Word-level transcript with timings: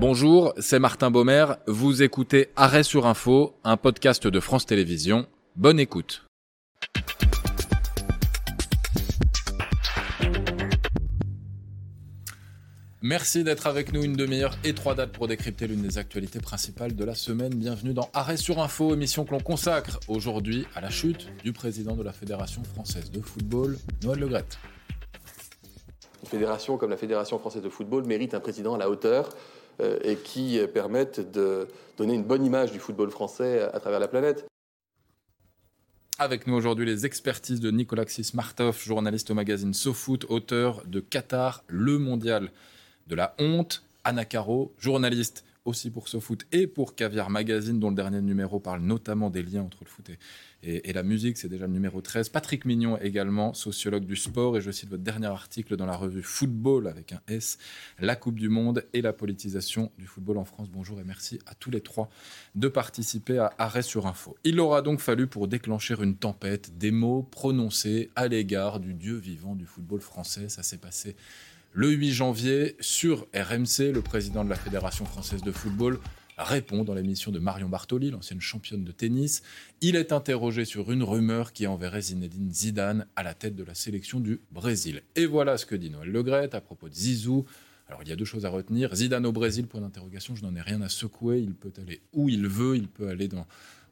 Bonjour, 0.00 0.54
c'est 0.58 0.78
Martin 0.78 1.10
Baumer. 1.10 1.46
Vous 1.66 2.04
écoutez 2.04 2.50
Arrêt 2.54 2.84
sur 2.84 3.04
Info, 3.04 3.56
un 3.64 3.76
podcast 3.76 4.28
de 4.28 4.38
France 4.38 4.64
Télévisions. 4.64 5.26
Bonne 5.56 5.80
écoute. 5.80 6.24
Merci 13.02 13.42
d'être 13.42 13.66
avec 13.66 13.92
nous 13.92 14.04
une 14.04 14.14
demi-heure 14.14 14.56
et 14.62 14.72
trois 14.72 14.94
dates 14.94 15.10
pour 15.10 15.26
décrypter 15.26 15.66
l'une 15.66 15.82
des 15.82 15.98
actualités 15.98 16.38
principales 16.38 16.94
de 16.94 17.04
la 17.04 17.16
semaine. 17.16 17.54
Bienvenue 17.56 17.92
dans 17.92 18.08
Arrêt 18.14 18.36
sur 18.36 18.60
Info, 18.60 18.94
émission 18.94 19.24
que 19.24 19.32
l'on 19.32 19.40
consacre 19.40 19.98
aujourd'hui 20.06 20.64
à 20.76 20.80
la 20.80 20.90
chute 20.90 21.26
du 21.42 21.52
président 21.52 21.96
de 21.96 22.04
la 22.04 22.12
Fédération 22.12 22.62
française 22.62 23.10
de 23.10 23.20
football, 23.20 23.76
Noël 24.04 24.20
Legrette. 24.20 24.60
Une 26.22 26.28
fédération 26.28 26.76
comme 26.76 26.90
la 26.90 26.96
Fédération 26.96 27.40
française 27.40 27.62
de 27.62 27.68
football 27.68 28.04
mérite 28.04 28.34
un 28.34 28.40
président 28.40 28.74
à 28.74 28.78
la 28.78 28.88
hauteur 28.88 29.30
et 29.80 30.16
qui 30.16 30.58
permette 30.72 31.30
de 31.32 31.68
donner 31.96 32.14
une 32.14 32.24
bonne 32.24 32.44
image 32.44 32.72
du 32.72 32.78
football 32.78 33.10
français 33.10 33.62
à 33.62 33.80
travers 33.80 34.00
la 34.00 34.08
planète. 34.08 34.46
Avec 36.20 36.48
nous 36.48 36.54
aujourd'hui 36.54 36.84
les 36.84 37.06
expertises 37.06 37.60
de 37.60 37.70
Nicolas 37.70 38.04
Martov, 38.34 38.82
journaliste 38.82 39.30
au 39.30 39.34
magazine 39.34 39.72
SoFoot, 39.72 40.24
auteur 40.28 40.82
de 40.84 40.98
Qatar, 40.98 41.62
le 41.68 41.98
mondial 41.98 42.50
de 43.06 43.14
la 43.14 43.34
honte. 43.38 43.84
Anna 44.04 44.24
Caro, 44.24 44.72
journaliste 44.78 45.44
aussi 45.68 45.90
pour 45.90 46.08
SoFoot 46.08 46.46
et 46.50 46.66
pour 46.66 46.94
Caviar 46.94 47.28
Magazine, 47.28 47.78
dont 47.78 47.90
le 47.90 47.94
dernier 47.94 48.22
numéro 48.22 48.58
parle 48.58 48.80
notamment 48.80 49.28
des 49.28 49.42
liens 49.42 49.62
entre 49.62 49.84
le 49.84 49.88
foot 49.88 50.10
et, 50.62 50.92
la 50.92 51.02
musique. 51.02 51.36
C'est 51.36 51.48
déjà 51.48 51.66
le 51.66 51.72
numéro 51.72 52.00
13. 52.00 52.30
Patrick 52.30 52.64
Mignon 52.64 52.98
également, 52.98 53.52
sociologue 53.52 54.04
du 54.04 54.16
sport. 54.16 54.56
Et 54.56 54.60
je 54.60 54.70
cite 54.70 54.88
votre 54.88 55.02
dernier 55.02 55.26
article 55.26 55.76
dans 55.76 55.86
la 55.86 55.94
revue 55.94 56.22
Football 56.22 56.88
avec 56.88 57.12
un 57.12 57.20
S, 57.28 57.58
la 58.00 58.16
Coupe 58.16 58.36
du 58.36 58.48
Monde 58.48 58.84
et 58.94 59.02
la 59.02 59.12
politisation 59.12 59.92
du 59.98 60.06
football 60.06 60.38
en 60.38 60.44
France. 60.44 60.68
Bonjour 60.70 60.98
et 60.98 61.04
merci 61.04 61.38
à 61.46 61.54
tous 61.54 61.70
les 61.70 61.82
trois 61.82 62.08
de 62.54 62.68
participer 62.68 63.38
à 63.38 63.52
Arrêt 63.58 63.82
sur 63.82 64.06
Info. 64.06 64.36
Il 64.44 64.58
aura 64.60 64.80
donc 64.80 65.00
fallu 65.00 65.26
pour 65.26 65.48
déclencher 65.48 65.94
une 66.02 66.16
tempête 66.16 66.78
des 66.78 66.90
mots 66.90 67.22
prononcés 67.30 68.10
à 68.16 68.26
l'égard 68.26 68.80
du 68.80 68.94
dieu 68.94 69.16
vivant 69.16 69.54
du 69.54 69.66
football 69.66 70.00
français. 70.00 70.48
Ça 70.48 70.62
s'est 70.62 70.78
passé 70.78 71.14
le 71.72 71.90
8 71.90 72.12
janvier, 72.12 72.76
sur 72.80 73.26
RMC, 73.34 73.92
le 73.92 74.00
président 74.00 74.44
de 74.44 74.50
la 74.50 74.56
Fédération 74.56 75.04
française 75.04 75.42
de 75.42 75.52
football 75.52 75.98
répond 76.38 76.84
dans 76.84 76.94
l'émission 76.94 77.30
de 77.30 77.38
Marion 77.38 77.68
Bartoli, 77.68 78.10
l'ancienne 78.10 78.40
championne 78.40 78.84
de 78.84 78.92
tennis. 78.92 79.42
Il 79.80 79.96
est 79.96 80.12
interrogé 80.12 80.64
sur 80.64 80.92
une 80.92 81.02
rumeur 81.02 81.52
qui 81.52 81.66
enverrait 81.66 82.00
Zinedine 82.00 82.52
Zidane 82.52 83.06
à 83.16 83.22
la 83.22 83.34
tête 83.34 83.54
de 83.54 83.64
la 83.64 83.74
sélection 83.74 84.20
du 84.20 84.40
Brésil. 84.50 85.02
Et 85.16 85.26
voilà 85.26 85.58
ce 85.58 85.66
que 85.66 85.74
dit 85.74 85.90
Noël 85.90 86.10
Legrette 86.10 86.54
à 86.54 86.60
propos 86.60 86.88
de 86.88 86.94
Zizou. 86.94 87.44
Alors 87.88 88.02
il 88.02 88.08
y 88.08 88.12
a 88.12 88.16
deux 88.16 88.24
choses 88.24 88.46
à 88.46 88.50
retenir. 88.50 88.94
Zidane 88.94 89.26
au 89.26 89.32
Brésil, 89.32 89.66
point 89.66 89.80
d'interrogation, 89.80 90.36
je 90.36 90.42
n'en 90.42 90.54
ai 90.54 90.60
rien 90.60 90.80
à 90.80 90.88
secouer. 90.88 91.40
Il 91.40 91.54
peut 91.54 91.72
aller 91.80 92.00
où 92.12 92.28
il 92.28 92.46
veut, 92.46 92.76
il 92.76 92.88
peut 92.88 93.08
aller 93.08 93.28
dans 93.28 93.46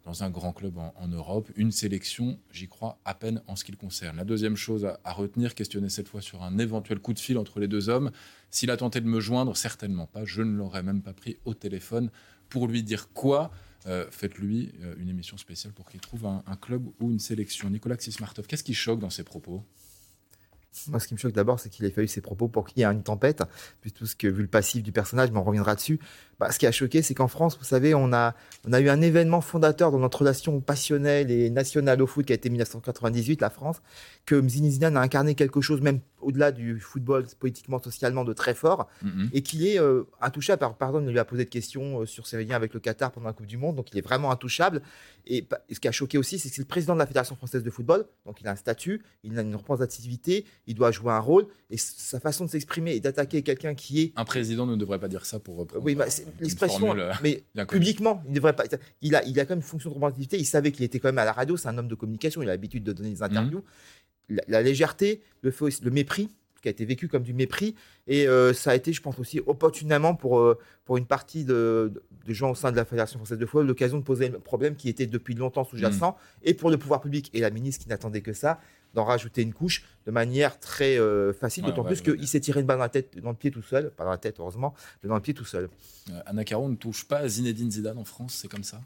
dans 0.06 0.22
un 0.22 0.30
grand 0.30 0.52
club 0.52 0.78
en, 0.78 1.08
Europe. 1.08 1.50
Une 1.56 1.72
sélection, 1.72 2.38
j'y 2.52 2.68
crois 2.68 2.98
à 3.04 3.12
peine 3.14 3.42
en 3.48 3.56
ce 3.56 3.64
qui 3.64 3.72
le 3.72 3.76
concerne. 3.76 4.16
La 4.16 4.24
deuxième 4.24 4.56
chose 4.56 4.86
à, 4.86 5.12
retenir, 5.12 5.54
questionner 5.54 5.88
cette 5.88 6.08
fois 6.08 6.22
sur 6.22 6.44
un 6.44 6.58
éventuel 6.58 7.00
coup 7.00 7.12
de 7.12 7.18
fil 7.18 7.36
entre 7.36 7.58
les 7.58 7.66
deux 7.66 7.88
hommes. 7.88 8.12
S'il 8.50 8.70
a 8.70 8.76
tenté 8.76 9.00
de 9.00 9.06
me 9.06 9.18
joindre, 9.18 9.56
certainement 9.56 10.06
pas. 10.06 10.24
Je 10.24 10.42
ne 10.42 10.56
l'aurais 10.56 10.84
même 10.84 11.02
pas 11.02 11.12
pris 11.12 11.36
au 11.44 11.54
téléphone 11.54 12.10
pour 12.48 12.68
lui 12.68 12.84
dire 12.84 13.12
quoi. 13.12 13.50
Euh, 13.86 14.06
faites-lui 14.10 14.72
euh, 14.82 14.94
une 14.98 15.08
émission 15.08 15.36
spéciale 15.36 15.72
pour 15.72 15.90
qu'il 15.90 16.00
trouve 16.00 16.24
un, 16.24 16.56
club 16.60 16.86
ou 17.00 17.10
une 17.10 17.18
sélection. 17.18 17.68
Nicolas 17.68 17.96
Xismartov, 17.96 18.46
qu'est-ce 18.46 18.64
qui 18.64 18.74
choque 18.74 19.00
dans 19.00 19.10
ses 19.10 19.24
propos? 19.24 19.64
Moi, 20.88 21.00
ce 21.00 21.08
qui 21.08 21.14
me 21.14 21.18
choque 21.18 21.32
d'abord, 21.32 21.60
c'est 21.60 21.68
qu'il 21.68 21.84
ait 21.84 21.90
fallu 21.90 22.08
ses 22.08 22.20
propos 22.20 22.48
pour 22.48 22.66
qu'il 22.66 22.80
y 22.80 22.82
ait 22.82 22.86
une 22.86 23.02
tempête, 23.02 23.42
puisque 23.80 24.16
que 24.18 24.26
vu 24.28 24.42
le 24.42 24.48
passif 24.48 24.82
du 24.82 24.92
personnage, 24.92 25.30
mais 25.30 25.38
on 25.38 25.44
reviendra 25.44 25.74
dessus. 25.74 25.98
Bah, 26.38 26.52
ce 26.52 26.58
qui 26.58 26.66
a 26.66 26.72
choqué, 26.72 27.00
c'est 27.02 27.14
qu'en 27.14 27.28
France, 27.28 27.56
vous 27.58 27.64
savez, 27.64 27.94
on 27.94 28.12
a, 28.12 28.34
on 28.66 28.72
a 28.72 28.80
eu 28.80 28.88
un 28.90 29.00
événement 29.00 29.40
fondateur 29.40 29.90
dans 29.90 29.98
notre 29.98 30.18
relation 30.18 30.60
passionnelle 30.60 31.30
et 31.30 31.48
nationale 31.48 32.02
au 32.02 32.06
foot 32.06 32.26
qui 32.26 32.32
a 32.32 32.36
été 32.36 32.50
1998, 32.50 33.40
la 33.40 33.48
France, 33.48 33.80
que 34.26 34.36
Zinedine 34.36 34.70
Zidane 34.70 34.96
a 34.96 35.00
incarné 35.00 35.34
quelque 35.34 35.62
chose, 35.62 35.80
même 35.80 36.00
au-delà 36.20 36.52
du 36.52 36.78
football 36.78 37.24
politiquement, 37.38 37.80
socialement, 37.82 38.24
de 38.24 38.32
très 38.32 38.54
fort, 38.54 38.88
mm-hmm. 39.04 39.28
et 39.32 39.42
qu'il 39.42 39.66
est 39.66 39.80
euh, 39.80 40.04
intouchable. 40.20 40.60
Par, 40.60 40.76
pardon, 40.76 41.00
il 41.00 41.10
lui 41.10 41.18
a 41.18 41.24
posé 41.24 41.44
de 41.44 41.50
questions 41.50 42.02
euh, 42.02 42.06
sur 42.06 42.26
ses 42.26 42.42
liens 42.44 42.56
avec 42.56 42.74
le 42.74 42.80
Qatar 42.80 43.12
pendant 43.12 43.28
la 43.28 43.32
Coupe 43.32 43.46
du 43.46 43.56
Monde, 43.56 43.76
donc 43.76 43.92
il 43.92 43.98
est 43.98 44.02
vraiment 44.02 44.30
intouchable. 44.30 44.82
Et, 45.26 45.46
ce 45.70 45.80
qui 45.80 45.88
a 45.88 45.92
choqué 45.92 46.18
aussi, 46.18 46.38
c'est 46.38 46.48
que 46.48 46.54
c'est 46.54 46.62
le 46.62 46.66
président 46.66 46.94
de 46.94 46.98
la 46.98 47.06
Fédération 47.06 47.36
française 47.36 47.62
de 47.62 47.70
football, 47.70 48.06
donc 48.26 48.40
il 48.40 48.48
a 48.48 48.50
un 48.50 48.56
statut, 48.56 49.02
il 49.22 49.38
a 49.38 49.42
une 49.42 49.56
représentativité, 49.56 50.44
il 50.66 50.74
doit 50.74 50.90
jouer 50.90 51.12
un 51.12 51.20
rôle, 51.20 51.46
et 51.70 51.76
sa 51.76 52.20
façon 52.20 52.44
de 52.44 52.50
s'exprimer 52.50 52.94
et 52.94 53.00
d'attaquer 53.00 53.42
quelqu'un 53.42 53.74
qui 53.74 54.00
est... 54.00 54.12
Un 54.16 54.24
président 54.24 54.66
ne 54.66 54.76
devrait 54.76 54.98
pas 54.98 55.08
dire 55.08 55.24
ça 55.24 55.38
pour 55.38 55.56
reprendre. 55.56 55.84
Oui, 55.84 55.94
bah, 55.94 56.06
l'expression, 56.40 56.96
euh, 56.96 57.12
mais 57.22 57.44
publiquement, 57.68 58.22
il 58.26 58.34
devrait 58.34 58.56
pas. 58.56 58.64
Il 59.00 59.14
a, 59.14 59.24
il 59.24 59.38
a 59.38 59.44
quand 59.44 59.50
même 59.50 59.58
une 59.58 59.62
fonction 59.62 59.90
de 59.90 59.94
représentativité. 59.94 60.38
Il 60.38 60.44
savait 60.44 60.72
qu'il 60.72 60.84
était 60.84 60.98
quand 60.98 61.08
même 61.08 61.18
à 61.18 61.24
la 61.24 61.32
radio. 61.32 61.56
C'est 61.56 61.68
un 61.68 61.78
homme 61.78 61.88
de 61.88 61.94
communication. 61.94 62.42
Il 62.42 62.48
a 62.48 62.52
l'habitude 62.52 62.84
de 62.84 62.92
donner 62.92 63.10
des 63.10 63.22
interviews. 63.22 63.62
Mhm. 64.28 64.40
La, 64.48 64.60
légèreté, 64.60 65.22
le, 65.42 65.52
le 65.82 65.90
mépris 65.90 66.30
qui 66.66 66.68
a 66.68 66.72
été 66.72 66.84
vécu 66.84 67.06
comme 67.06 67.22
du 67.22 67.32
mépris. 67.32 67.76
Et 68.08 68.26
euh, 68.26 68.52
ça 68.52 68.72
a 68.72 68.74
été, 68.74 68.92
je 68.92 69.00
pense 69.00 69.18
aussi, 69.20 69.40
opportunément 69.46 70.16
pour, 70.16 70.40
euh, 70.40 70.58
pour 70.84 70.96
une 70.96 71.06
partie 71.06 71.44
de, 71.44 71.92
de, 72.26 72.32
gens 72.32 72.50
au 72.50 72.54
sein 72.56 72.72
de 72.72 72.76
la 72.76 72.84
Fédération 72.84 73.18
française 73.18 73.38
de 73.38 73.46
football, 73.46 73.68
l'occasion 73.68 73.98
de 73.98 74.02
poser 74.02 74.26
un 74.34 74.40
problème 74.40 74.74
qui 74.74 74.88
était 74.88 75.06
depuis 75.06 75.34
longtemps 75.34 75.64
sous-jacent, 75.64 76.12
mhm. 76.12 76.48
et 76.48 76.54
pour 76.54 76.70
le 76.70 76.76
pouvoir 76.76 77.00
public. 77.00 77.30
Et 77.34 77.40
la 77.40 77.50
ministre 77.50 77.84
qui 77.84 77.88
n'attendait 77.88 78.20
que 78.20 78.32
ça, 78.32 78.60
d'en 78.96 79.04
rajouter 79.04 79.42
une 79.42 79.52
couche 79.52 79.84
de 80.06 80.10
manière 80.10 80.58
très 80.58 80.98
euh, 80.98 81.32
facile, 81.32 81.64
d'autant 81.64 81.84
plus 81.84 82.00
qu'il 82.00 82.26
s'est 82.26 82.40
tiré 82.40 82.60
une 82.60 82.66
balle 82.66 82.78
dans, 82.78 82.84
la 82.84 82.88
tête, 82.88 83.16
dans 83.18 83.28
le 83.30 83.36
pied 83.36 83.50
tout 83.50 83.62
seul, 83.62 83.90
pas 83.90 84.04
dans 84.04 84.10
la 84.10 84.18
tête 84.18 84.40
heureusement, 84.40 84.74
mais 85.02 85.08
dans 85.08 85.14
le 85.14 85.20
pied 85.20 85.34
tout 85.34 85.44
seul. 85.44 85.68
Euh, 86.10 86.20
Anna 86.24 86.44
Caron 86.44 86.70
ne 86.70 86.76
touche 86.76 87.06
pas 87.06 87.28
Zinedine 87.28 87.70
Zidane 87.70 87.98
en 87.98 88.04
France, 88.04 88.38
c'est 88.40 88.48
comme 88.48 88.64
ça? 88.64 88.80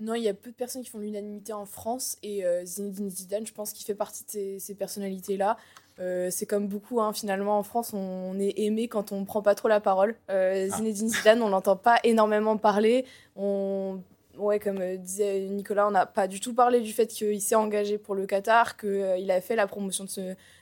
Non, 0.00 0.14
il 0.14 0.22
y 0.22 0.28
a 0.28 0.34
peu 0.34 0.50
de 0.50 0.54
personnes 0.54 0.82
qui 0.82 0.90
font 0.90 0.98
l'unanimité 0.98 1.52
en 1.54 1.64
France 1.64 2.18
et 2.22 2.44
euh, 2.44 2.64
Zinedine 2.66 3.08
Zidane, 3.08 3.46
je 3.46 3.54
pense 3.54 3.72
qu'il 3.72 3.86
fait 3.86 3.94
partie 3.94 4.24
de 4.24 4.58
ces, 4.58 4.74
personnalités-là. 4.74 5.56
c'est 5.98 6.46
comme 6.46 6.68
beaucoup, 6.68 7.00
hein, 7.00 7.14
finalement, 7.14 7.58
en 7.58 7.62
France, 7.62 7.94
on 7.94 8.38
est 8.38 8.58
aimé 8.58 8.88
quand 8.88 9.12
on 9.12 9.20
ne 9.20 9.24
prend 9.24 9.40
pas 9.40 9.54
trop 9.54 9.68
la 9.68 9.80
parole. 9.80 10.14
Ah. 10.28 10.68
Zinedine 10.68 11.08
Zidane, 11.08 11.40
on 11.40 11.48
l'entend 11.48 11.76
pas 11.76 12.00
énormément 12.04 12.58
parler. 12.58 13.06
On 13.34 14.02
ouais, 14.38 14.58
comme 14.58 14.78
euh, 14.78 14.96
disait 14.96 15.40
Nicolas, 15.48 15.86
on 15.86 15.90
n'a 15.90 16.06
pas 16.06 16.28
du 16.28 16.40
tout 16.40 16.54
parlé 16.54 16.80
du 16.80 16.92
fait 16.92 17.06
qu'il 17.06 17.40
s'est 17.40 17.54
engagé 17.54 17.98
pour 17.98 18.14
le 18.14 18.26
Qatar, 18.26 18.76
qu'il 18.76 18.88
euh, 18.88 19.28
a 19.28 19.40
fait 19.40 19.56
la 19.56 19.66
promotion 19.66 20.04
de 20.04 20.10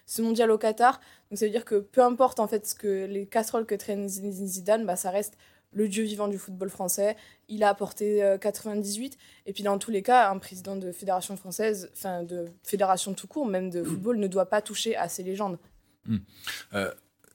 ce, 0.06 0.22
mondial 0.22 0.50
au 0.50 0.59
Qatar. 0.59 1.00
Donc 1.31 1.38
ça 1.38 1.47
veut 1.47 1.50
dire 1.50 1.65
que 1.65 1.77
peu 1.77 2.03
importe 2.03 2.41
en 2.41 2.47
fait 2.47 2.66
ce 2.66 2.75
que 2.75 3.06
les 3.06 3.27
casseroles 3.27 3.66
que 3.66 3.75
traîne 3.75 4.09
Zidane, 4.09 4.84
bah, 4.84 4.97
ça 4.97 5.10
reste 5.10 5.37
le 5.75 5.88
dieu 5.88 6.05
vivant 6.05 6.28
du 6.28 6.38
football 6.38 6.69
français. 6.69 7.16
Il 7.49 7.65
a 7.65 7.71
apporté 7.71 8.37
98. 8.41 9.15
Euh, 9.15 9.16
Et 9.47 9.53
puis 9.53 9.62
dans 9.62 9.78
tous 9.78 9.91
les 9.91 10.03
cas, 10.03 10.31
un 10.31 10.39
président 10.39 10.77
de 10.77 10.93
fédération 10.93 11.37
française, 11.37 11.91
enfin 11.94 12.22
de 12.22 12.47
fédération 12.62 13.15
tout 13.15 13.27
court, 13.27 13.47
même 13.47 13.71
de 13.71 13.81
mm. 13.81 13.84
football, 13.84 14.19
ne 14.19 14.27
doit 14.27 14.47
pas 14.47 14.60
toucher 14.60 14.97
à 14.97 15.09
ces 15.09 15.22
légendes. 15.22 15.59
Mm. 16.04 16.19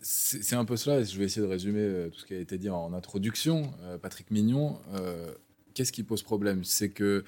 c'est 0.02 0.56
un 0.56 0.66
peu 0.66 0.78
cela, 0.78 1.04
je 1.04 1.18
vais 1.18 1.26
essayer 1.26 1.42
de 1.42 1.50
résumer 1.50 2.10
tout 2.12 2.20
ce 2.20 2.26
qui 2.26 2.36
a 2.36 2.40
été 2.40 2.60
dit 2.60 2.70
en 2.70 2.94
introduction. 2.94 3.74
Patrick 4.04 4.30
Mignon, 4.30 4.78
qu'est-ce 5.78 5.92
qui 5.92 6.04
pose 6.04 6.24
problème? 6.24 6.64
C'est 6.64 6.90
que 6.90 7.24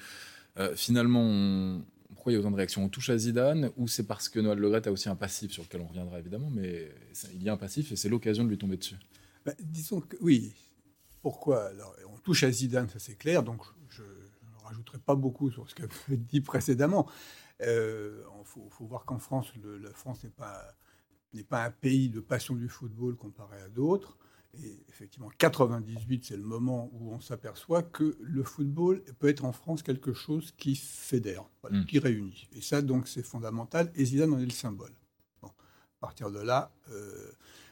euh, 0.58 0.74
finalement, 0.74 1.80
pourquoi 2.08 2.32
il 2.32 2.34
y 2.34 2.36
a 2.36 2.40
autant 2.40 2.50
de 2.50 2.56
réactions? 2.56 2.84
On 2.84 2.88
touche 2.88 3.08
à 3.08 3.16
Zidane 3.16 3.70
ou 3.76 3.86
c'est 3.86 4.06
parce 4.06 4.28
que 4.28 4.40
Noël 4.40 4.58
Legrette 4.58 4.88
a 4.88 4.92
aussi 4.92 5.08
un 5.08 5.14
passif 5.14 5.52
sur 5.52 5.62
lequel 5.62 5.80
on 5.80 5.86
reviendra 5.86 6.18
évidemment, 6.18 6.50
mais 6.50 6.92
il 7.32 7.42
y 7.42 7.48
a 7.48 7.52
un 7.52 7.56
passif 7.56 7.92
et 7.92 7.96
c'est 7.96 8.08
l'occasion 8.08 8.42
de 8.42 8.48
lui 8.48 8.58
tomber 8.58 8.76
dessus? 8.76 8.96
Bah, 9.46 9.52
disons 9.60 10.00
que 10.00 10.16
oui. 10.20 10.52
Pourquoi? 11.22 11.70
On 12.12 12.18
touche 12.18 12.42
à 12.42 12.50
Zidane, 12.50 12.88
ça 12.88 12.98
c'est 12.98 13.14
clair, 13.14 13.44
donc 13.44 13.62
je 13.88 14.02
ne 14.02 14.64
rajouterai 14.64 14.98
pas 14.98 15.14
beaucoup 15.14 15.50
sur 15.50 15.70
ce 15.70 15.74
qu'a 15.76 15.86
dit 16.08 16.40
précédemment. 16.40 17.08
Il 17.60 17.66
euh, 17.68 18.24
faut, 18.44 18.66
faut, 18.70 18.86
voir 18.86 19.04
qu'en 19.04 19.18
France, 19.18 19.52
la 19.62 19.92
France 19.92 20.24
n'est 20.24 20.30
pas, 20.30 20.74
n'est 21.34 21.44
pas 21.44 21.64
un 21.64 21.70
pays 21.70 22.08
de 22.08 22.20
passion 22.20 22.56
du 22.56 22.68
football 22.68 23.16
comparé 23.16 23.60
à 23.60 23.68
d'autres. 23.68 24.18
Et 24.54 24.84
effectivement, 24.88 25.30
98, 25.38 26.24
c'est 26.24 26.36
le 26.36 26.42
moment 26.42 26.90
où 26.92 27.12
on 27.12 27.20
s'aperçoit 27.20 27.82
que 27.82 28.16
le 28.20 28.42
football 28.42 29.02
peut 29.18 29.28
être 29.28 29.44
en 29.44 29.52
France 29.52 29.82
quelque 29.82 30.12
chose 30.12 30.52
qui 30.56 30.74
fédère, 30.74 31.44
hmm. 31.70 31.84
qui 31.84 31.98
réunit. 31.98 32.48
Et 32.52 32.60
ça, 32.60 32.82
donc, 32.82 33.06
c'est 33.06 33.22
fondamental. 33.22 33.92
Et 33.94 34.04
Zidane 34.04 34.32
en 34.32 34.38
est 34.38 34.44
le 34.44 34.50
symbole. 34.50 34.92
Bon, 35.40 35.48
à 35.48 36.00
partir 36.00 36.30
de 36.32 36.40
là, 36.40 36.72
euh, 36.90 37.30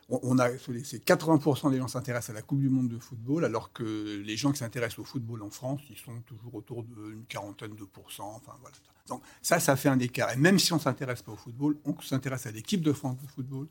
on, 0.09 0.39
a, 0.39 0.49
c'est 0.57 1.05
80% 1.05 1.71
des 1.71 1.79
gens 1.79 1.89
s'intéressent 1.89 2.31
à 2.31 2.33
la 2.33 2.43
Coupe 2.43 2.61
du 2.61 2.71
Monde 2.71 2.89
de 2.89 2.99
football, 2.99 3.45
alors 3.45 3.73
que 3.73 4.23
les 4.25 4.37
gens 4.37 4.53
qui 4.53 4.59
s'intéressent 4.59 5.01
au 5.01 5.05
football 5.05 5.43
en 5.43 5.51
France, 5.51 5.83
ils 5.91 5.99
sont 5.99 6.21
toujours 6.23 6.55
autour 6.55 6.85
d'une 6.85 7.25
quarantaine 7.27 7.75
de 7.75 7.85
pourcents. 7.85 8.35
Enfin, 8.37 8.57
voilà. 8.61 8.77
Donc 9.09 9.23
ça, 9.43 9.59
ça 9.61 9.77
fait 9.77 9.89
un 9.89 9.99
écart. 9.99 10.31
Et 10.33 10.37
même 10.37 10.59
si 10.59 10.73
on 10.73 10.77
ne 10.77 10.81
s'intéresse 10.81 11.23
pas 11.23 11.33
au 11.33 11.37
football, 11.37 11.77
on 11.85 12.01
s'intéresse 12.01 12.47
à 12.47 12.53
l'équipe 12.53 12.83
de 12.83 12.93
France 12.93 13.19
de 13.19 13.27
football 13.27 13.67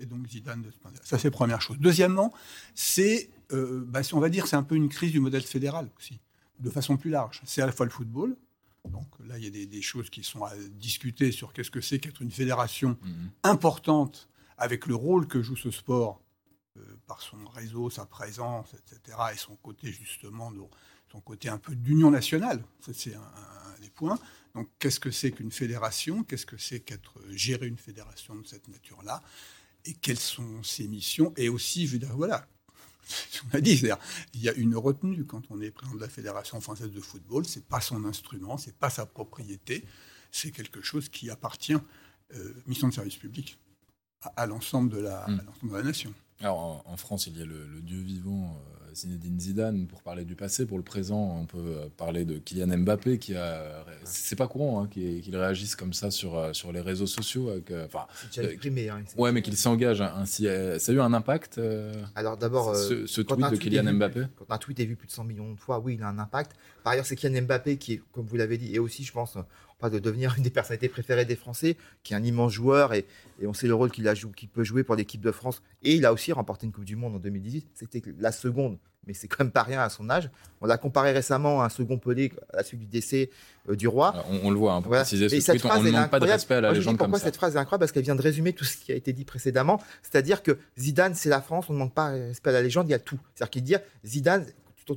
et 0.00 0.06
donc 0.06 0.26
Zidane 0.26 0.62
de 0.62 0.72
Ça, 1.02 1.18
c'est 1.18 1.30
première 1.30 1.60
chose. 1.60 1.78
Deuxièmement, 1.78 2.32
c'est, 2.74 3.30
euh, 3.52 3.84
bah, 3.86 4.00
on 4.12 4.20
va 4.20 4.28
dire, 4.28 4.46
c'est 4.46 4.56
un 4.56 4.62
peu 4.62 4.74
une 4.74 4.88
crise 4.88 5.12
du 5.12 5.20
modèle 5.20 5.42
fédéral 5.42 5.88
aussi, 5.98 6.20
de 6.58 6.70
façon 6.70 6.96
plus 6.96 7.10
large. 7.10 7.40
C'est 7.44 7.62
à 7.62 7.66
la 7.66 7.72
fois 7.72 7.86
le 7.86 7.92
football. 7.92 8.36
Donc 8.88 9.06
là, 9.26 9.38
il 9.38 9.44
y 9.44 9.46
a 9.46 9.66
des, 9.66 9.82
choses 9.82 10.08
qui 10.08 10.24
sont 10.24 10.42
à 10.42 10.52
discuter 10.72 11.32
sur 11.32 11.52
qu'est-ce 11.52 11.70
que 11.70 11.82
c'est 11.82 11.98
qu'être 11.98 12.22
une 12.22 12.30
fédération 12.30 12.96
mhm. 13.02 13.30
importante 13.42 14.28
avec 14.56 14.86
le 14.86 14.94
rôle 14.94 15.28
que 15.28 15.42
joue 15.42 15.56
ce 15.56 15.70
sport 15.70 16.22
par 17.06 17.20
son 17.20 17.44
réseau, 17.48 17.90
sa 17.90 18.06
présence, 18.06 18.74
etc., 18.74 19.18
et 19.34 19.36
son 19.36 19.56
côté 19.56 19.92
justement, 19.92 20.52
son 21.10 21.20
côté 21.20 21.48
un 21.48 21.58
peu 21.58 21.74
d'union 21.74 22.10
nationale. 22.10 22.62
Ça, 22.80 22.92
c'est 22.94 23.14
un, 23.14 23.80
des 23.80 23.90
points. 23.90 24.18
Donc, 24.54 24.68
qu'est-ce 24.78 25.00
que 25.00 25.10
c'est 25.10 25.30
qu'une 25.32 25.52
fédération? 25.52 26.24
Qu'est-ce 26.24 26.46
que 26.46 26.56
c'est 26.56 26.80
qu'être 26.80 27.14
gérer 27.30 27.66
une 27.66 27.78
fédération 27.78 28.36
de 28.36 28.46
cette 28.46 28.68
nature-là? 28.68 29.22
Et 29.84 29.94
quelles 29.94 30.18
sont 30.18 30.62
ses 30.62 30.88
missions 30.88 31.32
Et 31.36 31.48
aussi, 31.48 31.86
je 31.86 31.92
veux 31.92 31.98
dire, 31.98 32.14
voilà, 32.16 32.46
on 33.52 33.56
a 33.56 33.60
dit, 33.60 33.82
il 34.34 34.40
y 34.40 34.48
a 34.48 34.54
une 34.54 34.76
retenue 34.76 35.24
quand 35.24 35.42
on 35.50 35.60
est 35.60 35.70
président 35.70 35.96
de 35.96 36.00
la 36.00 36.08
Fédération 36.08 36.60
française 36.60 36.90
de 36.90 37.00
football. 37.00 37.46
C'est 37.46 37.64
pas 37.64 37.80
son 37.80 38.04
instrument, 38.04 38.58
c'est 38.58 38.76
pas 38.76 38.90
sa 38.90 39.06
propriété, 39.06 39.84
c'est 40.30 40.50
quelque 40.50 40.82
chose 40.82 41.08
qui 41.08 41.30
appartient, 41.30 41.78
euh, 42.34 42.54
mission 42.66 42.88
de 42.88 42.94
service 42.94 43.16
public, 43.16 43.58
à, 44.36 44.46
l'ensemble 44.46 44.90
de, 44.90 44.98
la, 44.98 45.26
hmm. 45.28 45.68
de 45.68 45.72
la 45.74 45.82
nation. 45.82 46.12
Alors 46.40 46.82
en, 46.86 46.96
France, 46.96 47.26
il 47.26 47.38
y 47.38 47.42
a 47.42 47.44
le, 47.44 47.80
dieu 47.82 48.00
vivant 48.00 48.56
euh, 48.56 48.79
Zinedine 48.94 49.38
Zidane 49.40 49.86
pour 49.86 50.02
parler 50.02 50.24
du 50.24 50.34
passé. 50.34 50.66
Pour 50.66 50.78
le 50.78 50.84
présent, 50.84 51.38
on 51.40 51.46
peut 51.46 51.58
euh, 51.58 51.86
parler 51.96 52.24
de 52.24 52.38
Kylian 52.38 52.78
Mbappé 52.78 53.18
qui 53.18 53.34
a. 53.34 53.84
C'est 54.04 54.36
pas 54.36 54.48
courant 54.48 54.82
hein, 54.82 54.88
qu'il 54.88 55.36
réagisse 55.36 55.76
comme 55.76 55.92
ça 55.92 56.10
sur, 56.10 56.36
euh, 56.36 56.52
sur 56.52 56.72
les 56.72 56.80
réseaux 56.80 57.06
sociaux. 57.06 57.50
Enfin, 57.84 58.06
déjà 58.34 58.50
exprimé. 58.50 58.88
Hein, 58.88 59.02
ouais, 59.16 59.32
mais 59.32 59.42
qu'il 59.42 59.56
s'engage 59.56 60.00
ainsi. 60.00 60.46
Ça 60.78 60.92
a 60.92 60.94
eu 60.94 61.00
un 61.00 61.12
impact 61.12 61.60
Alors 62.14 62.36
d'abord, 62.36 62.74
ce, 62.76 63.20
tweet 63.20 63.50
de 63.50 63.56
Kylian 63.56 63.92
Mbappé 63.94 64.26
Quand 64.36 64.54
un 64.54 64.58
tweet 64.58 64.80
est 64.80 64.84
vu 64.84 64.96
plus 64.96 65.06
de 65.06 65.12
100 65.12 65.24
millions 65.24 65.52
de 65.52 65.58
fois, 65.58 65.78
oui, 65.78 65.94
il 65.98 66.02
a 66.02 66.08
un 66.08 66.18
impact. 66.18 66.52
Par 66.82 66.92
ailleurs, 66.92 67.06
c'est 67.06 67.16
Kylian 67.16 67.42
Mbappé 67.42 67.76
qui 67.76 67.94
est, 67.94 68.02
comme 68.12 68.26
vous 68.26 68.36
l'avez 68.36 68.58
dit, 68.58 68.74
et 68.74 68.78
aussi, 68.78 69.04
je 69.04 69.12
pense, 69.12 69.36
pas 69.80 69.90
de 69.90 69.98
devenir 69.98 70.34
une 70.36 70.42
des 70.42 70.50
personnalités 70.50 70.88
préférées 70.88 71.24
des 71.24 71.36
Français, 71.36 71.76
qui 72.02 72.12
est 72.12 72.16
un 72.16 72.22
immense 72.22 72.52
joueur 72.52 72.94
et, 72.94 73.06
on 73.42 73.54
sait 73.54 73.66
le 73.66 73.74
rôle 73.74 73.90
qu'il 73.90 74.06
peut 74.52 74.64
jouer 74.64 74.84
pour 74.84 74.94
l'équipe 74.94 75.22
de 75.22 75.32
France. 75.32 75.62
Et 75.82 75.94
il 75.94 76.04
a 76.04 76.12
aussi 76.12 76.30
remporté 76.30 76.66
une 76.66 76.72
Coupe 76.72 76.84
du 76.84 76.94
Monde 76.94 77.14
en 77.14 77.18
2018. 77.18 77.68
C'était 77.74 78.02
la 78.18 78.32
seconde, 78.32 78.76
mais 79.06 79.14
c'est 79.14 79.28
quand 79.28 79.42
même 79.42 79.50
pas 79.50 79.62
rien 79.62 79.80
à 79.80 79.88
son 79.88 80.10
âge. 80.10 80.30
On 80.60 80.66
l'a 80.66 80.76
comparé 80.76 81.12
récemment 81.12 81.62
à 81.62 81.64
un 81.64 81.68
second 81.70 81.96
Pelé 81.96 82.32
à 82.52 82.58
la 82.58 82.64
suite 82.64 82.80
du 82.80 82.86
décès 82.86 83.30
euh, 83.70 83.76
du 83.76 83.88
roi. 83.88 84.14
on, 84.42 84.50
le 84.50 84.58
voit, 84.58 84.74
hein, 84.74 84.82
pour 84.82 84.92
préciser 84.92 85.28
ce 85.28 85.52
tweet, 85.52 85.64
on 85.64 85.82
ne 85.82 85.90
manque 85.90 86.10
pas 86.10 86.20
de 86.20 86.26
respect 86.26 86.56
à 86.56 86.60
la 86.60 86.72
légende 86.72 86.98
comme 86.98 87.10
pourquoi 87.10 87.24
cette 87.24 87.36
phrase 87.36 87.56
est 87.56 87.58
incroyable 87.58 87.80
Parce 87.80 87.92
qu'elle 87.92 88.04
vient 88.04 88.14
de 88.14 88.22
résumer 88.22 88.52
tout 88.52 88.64
ce 88.64 88.76
qui 88.76 88.92
a 88.92 88.94
été 88.94 89.14
dit 89.14 89.24
précédemment. 89.24 89.80
C'est-à-dire 90.02 90.42
que 90.42 90.58
Zidane, 90.78 91.14
c'est 91.14 91.30
la 91.30 91.40
France, 91.40 91.70
on 91.70 91.72
ne 91.72 91.78
manque 91.78 91.94
pas 91.94 92.12
de 92.12 92.20
respect 92.28 92.50
à 92.50 92.52
la 92.52 92.62
légende, 92.62 92.88
il 92.88 92.92
y 92.92 92.94
a 92.94 92.98
tout. 92.98 93.18
C'est-à-dire 93.34 93.50
qu'il 93.50 93.62
dit 93.62 93.76
Zidane, 94.04 94.44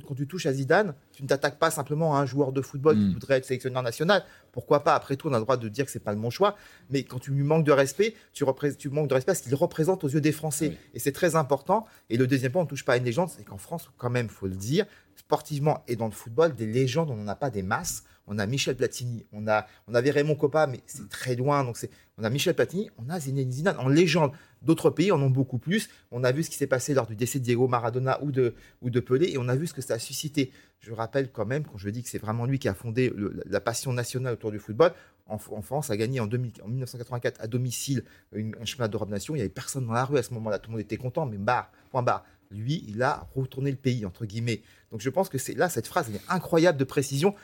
quand 0.02 0.14
tu 0.14 0.26
touches 0.26 0.46
à 0.46 0.52
Zidane, 0.52 0.94
tu 1.12 1.22
ne 1.22 1.28
t'attaques 1.28 1.58
pas 1.58 1.70
simplement 1.70 2.16
à 2.16 2.20
un 2.20 2.26
joueur 2.26 2.52
de 2.52 2.60
football 2.60 2.96
qui 2.96 3.02
hmm. 3.02 3.12
voudrait 3.12 3.36
être 3.36 3.44
sélectionneur 3.44 3.82
national. 3.82 4.24
Pourquoi 4.52 4.82
pas 4.82 4.94
Après 4.94 5.16
tout, 5.16 5.28
on 5.28 5.32
a 5.32 5.38
le 5.38 5.44
droit 5.44 5.56
de 5.56 5.68
dire 5.68 5.84
que 5.84 5.90
c'est 5.90 6.02
pas 6.02 6.12
le 6.12 6.18
bon 6.18 6.30
choix. 6.30 6.56
Mais 6.90 7.04
quand 7.04 7.18
tu 7.18 7.30
lui 7.30 7.42
manques 7.42 7.64
de 7.64 7.72
respect, 7.72 8.14
tu, 8.32 8.44
tu 8.78 8.88
manques 8.88 9.08
de 9.08 9.14
respect 9.14 9.32
parce 9.32 9.40
qu'il 9.40 9.54
représente 9.54 10.04
aux 10.04 10.08
yeux 10.08 10.20
des 10.20 10.32
Français. 10.32 10.76
Et 10.94 10.98
c'est 10.98 11.12
très 11.12 11.36
important. 11.36 11.86
Et 12.10 12.16
le 12.16 12.26
deuxième 12.26 12.52
point, 12.52 12.62
on 12.62 12.64
ne 12.64 12.68
touche 12.68 12.84
pas 12.84 12.94
à 12.94 12.96
une 12.96 13.04
légende, 13.04 13.30
c'est 13.30 13.44
qu'en 13.44 13.58
France, 13.58 13.90
quand 13.98 14.10
même, 14.10 14.28
faut 14.28 14.46
le 14.46 14.54
dire, 14.54 14.86
sportivement 15.16 15.82
et 15.88 15.96
dans 15.96 16.06
le 16.06 16.12
football, 16.12 16.54
des 16.54 16.66
légendes, 16.66 17.10
on 17.10 17.16
n'en 17.16 17.28
a 17.28 17.36
pas 17.36 17.50
des 17.50 17.62
masses. 17.62 18.04
On 18.26 18.38
a 18.38 18.46
Michel 18.46 18.76
Platini, 18.76 19.26
on, 19.32 19.46
a, 19.48 19.66
on 19.86 19.94
avait 19.94 20.10
Raymond 20.10 20.36
Coppa, 20.36 20.66
mais 20.66 20.80
c'est 20.86 21.08
très 21.08 21.36
loin. 21.36 21.62
Donc 21.64 21.76
on 22.16 22.24
a 22.24 22.30
Michel 22.30 22.54
Platini, 22.54 22.90
on 22.96 23.10
a 23.10 23.20
Zinedine 23.20 23.52
Zidane 23.52 23.76
en 23.78 23.88
légende. 23.88 24.32
D'autres 24.62 24.88
pays 24.88 25.12
en 25.12 25.20
ont 25.20 25.30
beaucoup 25.30 25.58
plus. 25.58 25.90
On 26.10 26.24
a 26.24 26.32
vu 26.32 26.42
ce 26.42 26.50
qui 26.50 26.56
s'est 26.56 26.66
passé 26.66 26.94
lors 26.94 27.06
du 27.06 27.16
décès 27.16 27.38
de 27.38 27.44
Diego 27.44 27.68
Maradona 27.68 28.22
ou 28.22 28.32
de, 28.32 28.54
ou 28.80 28.88
de 28.88 29.00
Pelé 29.00 29.32
et 29.32 29.38
on 29.38 29.48
a 29.48 29.56
vu 29.56 29.66
ce 29.66 29.74
que 29.74 29.82
ça 29.82 29.94
a 29.94 29.98
suscité. 29.98 30.52
Je 30.80 30.92
rappelle 30.92 31.30
quand 31.30 31.44
même, 31.44 31.64
quand 31.64 31.76
je 31.76 31.90
dis 31.90 32.02
que 32.02 32.08
c'est 32.08 32.18
vraiment 32.18 32.46
lui 32.46 32.58
qui 32.58 32.68
a 32.68 32.74
fondé 32.74 33.12
la 33.46 33.60
passion 33.60 33.92
nationale 33.92 34.34
autour 34.34 34.50
du 34.50 34.58
football, 34.58 34.92
en, 35.26 35.38
France 35.38 35.90
a 35.90 35.96
gagné 35.96 36.20
en, 36.20 36.26
1984 36.26 37.40
à 37.40 37.46
domicile 37.46 38.04
un 38.34 38.64
championnat 38.64 38.88
d'Europe 38.88 39.08
Nation. 39.08 39.34
Il 39.34 39.38
n'y 39.38 39.42
avait 39.42 39.50
personne 39.50 39.86
dans 39.86 39.92
la 39.92 40.04
rue 40.04 40.18
à 40.18 40.22
ce 40.22 40.34
moment-là. 40.34 40.58
Tout 40.58 40.70
le 40.70 40.76
monde 40.76 40.82
était 40.82 40.96
content, 40.96 41.26
mais 41.26 41.38
barre, 41.38 41.70
point 41.90 42.02
barre. 42.02 42.24
Lui, 42.50 42.84
il 42.86 43.02
a 43.02 43.26
retourné 43.34 43.70
le 43.70 43.76
pays, 43.76 44.04
entre 44.04 44.26
guillemets. 44.26 44.62
Donc 44.92 45.00
je 45.00 45.10
pense 45.10 45.28
que 45.28 45.38
c'est 45.38 45.54
là, 45.54 45.68
cette 45.68 45.86
phrase, 45.86 46.06
elle 46.08 46.16
est 46.16 46.24
incroyable 46.28 46.78
de 46.78 46.84
précision. 46.84 47.34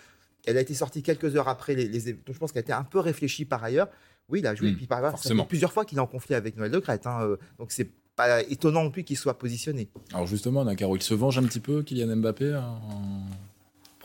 Elle 0.46 0.56
a 0.56 0.60
été 0.60 0.74
sortie 0.74 1.02
quelques 1.02 1.36
heures 1.36 1.48
après 1.48 1.74
les, 1.74 1.88
les 1.88 2.12
donc 2.12 2.34
je 2.34 2.38
pense 2.38 2.52
qu'elle 2.52 2.60
a 2.60 2.64
été 2.64 2.72
un 2.72 2.84
peu 2.84 2.98
réfléchie 2.98 3.44
par 3.44 3.62
ailleurs. 3.62 3.88
Oui, 4.28 4.40
il 4.40 4.46
a 4.46 4.54
joué. 4.54 4.70
Hmm, 4.70 4.76
puis 4.76 4.86
par 4.86 4.98
ailleurs, 4.98 5.18
ça 5.18 5.34
fait 5.34 5.44
plusieurs 5.44 5.72
fois 5.72 5.84
qu'il 5.84 5.98
est 5.98 6.00
en 6.00 6.06
conflit 6.06 6.34
avec 6.34 6.56
Noël 6.56 6.70
Le 6.70 6.80
Crête. 6.80 7.06
Hein, 7.06 7.22
euh, 7.22 7.36
donc 7.58 7.72
c'est 7.72 7.90
pas 8.16 8.42
étonnant 8.42 8.84
non 8.84 8.90
plus 8.90 9.04
qu'il 9.04 9.16
soit 9.16 9.38
positionné. 9.38 9.88
Alors 10.12 10.26
justement, 10.26 10.64
Nakaro, 10.64 10.96
il 10.96 11.02
se 11.02 11.14
venge 11.14 11.38
un 11.38 11.42
petit 11.42 11.60
peu, 11.60 11.82
Kylian 11.82 12.16
Mbappé, 12.16 12.54
en 12.54 13.22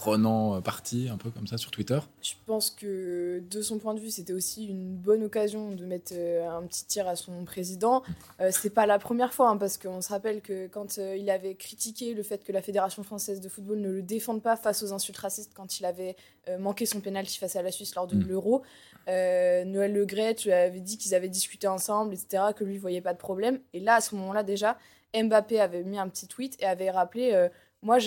prenant 0.06 0.62
parti 0.62 1.10
un 1.12 1.18
peu 1.18 1.32
comme 1.32 1.48
ça 1.48 1.58
sur 1.58 1.72
Twitter 1.72 1.98
Je 2.22 2.34
pense 2.46 2.70
que 2.70 3.42
de 3.50 3.62
son 3.64 3.80
point 3.80 3.96
de 3.96 4.00
vue, 4.00 4.12
c'était 4.12 4.34
aussi 4.34 4.68
une 4.68 4.96
bonne 4.96 5.24
occasion 5.24 5.72
de 5.72 5.84
mettre 5.84 6.14
euh, 6.16 6.48
un 6.48 6.62
petit 6.68 6.86
tir 6.86 7.08
à 7.08 7.16
son 7.16 7.44
président. 7.44 8.02
Hmm. 8.02 8.14
Euh, 8.42 8.50
c'est 8.52 8.70
pas 8.70 8.86
la 8.86 9.00
première 9.00 9.34
fois, 9.34 9.50
hein, 9.50 9.58
parce 9.58 9.80
qu'on 9.80 10.02
se 10.02 10.10
rappelle 10.10 10.42
que 10.42 10.68
quand 10.68 11.00
euh, 11.00 11.18
il 11.18 11.28
avait 11.32 11.56
critiqué 11.56 12.14
le 12.14 12.22
fait 12.22 12.44
que 12.44 12.52
la 12.52 12.62
Fédération 12.62 13.02
française 13.02 13.42
de 13.42 13.50
football 13.50 13.80
ne 13.80 13.90
le 13.90 14.04
défende 14.04 14.44
pas 14.44 14.56
face 14.56 14.84
aux 14.84 14.94
insultes 14.94 15.18
racistes 15.18 15.54
quand 15.56 15.80
il 15.80 15.86
avait 15.86 16.16
manqué 16.60 16.86
son 16.86 17.00
pénalty 17.00 17.40
face 17.40 17.56
à 17.56 17.64
la 17.64 17.72
Suisse 17.72 17.96
lors 17.96 18.06
de 18.06 18.16
hmm. 18.16 18.28
l'Euro, 18.28 18.62
Noël 19.08 19.92
Le 19.92 20.06
Gret 20.06 20.36
lui 20.46 20.52
avait 20.52 20.80
dit 20.80 21.00
qu'ils 21.00 21.16
avaient 21.16 21.30
discuté 21.30 21.68
ensemble, 21.68 22.14
etc., 22.14 22.44
que 22.56 22.64
lui 22.64 22.78
voyait 22.78 23.02
pas 23.02 23.14
de 23.14 23.18
problème. 23.18 23.60
Et 23.74 23.80
là, 23.80 23.96
à 23.96 24.02
ce 24.02 24.14
moment-là, 24.14 24.44
déjà, 24.44 24.78
Mbappé 25.16 25.60
avait 25.60 25.84
mis 25.84 25.98
un 25.98 26.08
petit 26.10 26.28
tweet 26.28 26.56
et 26.60 26.66
avait 26.66 26.92
rappelé 26.92 27.50
moi, 27.86 27.98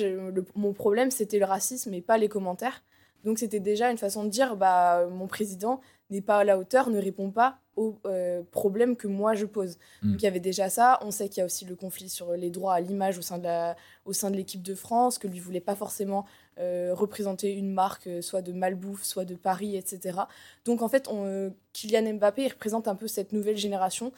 mon 0.57 0.73
problème, 0.73 1.11
c'était 1.11 1.39
le 1.39 1.45
racisme 1.45 1.95
et 1.95 2.03
pas 2.03 2.19
les 2.19 2.29
commentaires. 2.29 2.83
Donc, 3.25 3.39
c'était 3.39 3.61
déjà 3.61 3.91
une 3.91 3.99
façon 3.99 4.25
de 4.25 4.29
dire 4.29 4.57
bah, 4.57 5.07
mon 5.11 5.29
président 5.29 5.81
n'est 6.11 6.21
pas 6.21 6.39
à 6.39 6.45
la 6.45 6.59
hauteur, 6.59 6.91
ne 6.91 7.01
répond 7.01 7.31
pas 7.31 7.59
aux 7.77 7.97
euh, 8.07 8.43
problèmes 8.51 8.97
que 8.97 9.07
moi 9.07 9.35
je 9.35 9.47
pose. 9.47 9.79
Mm. 10.03 10.11
Donc, 10.11 10.23
il 10.23 10.25
y 10.25 10.29
avait 10.29 10.41
déjà 10.41 10.69
ça. 10.69 10.99
On 11.03 11.13
sait 11.13 11.29
qu'il 11.29 11.39
y 11.39 11.43
a 11.43 11.45
aussi 11.45 11.65
le 11.65 11.77
conflit 11.77 12.09
sur 12.09 12.33
les 12.33 12.51
droits 12.51 12.75
à 12.75 12.81
l'image 12.81 13.19
au 13.19 13.23
sein 13.23 13.39
de 13.39 14.37
l'équipe 14.37 14.63
de 14.63 14.75
France, 14.75 15.19
que 15.19 15.29
lui 15.29 15.39
voulait 15.39 15.61
pas 15.61 15.77
forcément 15.77 16.27
euh, 16.59 16.93
représenter 16.95 17.53
une 17.53 17.73
marque, 17.73 18.07
euh, 18.07 18.23
soit 18.23 18.43
de 18.43 18.53
malbouffe, 18.53 19.03
soit 19.03 19.25
de 19.25 19.35
Paris, 19.35 19.77
etc. 19.77 20.21
Donc 20.65 20.83
en 20.83 20.89
fait, 20.89 21.09
on, 21.09 21.53
Kylian 21.73 22.15
Mbappé 22.15 22.49
représente 22.49 22.89
un 22.89 22.95
peu 22.95 23.09
cette 23.09 23.33
nouvelle 23.33 23.57
génération 23.57 24.13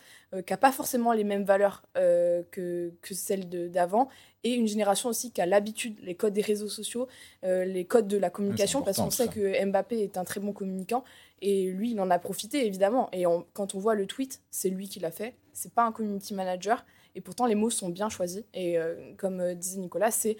qui 0.46 0.52
n'a 0.52 0.56
pas 0.56 0.70
forcément 0.70 1.12
les 1.12 1.24
mêmes 1.24 1.42
valeurs 1.42 1.82
que, 1.94 2.92
que 3.02 3.14
celles 3.14 3.48
d'avant 3.70 4.08
et 4.44 4.54
une 4.54 4.66
génération 4.66 5.08
aussi 5.08 5.30
qui 5.30 5.40
a 5.40 5.46
l'habitude, 5.46 5.96
les 6.02 6.14
codes 6.14 6.32
des 6.32 6.40
réseaux 6.40 6.68
sociaux, 6.68 7.08
euh, 7.44 7.64
les 7.64 7.84
codes 7.84 8.08
de 8.08 8.16
la 8.16 8.30
communication, 8.30 8.82
parce 8.82 8.96
qu'on 8.98 9.10
sait 9.10 9.28
que 9.28 9.64
Mbappé 9.66 10.02
est 10.02 10.16
un 10.16 10.24
très 10.24 10.40
bon 10.40 10.52
communicant, 10.52 11.04
et 11.42 11.66
lui, 11.70 11.92
il 11.92 12.00
en 12.00 12.10
a 12.10 12.18
profité, 12.18 12.66
évidemment. 12.66 13.08
Et 13.12 13.24
quand 13.52 13.74
on 13.74 13.78
voit 13.78 13.94
le 13.94 14.06
tweet, 14.06 14.40
c'est 14.50 14.70
lui 14.70 14.88
qui 14.88 15.00
l'a 15.00 15.10
fait, 15.10 15.34
c'est 15.52 15.72
pas 15.72 15.84
un 15.84 15.92
community 15.92 16.34
manager, 16.34 16.84
et 17.14 17.20
pourtant 17.20 17.46
les 17.46 17.54
mots 17.54 17.70
sont 17.70 17.88
bien 17.88 18.08
choisis. 18.08 18.42
Et 18.54 18.78
euh, 18.78 19.14
comme 19.16 19.40
euh, 19.40 19.54
disait 19.54 19.78
Nicolas, 19.78 20.10
c'est 20.10 20.36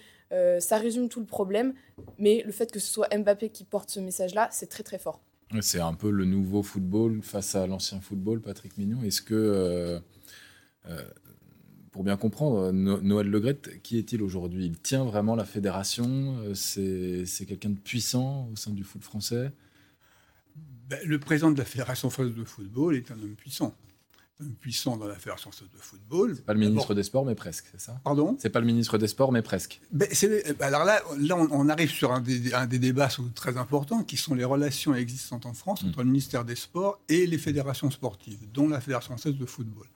ça 0.61 0.79
résume 0.79 1.09
tout 1.09 1.19
le 1.19 1.27
problème, 1.27 1.75
mais 2.17 2.45
le 2.47 2.53
fait 2.53 2.71
que 2.71 2.79
ce 2.79 2.87
soit 2.87 3.09
Mbappé 3.12 3.49
qui 3.49 3.65
porte 3.65 3.91
ce 3.91 3.99
message-là, 3.99 4.49
c'est 4.53 4.69
très 4.69 4.85
très 4.85 5.00
fort. 5.00 5.21
C'est 5.61 5.81
un 5.81 5.95
peu 5.95 6.09
le 6.09 6.25
nouveau 6.25 6.62
football 6.62 7.21
face 7.23 7.57
à 7.57 7.67
l'ancien 7.67 8.00
football, 8.00 8.41
Patrick 8.41 8.79
Mignon. 8.79 9.03
Est-ce 9.03 9.23
que 9.23 10.00
pour 11.91 12.05
bien 12.05 12.17
comprendre, 12.17 12.71
Noël 12.71 13.29
Legret, 13.29 13.59
qui 13.83 13.99
est-il 13.99 14.23
aujourd'hui? 14.23 14.67
Il 14.67 14.79
tient 14.79 15.05
vraiment 15.05 15.35
la 15.35 15.45
fédération? 15.45 16.37
Euh, 16.45 16.55
C'est 16.55 17.47
quelqu'un 17.47 17.71
de 17.71 17.79
puissant 17.79 18.49
au 18.53 18.57
sein 18.57 18.71
du 18.71 18.85
foot 18.85 19.03
français? 19.03 19.50
Ben, 20.89 21.00
Le 21.05 21.19
président 21.19 21.50
de 21.50 21.59
la 21.59 21.65
Fédération 21.65 22.11
française 22.11 22.35
de 22.35 22.45
football 22.45 22.97
est 22.97 23.11
un 23.11 23.15
homme 23.15 23.35
puissant. 23.35 23.75
Puissant 24.61 24.97
dans 24.97 25.06
la 25.06 25.16
Fédération 25.16 25.50
française 25.50 25.68
de 25.73 25.78
football. 25.80 26.35
C'est 26.37 26.44
pas 26.44 26.54
le 26.54 26.61
ministre 26.61 26.94
des 26.94 27.02
Sports, 27.02 27.25
mais 27.25 27.35
presque, 27.35 27.66
c'est 27.73 27.80
ça? 27.80 28.00
Pardon? 28.04 28.37
C'est 28.38 28.50
pas 28.50 28.61
le 28.61 28.66
ministre 28.66 28.99
des 28.99 29.09
Sports, 29.09 29.32
mais 29.32 29.42
presque. 29.42 29.80
Ben, 29.92 30.09
alors 30.61 30.85
là, 30.85 31.02
là 31.18 31.37
on, 31.37 31.68
arrive 31.68 31.90
sur 31.90 32.12
un 32.12 32.20
des, 32.20 32.54
un 32.54 32.66
des 32.66 32.78
débats 32.78 33.09
très 33.35 33.56
importants, 33.56 34.02
qui 34.02 34.16
sont 34.16 34.35
les 34.35 34.44
relations 34.44 34.94
existantes 34.94 35.47
en 35.47 35.54
France 35.54 35.82
mm. 35.82 35.88
entre 35.88 35.99
le 36.00 36.09
ministère 36.09 36.44
des 36.44 36.56
Sports 36.56 37.00
et 37.09 37.26
les 37.26 37.38
fédérations 37.38 37.90
sportives, 37.90 38.40
dont 38.52 38.68
la 38.68 38.80
Fédération 38.80 39.12
française 39.16 39.37
de 39.37 39.47
football. 39.47 39.87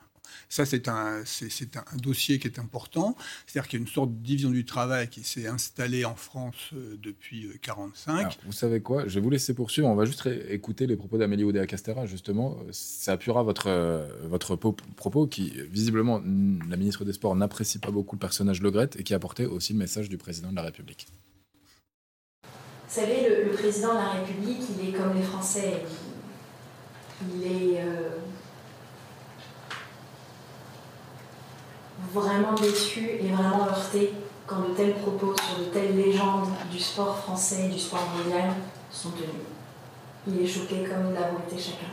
Ça, 0.48 0.64
c'est 0.64 0.88
un, 0.88 1.22
c'est, 1.24 1.76
un 1.76 1.96
dossier 1.96 2.38
qui 2.38 2.48
est 2.48 2.58
important. 2.58 3.16
C'est-à-dire 3.46 3.68
qu'il 3.68 3.80
y 3.80 3.82
a 3.82 3.84
une 3.84 3.90
sorte 3.92 4.10
de 4.10 4.22
division 4.22 4.50
du 4.50 4.64
travail 4.64 5.08
qui 5.08 5.22
s'est 5.22 5.46
installée 5.46 6.04
en 6.04 6.14
France 6.14 6.70
euh, 6.72 6.96
depuis 7.02 7.40
1945. 7.40 8.26
Euh, 8.26 8.30
vous 8.46 8.52
savez 8.52 8.80
quoi? 8.80 9.06
Je 9.06 9.14
vais 9.14 9.20
vous 9.20 9.30
laisser 9.30 9.54
poursuivre. 9.54 9.88
On 9.88 9.94
va 9.94 10.04
juste 10.04 10.28
écouter 10.48 10.86
les 10.86 10.96
propos 10.96 11.18
d'Amélie 11.18 11.44
Oudéa-Castera, 11.44 12.06
justement. 12.06 12.58
Ça 12.70 13.12
appuiera 13.12 13.42
votre, 13.42 13.68
euh, 13.68 14.06
votre 14.24 14.56
propos 14.56 15.26
qui, 15.26 15.52
visiblement, 15.70 16.18
la 16.18 16.76
ministre 16.76 17.04
des 17.04 17.12
Sports 17.12 17.36
n'apprécie 17.36 17.78
pas 17.78 17.90
beaucoup 17.90 18.16
le 18.16 18.20
personnage 18.20 18.60
Le 18.60 18.70
Gret 18.70 18.90
et 18.98 19.02
qui 19.02 19.14
apportait 19.14 19.46
aussi 19.46 19.72
le 19.72 19.78
message 19.78 20.08
du 20.08 20.18
président 20.18 20.50
de 20.50 20.56
la 20.56 20.62
République. 20.62 21.06
Vous 22.42 23.00
savez, 23.00 23.28
le, 23.28 23.50
président 23.52 23.94
de 23.94 23.98
la 23.98 24.10
République, 24.10 24.60
il 24.78 24.88
est 24.88 24.92
comme 24.92 25.16
les 25.16 25.22
Français. 25.22 25.82
Il 27.34 27.44
est 27.44 27.80
vraiment 32.12 32.54
déçu 32.54 33.00
et 33.20 33.28
vraiment 33.28 33.66
heurté 33.66 34.12
quand 34.46 34.68
de 34.68 34.74
tels 34.74 34.94
propos 34.94 35.34
sur 35.36 35.58
de 35.58 35.70
telles 35.70 35.96
légendes 35.96 36.48
du 36.70 36.78
sport 36.78 37.18
français 37.18 37.66
et 37.66 37.68
du 37.72 37.78
sport 37.78 38.06
mondial 38.16 38.54
sont 38.90 39.10
tenus. 39.10 39.30
Il 40.26 40.40
est 40.40 40.46
choqué 40.46 40.84
comme 40.84 41.08
nous 41.08 41.14
l'avons 41.14 41.38
été 41.46 41.58
chacun. 41.58 41.86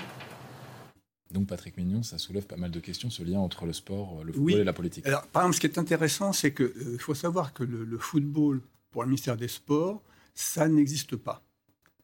Donc 1.32 1.48
Patrick 1.48 1.78
Mignon, 1.78 2.04
ça 2.04 2.18
soulève 2.18 2.46
pas 2.46 2.58
mal 2.58 2.72
de 2.72 2.80
questions, 2.80 3.10
ce 3.10 3.24
lien 3.24 3.40
entre 3.40 3.66
le 3.66 3.74
sport, 3.74 4.24
le 4.24 4.34
football 4.34 4.60
et 4.60 4.64
la 4.64 4.74
politique. 4.74 5.06
Alors, 5.08 5.26
par 5.28 5.44
exemple, 5.44 5.56
ce 5.56 5.62
qui 5.62 5.68
est 5.68 5.78
intéressant, 5.78 6.34
c'est 6.34 6.54
qu'il 6.54 6.66
euh, 6.66 6.98
faut 7.00 7.16
savoir 7.16 7.54
que 7.54 7.64
le, 7.64 7.98
football, 7.98 8.62
pour 8.92 9.04
le 9.04 9.10
ministère 9.10 9.38
des 9.38 9.48
Sports, 9.48 10.02
ça 10.34 10.68
n'existe 10.68 11.16
pas. 11.16 11.42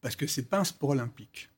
Parce 0.02 0.16
que 0.16 0.28
ce 0.28 0.40
n'est 0.40 0.48
pas 0.48 0.60
un 0.60 0.64
sport 0.64 0.92
olympique. 0.92 1.50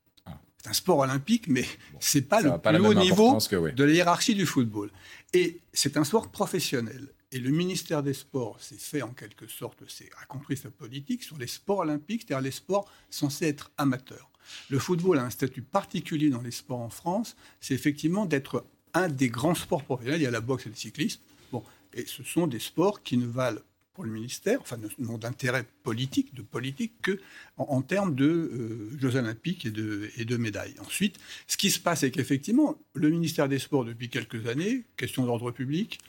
C'est 0.61 0.69
un 0.69 0.73
sport 0.73 0.99
olympique, 0.99 1.47
mais 1.47 1.65
ce 1.99 2.17
n'est 2.17 2.23
pas 2.23 2.41
le 2.41 2.57
plus 2.57 2.85
haut 2.85 2.93
niveau 2.93 3.37
de 3.37 3.83
la 3.83 3.91
hiérarchie 3.91 4.35
du 4.35 4.45
football. 4.45 4.91
Et 5.33 5.61
c'est 5.73 5.95
un 5.95 6.03
sport 6.03 6.31
professionnel. 6.31 7.13
Et 7.31 7.39
le 7.39 7.51
ministère 7.51 8.01
des 8.01 8.13
Sports 8.13 8.59
s'est 8.59 8.79
fait 8.79 9.03
en 9.03 9.13
quelque 9.13 9.47
sorte, 9.47 9.83
a 10.19 10.25
compris 10.25 10.57
sa 10.57 10.71
politique 10.71 11.23
sur 11.23 11.37
les 11.37 11.47
sports 11.47 11.79
olympiques, 11.79 12.23
c'est-à-dire 12.27 12.43
les 12.43 12.51
sports 12.51 12.91
censés 13.11 13.45
être 13.45 13.71
amateurs. 13.77 14.31
Le 14.69 14.79
football 14.79 15.19
a 15.19 15.23
un 15.23 15.29
statut 15.29 15.61
particulier 15.61 16.31
dans 16.31 16.41
les 16.41 16.51
sports 16.51 16.79
en 16.79 16.89
France, 16.89 17.35
c'est 17.61 17.75
effectivement 17.75 18.25
d'être 18.25 18.65
un 18.95 19.07
des 19.07 19.29
grands 19.29 19.53
sports 19.53 19.83
professionnels. 19.83 20.21
Il 20.21 20.23
y 20.23 20.27
a 20.27 20.31
la 20.31 20.41
boxe 20.41 20.65
et 20.65 20.69
le 20.69 20.75
cyclisme. 20.75 21.21
Bon, 21.51 21.63
et 21.93 22.05
ce 22.07 22.23
sont 22.23 22.47
des 22.47 22.59
sports 22.59 23.03
qui 23.03 23.17
ne 23.17 23.27
valent 23.27 23.61
le 24.03 24.11
ministère, 24.11 24.59
enfin, 24.61 24.77
n'ont 24.99 25.17
d'intérêt 25.17 25.65
politique, 25.83 26.33
de 26.33 26.41
politique, 26.41 26.93
que 27.01 27.19
en, 27.57 27.81
termes 27.81 28.15
de 28.15 28.25
euh, 28.25 28.97
Jeux 28.99 29.15
olympiques 29.15 29.65
et 29.65 29.71
de, 29.71 30.09
et 30.17 30.25
de 30.25 30.37
médailles. 30.37 30.75
Ensuite, 30.79 31.17
ce 31.47 31.57
qui 31.57 31.71
se 31.71 31.79
passe, 31.79 32.01
c'est 32.01 32.11
qu'effectivement, 32.11 32.77
le 32.93 33.09
ministère 33.09 33.47
des 33.49 33.59
Sports, 33.59 33.85
depuis 33.85 34.09
quelques 34.09 34.47
années, 34.47 34.85
question 34.97 35.25
d'ordre 35.25 35.51
public, 35.51 35.99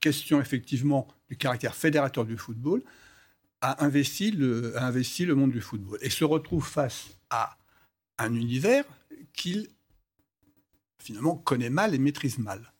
question 0.00 0.40
effectivement 0.40 1.08
du 1.28 1.36
caractère 1.36 1.74
fédérateur 1.74 2.24
du 2.24 2.36
football, 2.36 2.82
a 3.60 3.84
investi 3.84 4.30
le, 4.30 4.76
a 4.76 4.86
investi 4.86 5.24
le 5.24 5.34
monde 5.34 5.52
du 5.52 5.60
football 5.60 5.98
et 6.02 6.10
se 6.10 6.24
retrouve 6.24 6.66
face 6.66 7.16
à 7.30 7.56
un 8.18 8.34
univers 8.34 8.84
qu'il 9.32 9.68
finalement 10.98 11.36
connaît 11.36 11.70
mal 11.70 11.94
et 11.94 11.98
maîtrise 11.98 12.38
mal. 12.38 12.73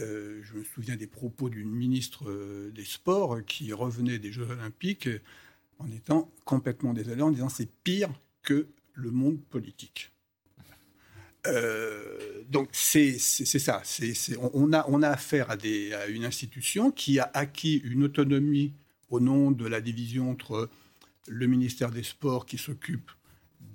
Euh, 0.00 0.40
je 0.42 0.54
me 0.54 0.64
souviens 0.64 0.96
des 0.96 1.06
propos 1.06 1.48
d'une 1.48 1.70
ministre 1.70 2.28
euh, 2.28 2.70
des 2.74 2.84
Sports 2.84 3.44
qui 3.44 3.72
revenait 3.72 4.18
des 4.18 4.32
Jeux 4.32 4.48
Olympiques 4.50 5.08
en 5.78 5.90
étant 5.90 6.30
complètement 6.44 6.92
désolé, 6.92 7.22
en 7.22 7.30
disant 7.30 7.48
c'est 7.48 7.70
pire 7.84 8.10
que 8.42 8.68
le 8.94 9.10
monde 9.10 9.40
politique. 9.50 10.10
Euh, 11.46 12.42
donc 12.48 12.70
c'est 12.72 13.18
ça. 13.18 13.82
on, 14.54 14.72
a, 14.72 14.84
on 14.88 15.02
a 15.02 15.08
affaire 15.08 15.50
à, 15.50 15.56
des, 15.56 15.92
à, 15.92 16.06
une 16.06 16.24
institution 16.24 16.90
qui 16.90 17.18
a 17.18 17.30
acquis 17.34 17.76
une 17.84 18.04
autonomie 18.04 18.72
au 19.10 19.20
nom 19.20 19.50
de 19.50 19.66
la 19.66 19.80
division 19.80 20.30
entre 20.30 20.70
le 21.28 21.46
ministère 21.46 21.90
des 21.90 22.02
Sports 22.02 22.46
qui 22.46 22.56
s'occupe 22.56 23.10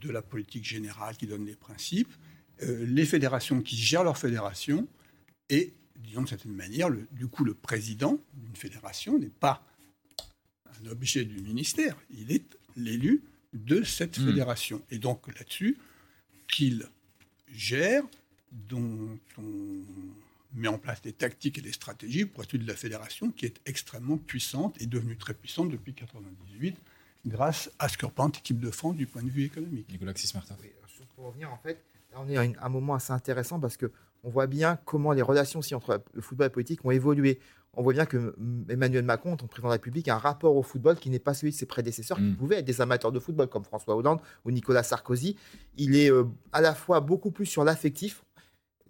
de 0.01 0.09
la 0.09 0.21
politique 0.21 0.65
générale 0.65 1.15
qui 1.15 1.27
donne 1.27 1.45
les 1.45 1.55
principes, 1.55 2.11
les 2.61 3.05
fédérations 3.05 3.61
qui 3.61 3.77
gèrent 3.77 4.03
leurs 4.03 4.17
fédérations, 4.17 4.88
et, 5.49 5.73
disons 6.00 6.24
de 6.24 6.29
certaine 6.29 6.53
manière, 6.53 6.89
le, 6.89 7.08
du 7.12 7.27
coup, 7.27 7.44
le 7.44 7.53
président 7.53 8.18
d'une 8.34 8.56
fédération 8.56 9.18
n'est 9.18 9.27
pas 9.27 9.63
un 10.82 10.89
objet 10.89 11.25
du 11.25 11.41
ministère, 11.41 11.96
il 12.18 12.32
est 12.32 12.58
l'élu 12.75 13.24
de 13.53 13.84
cette 13.84 14.18
hmm. 14.20 14.25
fédération. 14.25 14.82
Et 14.91 15.00
donc 15.00 15.27
là-dessus, 15.27 15.77
qu'il 16.48 16.86
gère, 17.51 18.03
dont 18.51 19.18
on 19.38 19.44
met 20.53 20.68
en 20.68 20.79
place 20.79 21.01
des 21.01 21.13
tactiques 21.13 21.58
et 21.60 21.62
des 21.62 21.72
stratégies 21.72 22.25
pour 22.25 22.44
étudier 22.44 22.65
de 22.65 22.72
la 22.72 22.77
fédération 22.77 23.32
qui 23.32 23.46
est 23.46 23.60
extrêmement 23.65 24.18
puissante 24.18 24.82
et 24.82 24.88
devenue 24.88 25.15
très 25.15 25.34
puissante 25.34 25.70
depuis 25.70 25.91
1998 25.91 26.77
grâce 27.27 27.70
à 27.79 27.89
Scorpant, 27.89 28.29
équipe 28.29 28.60
de 28.60 28.72
France 28.72 28.96
du 28.96 29.06
point 29.06 29.22
de 29.22 29.29
vue 29.29 29.44
économique. 29.44 29.89
Nicolas 29.89 30.13
Martin. 30.34 30.56
pour 31.15 31.25
revenir, 31.25 31.51
en 31.51 31.58
fait, 31.58 31.84
on 32.15 32.27
est 32.27 32.38
à 32.38 32.65
un 32.65 32.70
moment 32.70 32.96
assez 32.96 33.13
intéressant 33.13 33.60
parce 33.60 33.77
que 33.77 33.91
on 34.23 34.29
voit 34.29 34.47
bien 34.47 34.77
comment 34.85 35.11
les 35.11 35.21
relations 35.21 35.59
aussi 35.59 35.75
entre 35.75 36.01
le 36.13 36.21
football 36.21 36.45
et 36.45 36.49
la 36.49 36.53
politique 36.53 36.85
ont 36.85 36.91
évolué. 36.91 37.39
On 37.75 37.83
voit 37.83 37.93
bien 37.93 38.05
que 38.05 38.35
Emmanuel 38.67 39.05
Macron, 39.05 39.38
ton 39.38 39.47
président 39.47 39.67
de 39.67 39.73
la 39.73 39.75
République, 39.75 40.07
a 40.07 40.15
un 40.15 40.19
rapport 40.19 40.55
au 40.55 40.63
football 40.63 40.95
qui 40.95 41.09
n'est 41.09 41.19
pas 41.19 41.33
celui 41.33 41.51
de 41.51 41.57
ses 41.57 41.65
prédécesseurs, 41.65 42.17
qui 42.17 42.23
mm. 42.23 42.35
pouvaient 42.35 42.57
être 42.57 42.65
des 42.65 42.81
amateurs 42.81 43.11
de 43.11 43.19
football 43.19 43.47
comme 43.47 43.63
François 43.63 43.95
Hollande 43.95 44.19
ou 44.43 44.51
Nicolas 44.51 44.83
Sarkozy. 44.83 45.35
Il 45.77 45.95
est 45.95 46.11
euh, 46.11 46.25
à 46.51 46.61
la 46.61 46.73
fois 46.73 46.99
beaucoup 46.99 47.31
plus 47.31 47.45
sur 47.45 47.63
l'affectif 47.63 48.23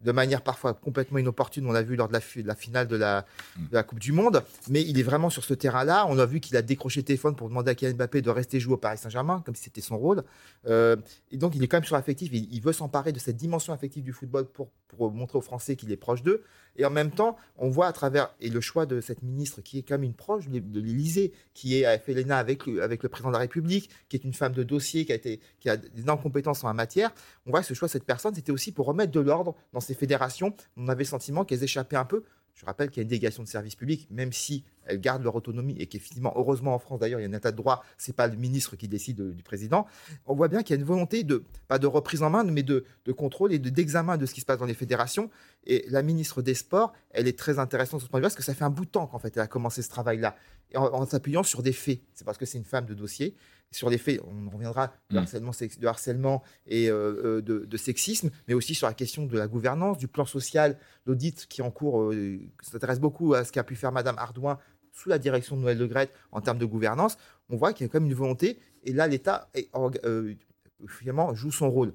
de 0.01 0.11
manière 0.11 0.41
parfois 0.41 0.73
complètement 0.73 1.17
inopportune. 1.17 1.65
On 1.65 1.71
l'a 1.71 1.81
vu 1.81 1.95
lors 1.95 2.07
de 2.07 2.13
la, 2.13 2.55
finale 2.55 2.87
de 2.87 2.95
la, 2.95 3.83
Coupe 3.83 3.99
du 3.99 4.11
Monde. 4.11 4.43
Mais 4.69 4.81
il 4.81 4.99
est 4.99 5.03
vraiment 5.03 5.29
sur 5.29 5.43
ce 5.43 5.53
terrain-là. 5.53 6.05
On 6.07 6.17
a 6.19 6.25
vu 6.25 6.39
qu'il 6.39 6.55
a 6.57 6.61
décroché 6.61 7.01
le 7.01 7.05
téléphone 7.05 7.35
pour 7.35 7.49
demander 7.49 7.71
à 7.71 7.75
Kylian 7.75 7.95
Mbappé 7.95 8.21
de 8.21 8.29
rester 8.29 8.59
jouer 8.59 8.75
au 8.75 8.77
Paris 8.77 8.97
Saint-Germain, 8.97 9.41
comme 9.45 9.55
si 9.55 9.63
c'était 9.63 9.81
son 9.81 9.97
rôle. 9.97 10.23
Euh, 10.67 10.95
et 11.31 11.37
donc, 11.37 11.55
il 11.55 11.63
est 11.63 11.67
quand 11.67 11.77
même 11.77 11.83
sur 11.83 11.95
l'affectif. 11.95 12.29
Il, 12.31 12.47
il 12.53 12.61
veut 12.61 12.73
s'emparer 12.73 13.11
de 13.11 13.19
cette 13.19 13.35
dimension 13.35 13.73
affective 13.73 14.03
du 14.03 14.13
football 14.13 14.45
pour, 14.45 14.69
pour 14.89 15.11
montrer 15.11 15.37
aux 15.37 15.41
Français 15.41 15.75
qu'il 15.75 15.91
est 15.91 15.97
proche 15.97 16.23
d'eux. 16.23 16.43
Et 16.75 16.85
en 16.85 16.89
même 16.89 17.11
temps, 17.11 17.35
on 17.57 17.69
voit 17.69 17.87
à 17.87 17.93
travers 17.93 18.33
et 18.39 18.49
le 18.49 18.61
choix 18.61 18.85
de 18.85 19.01
cette 19.01 19.21
ministre 19.21 19.61
qui 19.61 19.79
est 19.79 19.81
quand 19.81 19.95
même 19.95 20.03
une 20.03 20.13
proche 20.13 20.47
de 20.47 20.79
l'Élysée, 20.79 21.33
qui 21.53 21.81
est 21.81 21.99
fait 21.99 22.13
l'ENA 22.13 22.37
avec 22.37 22.65
le, 22.65 22.81
avec 22.81 23.03
le 23.03 23.09
président 23.09 23.29
de 23.29 23.33
la 23.33 23.39
République, 23.39 23.89
qui 24.07 24.15
est 24.15 24.23
une 24.23 24.33
femme 24.33 24.53
de 24.53 24.63
dossier, 24.63 25.05
qui 25.05 25.11
a, 25.11 25.15
été, 25.15 25.39
qui 25.59 25.69
a 25.69 25.77
d'énormes 25.77 26.21
compétences 26.21 26.63
en 26.63 26.67
la 26.67 26.73
matière. 26.73 27.11
On 27.45 27.51
voit 27.51 27.61
que 27.61 27.67
ce 27.67 27.73
choix 27.73 27.87
de 27.87 27.91
cette 27.91 28.05
personne, 28.05 28.33
c'était 28.33 28.51
aussi 28.51 28.71
pour 28.71 28.85
remettre 28.85 29.11
de 29.11 29.19
l'ordre 29.19 29.55
dans 29.73 29.79
ces 29.79 29.93
fédérations. 29.93 30.53
On 30.77 30.87
avait 30.87 31.03
le 31.03 31.09
sentiment 31.09 31.43
qu'elles 31.43 31.63
échappaient 31.63 31.97
un 31.97 32.05
peu 32.05 32.23
je 32.53 32.65
rappelle 32.65 32.89
qu'il 32.89 32.97
y 32.97 33.01
a 33.01 33.03
une 33.03 33.09
délégation 33.09 33.43
de 33.43 33.47
service 33.47 33.75
public, 33.75 34.07
même 34.11 34.33
si 34.33 34.63
elles 34.85 34.99
gardent 34.99 35.23
leur 35.23 35.35
autonomie 35.35 35.75
et 35.79 35.87
qu'effectivement, 35.87 36.33
heureusement 36.35 36.73
en 36.73 36.79
France 36.79 36.99
d'ailleurs, 36.99 37.19
il 37.19 37.23
y 37.23 37.25
a 37.25 37.29
un 37.29 37.33
état 37.33 37.51
de 37.51 37.57
droit, 37.57 37.83
c'est 37.97 38.15
pas 38.15 38.27
le 38.27 38.35
ministre 38.35 38.75
qui 38.75 38.87
décide 38.87 39.33
du 39.33 39.43
président. 39.43 39.85
On 40.25 40.35
voit 40.35 40.47
bien 40.47 40.63
qu'il 40.63 40.75
y 40.75 40.77
a 40.77 40.81
une 40.81 40.87
volonté 40.87 41.23
de, 41.23 41.43
pas 41.67 41.79
de 41.79 41.87
reprise 41.87 42.23
en 42.23 42.29
main, 42.29 42.43
mais 42.43 42.63
de, 42.63 42.85
contrôle 43.15 43.53
et 43.53 43.59
d'examen 43.59 44.17
de, 44.17 44.25
ce 44.25 44.33
qui 44.33 44.41
se 44.41 44.45
passe 44.45 44.59
dans 44.59 44.65
les 44.65 44.73
fédérations. 44.73 45.29
Et 45.65 45.85
la 45.89 46.01
ministre 46.03 46.41
des 46.41 46.53
Sports, 46.53 46.93
elle 47.11 47.27
est 47.27 47.37
très 47.37 47.59
intéressante 47.59 47.99
sur 48.01 48.07
ce 48.07 48.11
point 48.11 48.19
de 48.19 48.25
vue 48.25 48.27
parce 48.27 48.35
que 48.35 48.43
ça 48.43 48.53
fait 48.53 48.65
un 48.65 48.69
bout 48.69 48.85
de 48.85 48.91
temps 48.91 49.07
qu'en 49.07 49.19
fait 49.19 49.35
elle 49.35 49.43
a 49.43 49.47
commencé 49.47 49.81
ce 49.81 49.89
travail-là. 49.89 50.35
En 50.75 51.05
s'appuyant 51.05 51.41
sur 51.41 51.63
des 51.63 51.73
faits. 51.73 52.01
C'est 52.13 52.25
parce 52.25 52.37
que 52.37 52.45
c'est 52.45 52.59
une 52.59 52.65
femme 52.65 52.85
de 52.85 52.93
dossier 52.93 53.35
sur 53.71 53.89
les 53.89 53.97
faits, 53.97 54.19
on 54.25 54.49
reviendra 54.49 54.93
de 55.09 55.15
mm. 55.15 55.17
harcèlement, 55.19 55.51
de 55.79 55.87
harcèlement 55.87 56.43
et 56.65 56.89
euh, 56.89 57.39
euh, 57.39 57.41
de, 57.41 57.77
sexisme, 57.77 58.29
mais 58.47 58.53
aussi 58.53 58.73
sur 58.73 58.87
la 58.87 58.93
question 58.93 59.25
de 59.25 59.37
la 59.37 59.47
gouvernance, 59.47 59.97
du 59.97 60.07
plan 60.07 60.25
social, 60.25 60.77
l'audit 61.05 61.45
qui 61.47 61.61
en 61.61 61.71
cours 61.71 62.11
euh, 62.11 62.39
s'intéresse 62.61 62.99
beaucoup 62.99 63.33
à 63.33 63.43
ce 63.43 63.51
qu'a 63.51 63.63
pu 63.63 63.75
faire 63.75 63.91
Madame 63.91 64.17
Ardouin 64.17 64.57
sous 64.91 65.09
la 65.09 65.19
direction 65.19 65.55
de 65.55 65.61
Noël 65.61 65.77
Le 65.77 65.87
Gret 65.87 66.09
en 66.31 66.41
termes 66.41 66.57
de 66.57 66.65
gouvernance. 66.65 67.17
On 67.49 67.57
voit 67.57 67.73
qu'il 67.73 67.85
y 67.85 67.89
a 67.89 67.91
quand 67.91 67.99
même 67.99 68.09
une 68.09 68.17
volonté, 68.17 68.59
et 68.83 68.91
là 68.91 69.07
l'État 69.07 69.49
finalement 70.87 71.33
joue 71.35 71.51
son 71.51 71.69
rôle. 71.69 71.93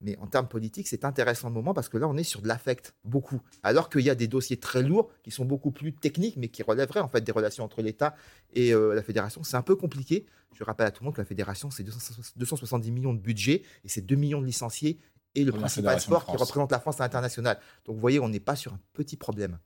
Mais 0.00 0.16
en 0.18 0.26
termes 0.26 0.48
politiques, 0.48 0.88
c'est 0.88 1.04
intéressant 1.04 1.48
le 1.48 1.54
moment 1.54 1.72
parce 1.72 1.88
que 1.88 1.96
là, 1.96 2.06
on 2.06 2.16
est 2.16 2.22
sur 2.22 2.42
de 2.42 2.48
l'affect, 2.48 2.94
beaucoup. 3.04 3.40
Alors 3.62 3.88
qu'il 3.88 4.02
y 4.02 4.10
a 4.10 4.14
des 4.14 4.28
dossiers 4.28 4.58
très 4.58 4.82
lourds 4.82 5.10
qui 5.22 5.30
sont 5.30 5.44
beaucoup 5.44 5.70
plus 5.70 5.94
techniques, 5.94 6.36
mais 6.36 6.48
qui 6.48 6.62
relèveraient 6.62 7.00
en 7.00 7.08
fait 7.08 7.22
des 7.22 7.32
relations 7.32 7.64
entre 7.64 7.80
l'État 7.80 8.14
et 8.54 8.74
euh, 8.74 8.94
la 8.94 9.02
fédération. 9.02 9.42
C'est 9.42 9.56
un 9.56 9.62
peu 9.62 9.74
compliqué. 9.74 10.26
Je 10.54 10.64
rappelle 10.64 10.86
à 10.86 10.90
tout 10.90 11.02
le 11.02 11.06
monde 11.06 11.14
que 11.14 11.20
la 11.20 11.26
fédération, 11.26 11.70
c'est 11.70 11.84
270 11.84 12.90
millions 12.90 13.14
de 13.14 13.20
budget 13.20 13.62
et 13.84 13.88
c'est 13.88 14.02
2 14.02 14.16
millions 14.16 14.40
de 14.40 14.46
licenciés 14.46 14.98
et 15.34 15.44
le 15.44 15.52
principal 15.52 16.00
sport 16.00 16.24
qui 16.24 16.36
représente 16.36 16.72
la 16.72 16.80
France 16.80 17.00
à 17.00 17.04
l'international. 17.04 17.58
Donc 17.84 17.94
vous 17.94 18.00
voyez, 18.00 18.20
on 18.20 18.28
n'est 18.28 18.40
pas 18.40 18.56
sur 18.56 18.74
un 18.74 18.80
petit 18.92 19.16
problème. 19.16 19.58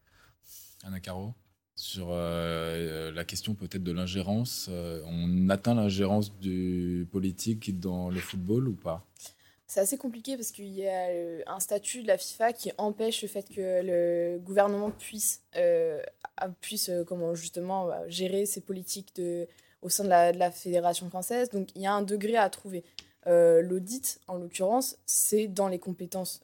Anna 0.84 1.00
Caro 1.00 1.34
sur 1.76 2.08
euh, 2.10 3.10
la 3.10 3.25
question 3.25 3.54
peut-être 3.54 3.82
de 3.82 3.92
l'ingérence, 3.92 4.68
euh, 4.70 5.00
on 5.06 5.49
atteint 5.49 5.75
l'ingérence 5.75 6.37
du 6.38 7.08
politique 7.10 7.80
dans 7.80 8.10
le 8.10 8.20
football 8.20 8.68
ou 8.68 8.75
pas? 8.75 9.06
C'est 9.70 9.78
assez 9.78 9.98
compliqué 9.98 10.36
parce 10.36 10.50
qu'il 10.50 10.66
y 10.66 10.88
a 10.88 11.10
euh, 11.10 11.42
un 11.46 11.60
statut 11.60 12.02
de 12.02 12.08
la 12.08 12.18
FIFA 12.18 12.52
qui 12.52 12.72
empêche 12.76 13.22
le 13.22 13.28
fait 13.28 13.48
que 13.48 13.82
le 13.84 14.40
gouvernement 14.40 14.90
puisse, 14.90 15.42
euh, 15.54 16.02
puisse 16.60 16.88
euh, 16.88 17.04
comment 17.04 17.36
justement 17.36 17.88
gérer 18.08 18.46
ses 18.46 18.62
politiques 18.62 19.12
au 19.80 19.88
sein 19.88 20.02
de 20.02 20.08
la, 20.08 20.50
fédération 20.50 21.08
française. 21.08 21.50
Donc 21.50 21.68
il 21.76 21.82
y 21.82 21.86
a 21.86 21.92
un 21.92 22.02
degré 22.02 22.36
à 22.36 22.50
trouver. 22.50 22.82
L'audit, 23.26 24.20
en 24.26 24.38
l'occurrence, 24.38 24.98
c'est 25.06 25.46
dans 25.46 25.68
les 25.68 25.78
compétences 25.78 26.42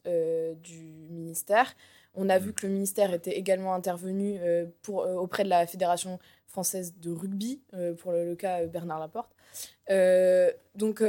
du 0.63 0.79
ministère. 1.11 1.75
On 2.15 2.29
a 2.29 2.39
vu 2.39 2.53
que 2.53 2.65
le 2.65 2.73
ministère 2.73 3.13
était 3.13 3.37
également 3.37 3.75
intervenu 3.75 4.39
auprès 4.87 5.43
de 5.43 5.49
la 5.49 5.67
fédération 5.67 6.21
française 6.47 6.95
de 7.01 7.11
rugby, 7.11 7.61
pour 7.99 8.13
le, 8.13 8.25
le, 8.25 8.37
cas 8.37 8.65
Bernard 8.67 9.01
Laporte. 9.01 9.35
donc 10.77 11.03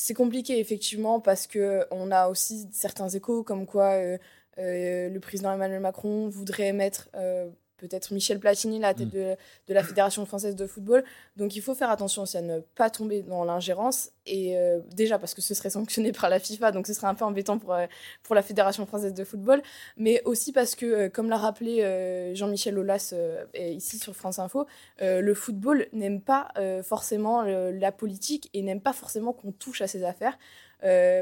c'est 0.00 0.14
compliqué 0.14 0.60
effectivement 0.60 1.18
parce 1.18 1.48
que 1.48 1.84
on 1.90 2.12
a 2.12 2.28
aussi 2.28 2.68
certains 2.72 3.08
échos 3.08 3.42
comme 3.42 3.66
quoi 3.66 3.94
euh, 3.94 4.16
euh, 4.58 5.08
le 5.08 5.18
président 5.20 5.52
Emmanuel 5.52 5.80
Macron 5.80 6.28
voudrait 6.28 6.72
mettre 6.72 7.08
euh, 7.16 7.50
peut-être 7.78 8.12
Michel 8.12 8.38
Platini 8.38 8.78
la 8.78 8.92
tête 8.92 9.08
mm. 9.08 9.10
de, 9.10 9.36
de, 9.68 9.74
la 9.74 9.82
Fédération 9.82 10.26
française 10.26 10.54
de 10.54 10.66
football. 10.66 11.04
Donc 11.36 11.56
il 11.56 11.62
faut 11.62 11.74
faire 11.74 11.90
attention 11.90 12.22
aussi 12.22 12.36
à 12.36 12.42
ne 12.42 12.60
pas 12.60 12.90
tomber 12.90 13.22
dans 13.22 13.44
l'ingérence. 13.44 14.10
Et 14.26 14.56
euh, 14.56 14.80
déjà 14.94 15.18
parce 15.18 15.34
que 15.34 15.40
ce 15.40 15.54
serait 15.54 15.70
sanctionné 15.70 16.12
par 16.12 16.28
la 16.28 16.38
FIFA, 16.38 16.72
donc 16.72 16.86
ce 16.86 16.92
serait 16.92 17.06
un 17.06 17.14
peu 17.14 17.24
embêtant 17.24 17.58
pour, 17.58 17.72
euh, 17.72 17.86
pour 18.22 18.34
la 18.34 18.42
Fédération 18.42 18.84
française 18.86 19.14
de 19.14 19.24
football. 19.24 19.62
Mais 19.96 20.22
aussi 20.24 20.52
parce 20.52 20.74
que, 20.74 20.86
euh, 20.86 21.08
comme 21.08 21.30
l'a 21.30 21.38
rappelé 21.38 22.34
Jean-Michel 22.34 22.78
Aulas 22.78 23.14
ici 23.54 23.98
sur 23.98 24.14
France 24.14 24.38
Info, 24.38 24.66
le 25.00 25.34
football 25.34 25.86
n'aime 25.92 26.20
pas 26.20 26.48
forcément 26.82 27.42
la 27.42 27.92
politique 27.92 28.50
et 28.52 28.62
n'aime 28.62 28.80
pas 28.80 28.92
forcément 28.92 29.32
qu'on 29.32 29.52
touche 29.52 29.80
à 29.80 29.86
ses 29.86 30.04
affaires. 30.04 30.38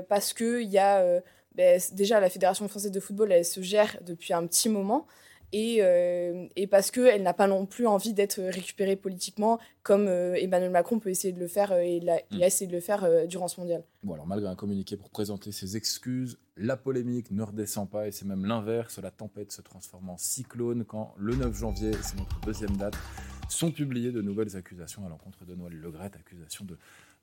parce 0.09 0.33
qu'il 0.33 0.63
y 0.63 0.79
a 0.79 1.21
ben, 1.55 1.81
déjà 1.93 2.21
la 2.21 2.31
Fédération 2.31 2.67
française 2.69 2.91
de 2.91 3.01
football, 3.01 3.33
elle 3.33 3.45
se 3.45 3.61
gère 3.61 3.99
depuis 4.03 4.33
un 4.33 4.47
petit 4.47 4.69
moment 4.69 5.07
et, 5.53 5.79
euh, 5.81 6.47
et 6.57 6.67
parce 6.67 6.91
qu'elle 6.91 7.23
n'a 7.23 7.35
pas 7.35 7.47
non 7.47 7.67
plus 7.67 7.87
envie 7.87 8.13
d'être 8.13 8.41
récupérée 8.41 8.97
politiquement, 8.97 9.59
comme 9.83 10.07
euh, 10.09 10.35
Emmanuel 10.35 10.71
Macron 10.71 10.99
peut 10.99 11.11
essayer 11.11 11.33
de 11.33 11.39
le 11.39 11.47
faire, 11.47 11.73
euh, 11.73 11.81
et 11.81 11.97
il 11.97 12.11
a, 12.11 12.15
a 12.15 12.47
essayé 12.47 12.67
de 12.67 12.73
le 12.73 12.81
faire 12.81 13.27
durant 13.27 13.49
ce 13.49 13.61
mondial. 13.61 13.85
Bon, 14.03 14.15
alors 14.15 14.27
malgré 14.27 14.49
un 14.49 14.55
communiqué 14.57 14.97
pour 14.97 15.11
présenter 15.11 15.53
ses 15.53 15.77
excuses, 15.77 16.39
la 16.57 16.77
polémique 16.77 17.31
ne 17.31 17.43
redescend 17.43 17.89
pas, 17.89 18.09
et 18.09 18.13
c'est 18.13 18.25
même 18.25 18.45
l'inverse, 18.45 18.99
la 18.99 19.11
tempête 19.11 19.53
se 19.53 19.63
transforme 19.63 20.11
en 20.11 20.17
cyclone 20.17 20.85
quand 20.85 21.15
le 21.19 21.37
9 21.37 21.57
janvier, 21.57 21.93
c'est 22.03 22.17
notre 22.17 22.41
deuxième 22.41 22.77
date, 22.77 22.97
sont 23.49 23.71
publiées 23.71 24.13
de 24.13 24.23
nouvelles 24.23 24.57
accusations 24.57 25.07
à 25.07 25.09
l'encontre 25.09 25.45
de 25.45 25.55
Noël 25.55 25.75
Legrette, 25.75 26.17
accusations 26.17 26.65
de 26.65 26.77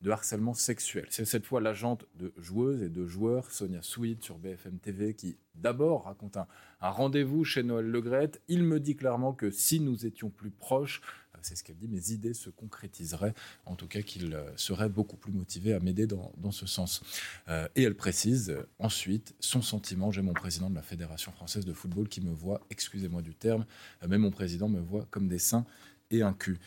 de 0.03 0.11
harcèlement 0.11 0.53
sexuel. 0.53 1.05
C'est 1.09 1.23
cette 1.23 1.45
fois 1.45 1.61
l'agente 1.61 2.05
de 2.15 2.33
joueuses 2.37 2.83
et 2.83 2.89
de 2.89 3.07
joueurs, 3.07 3.49
Sonia 3.49 3.81
Sweet, 3.81 4.21
sur 4.21 4.37
BFM 4.37 4.77
TV, 4.79 5.13
qui 5.13 5.37
d'abord 5.55 6.03
raconte 6.03 6.35
un, 6.35 6.45
rendez-vous 6.81 7.45
chez 7.45 7.63
Noël 7.63 7.85
Legrette. 7.85 8.41
Il 8.49 8.63
me 8.63 8.81
dit 8.81 8.97
clairement 8.97 9.31
que 9.31 9.49
si 9.49 9.79
nous 9.79 10.05
étions 10.05 10.29
plus 10.29 10.49
proches, 10.49 11.01
euh, 11.33 11.39
c'est 11.41 11.55
ce 11.55 11.63
qu'elle 11.63 11.77
dit, 11.77 11.87
mes 11.87 12.11
idées 12.11 12.33
se 12.33 12.49
concrétiseraient, 12.49 13.33
en 13.65 13.75
tout 13.75 13.87
cas 13.87 14.01
qu'il 14.01 14.33
euh, 14.33 14.51
serait 14.57 14.89
beaucoup 14.89 15.15
plus 15.15 15.31
motivé 15.31 15.73
à 15.73 15.79
m'aider 15.79 16.05
dans, 16.05 16.51
ce 16.51 16.65
sens. 16.65 17.01
Euh, 17.47 17.69
et 17.77 17.83
elle 17.83 17.95
précise 17.95 18.57
ensuite 18.79 19.33
son 19.39 19.61
sentiment, 19.61 20.11
j'ai 20.11 20.21
mon 20.21 20.33
président 20.33 20.69
de 20.69 20.75
la 20.75 20.81
Fédération 20.81 21.31
française 21.31 21.63
de 21.63 21.71
football 21.71 22.09
qui 22.09 22.19
me 22.19 22.33
voit, 22.33 22.59
excusez-moi 22.69 23.21
du 23.21 23.35
terme, 23.35 23.65
mais 24.05 24.17
mon 24.17 24.31
président 24.31 24.67
me 24.67 24.81
voit 24.81 25.07
comme 25.11 25.29
des 25.29 25.39
seins 25.39 25.65
et 26.11 26.21
un 26.21 26.33
cul. 26.33 26.59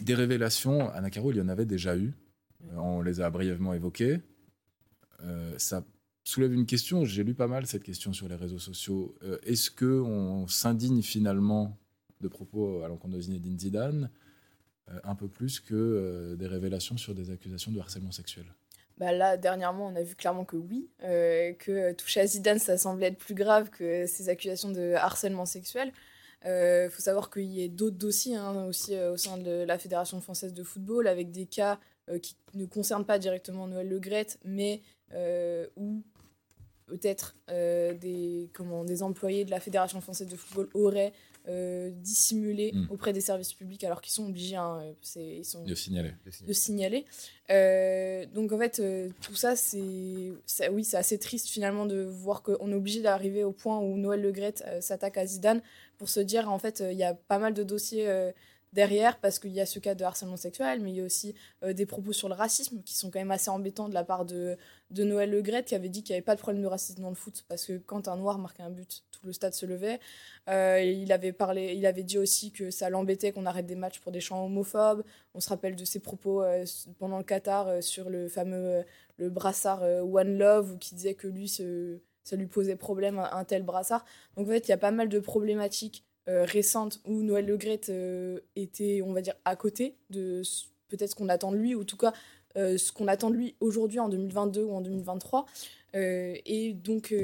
Des 0.00 0.14
révélations, 0.14 0.90
Anna 0.90 1.10
Caro, 1.10 1.32
il 1.32 1.38
y 1.38 1.40
en 1.40 1.48
avait 1.48 1.66
déjà 1.66 1.96
eu. 1.96 2.14
Euh, 2.64 2.76
on 2.76 3.02
les 3.02 3.20
a 3.20 3.30
brièvement 3.30 3.74
évoquées. 3.74 4.20
Euh, 5.24 5.52
ça 5.58 5.84
soulève 6.24 6.52
une 6.52 6.66
question. 6.66 7.04
J'ai 7.04 7.24
lu 7.24 7.34
pas 7.34 7.48
mal 7.48 7.66
cette 7.66 7.82
question 7.82 8.12
sur 8.12 8.28
les 8.28 8.36
réseaux 8.36 8.60
sociaux. 8.60 9.16
Euh, 9.22 9.38
est-ce 9.42 9.70
que 9.70 10.00
on 10.00 10.46
s'indigne 10.46 11.02
finalement 11.02 11.76
de 12.20 12.28
propos 12.28 12.82
à 12.82 12.88
l'encontre 12.88 13.14
de 13.14 13.20
Zinedine 13.20 13.58
Zidane 13.58 14.10
un 15.04 15.14
peu 15.14 15.28
plus 15.28 15.60
que 15.60 16.34
des 16.38 16.46
révélations 16.46 16.96
sur 16.96 17.14
des 17.14 17.30
accusations 17.30 17.70
de 17.70 17.78
harcèlement 17.78 18.10
sexuel? 18.10 18.46
Bah 18.96 19.12
là, 19.12 19.36
dernièrement, 19.36 19.86
on 19.86 19.94
a 19.94 20.02
vu 20.02 20.16
clairement 20.16 20.46
que 20.46 20.56
oui, 20.56 20.88
que 21.00 21.92
toucher 21.92 22.20
à 22.20 22.26
Zidane, 22.26 22.58
ça 22.58 22.78
semblait 22.78 23.08
être 23.08 23.18
plus 23.18 23.34
grave 23.34 23.68
que 23.68 24.06
ces 24.06 24.30
accusations 24.30 24.72
de 24.72 24.94
harcèlement 24.94 25.44
sexuel. 25.44 25.92
Il 26.44 26.48
euh, 26.48 26.90
faut 26.90 27.02
savoir 27.02 27.30
qu'il 27.30 27.52
y 27.52 27.64
a 27.64 27.68
d'autres 27.68 27.96
dossiers 27.96 28.36
hein, 28.36 28.64
aussi 28.66 28.94
euh, 28.94 29.12
au 29.12 29.16
sein 29.16 29.38
de 29.38 29.64
la 29.64 29.76
Fédération 29.78 30.20
française 30.20 30.52
de 30.54 30.62
football 30.62 31.08
avec 31.08 31.32
des 31.32 31.46
cas 31.46 31.80
euh, 32.08 32.18
qui 32.20 32.36
ne 32.54 32.64
concernent 32.64 33.04
pas 33.04 33.18
directement 33.18 33.66
Noël 33.66 33.88
Le 33.88 34.00
mais 34.44 34.80
où 35.76 36.02
peut-être 36.86 37.34
des, 37.48 38.50
des 38.86 39.02
employés 39.02 39.44
de 39.44 39.50
la 39.50 39.60
Fédération 39.60 40.00
française 40.00 40.28
de 40.28 40.36
football 40.36 40.68
auraient 40.74 41.12
dissimulé 41.90 42.72
hmm. 42.72 42.86
auprès 42.90 43.12
des 43.12 43.20
services 43.20 43.54
publics 43.54 43.82
alors 43.84 44.00
qu'ils 44.00 44.12
sont 44.12 44.26
obligés 44.26 44.56
hein, 44.56 44.80
ils 45.16 45.44
sont 45.44 45.64
de 45.64 45.74
signaler. 45.74 46.12
De 46.46 46.52
signaler. 46.52 47.04
donc 48.34 48.52
en 48.52 48.58
fait, 48.58 48.82
tout 49.20 49.34
ça, 49.34 49.56
c'est 49.56 50.32
oui, 50.70 50.84
c'est 50.84 50.96
assez 50.96 51.18
triste 51.18 51.48
finalement 51.48 51.86
de 51.86 52.02
voir 52.02 52.42
qu'on 52.42 52.70
est 52.70 52.74
obligé 52.74 53.00
d'arriver 53.00 53.44
au 53.44 53.52
point 53.52 53.78
où 53.78 53.96
Noël 53.96 54.20
Le 54.20 54.32
s'attaque 54.80 55.16
à 55.16 55.26
Zidane 55.26 55.62
pour 55.98 56.08
se 56.08 56.20
dire, 56.20 56.50
en 56.50 56.58
fait, 56.58 56.80
euh, 56.80 56.92
il 56.92 56.98
y 56.98 57.04
a 57.04 57.14
pas 57.14 57.38
mal 57.38 57.52
de 57.52 57.62
dossiers 57.62 58.08
euh, 58.08 58.30
derrière 58.72 59.18
parce 59.18 59.38
qu'il 59.38 59.52
y 59.52 59.60
a 59.60 59.66
ce 59.66 59.78
cas 59.78 59.94
de 59.94 60.04
harcèlement 60.04 60.36
sexuel, 60.36 60.80
mais 60.80 60.90
il 60.90 60.96
y 60.96 61.00
a 61.00 61.04
aussi 61.04 61.34
euh, 61.62 61.72
des 61.72 61.86
propos 61.86 62.12
sur 62.12 62.28
le 62.28 62.34
racisme 62.34 62.82
qui 62.82 62.94
sont 62.94 63.10
quand 63.10 63.18
même 63.18 63.30
assez 63.30 63.50
embêtants 63.50 63.88
de 63.88 63.94
la 63.94 64.04
part 64.04 64.24
de, 64.24 64.56
de 64.90 65.04
Noël 65.04 65.30
Legrette 65.30 65.66
qui 65.66 65.74
avait 65.74 65.88
dit 65.88 66.02
qu'il 66.02 66.14
n'y 66.14 66.18
avait 66.18 66.24
pas 66.24 66.34
de 66.34 66.40
problème 66.40 66.62
de 66.62 66.66
racisme 66.68 67.02
dans 67.02 67.08
le 67.08 67.14
foot 67.14 67.44
parce 67.48 67.64
que 67.64 67.78
quand 67.78 68.08
un 68.08 68.16
noir 68.16 68.38
marquait 68.38 68.62
un 68.62 68.70
but, 68.70 69.04
tout 69.10 69.26
le 69.26 69.32
stade 69.32 69.54
se 69.54 69.66
levait. 69.66 70.00
il, 70.46 71.12
avait 71.12 71.32
parlé, 71.32 71.74
il 71.74 71.86
avait 71.86 72.04
dit 72.04 72.18
aussi 72.18 72.52
que 72.52 72.70
ça 72.70 72.88
l'embêtait 72.88 73.32
qu'on 73.32 73.46
arrête 73.46 73.66
des 73.66 73.74
matchs 73.74 74.00
pour 74.00 74.12
des 74.12 74.20
chants 74.20 74.44
homophobes. 74.44 75.02
On 75.34 75.40
se 75.40 75.48
rappelle 75.48 75.74
de 75.74 75.84
ses 75.84 75.98
propos 75.98 76.44
pendant 76.98 77.18
le 77.18 77.24
Qatar 77.24 77.82
sur 77.82 78.10
le 78.10 78.28
fameux 78.28 78.84
le 79.16 79.30
brassard 79.30 79.82
One 79.82 80.38
Love 80.38 80.72
où 80.72 80.78
qui 80.78 80.94
disait 80.94 81.14
que 81.14 81.26
lui 81.26 81.48
ça 82.28 82.36
lui 82.36 82.46
posait 82.46 82.76
problème 82.76 83.18
un, 83.18 83.44
tel 83.44 83.62
brassard. 83.62 84.04
Donc 84.36 84.46
en 84.46 84.50
fait, 84.50 84.68
il 84.68 84.70
y 84.70 84.74
a 84.74 84.78
pas 84.78 84.90
mal 84.90 85.08
de 85.08 85.18
problématiques 85.18 86.04
euh, 86.28 86.44
récentes 86.44 87.00
où 87.06 87.22
Noël 87.22 87.46
Le 87.46 87.58
euh, 87.88 88.40
était, 88.54 89.00
on 89.02 89.12
va 89.14 89.22
dire, 89.22 89.34
à 89.46 89.56
côté 89.56 89.96
de 90.10 90.42
peut-être 90.88 91.10
ce 91.10 91.14
qu'on 91.14 91.28
attend 91.30 91.52
de 91.52 91.56
lui, 91.56 91.74
ou 91.74 91.80
en 91.80 91.84
tout 91.84 91.96
cas 91.96 92.12
euh, 92.56 92.76
ce 92.76 92.92
qu'on 92.92 93.08
attend 93.08 93.30
de 93.30 93.36
lui 93.36 93.54
aujourd'hui 93.60 93.98
en 93.98 94.10
2022 94.10 94.62
ou 94.62 94.72
en 94.72 94.80
2023. 94.82 95.46
et 95.94 96.74
donc 96.74 97.14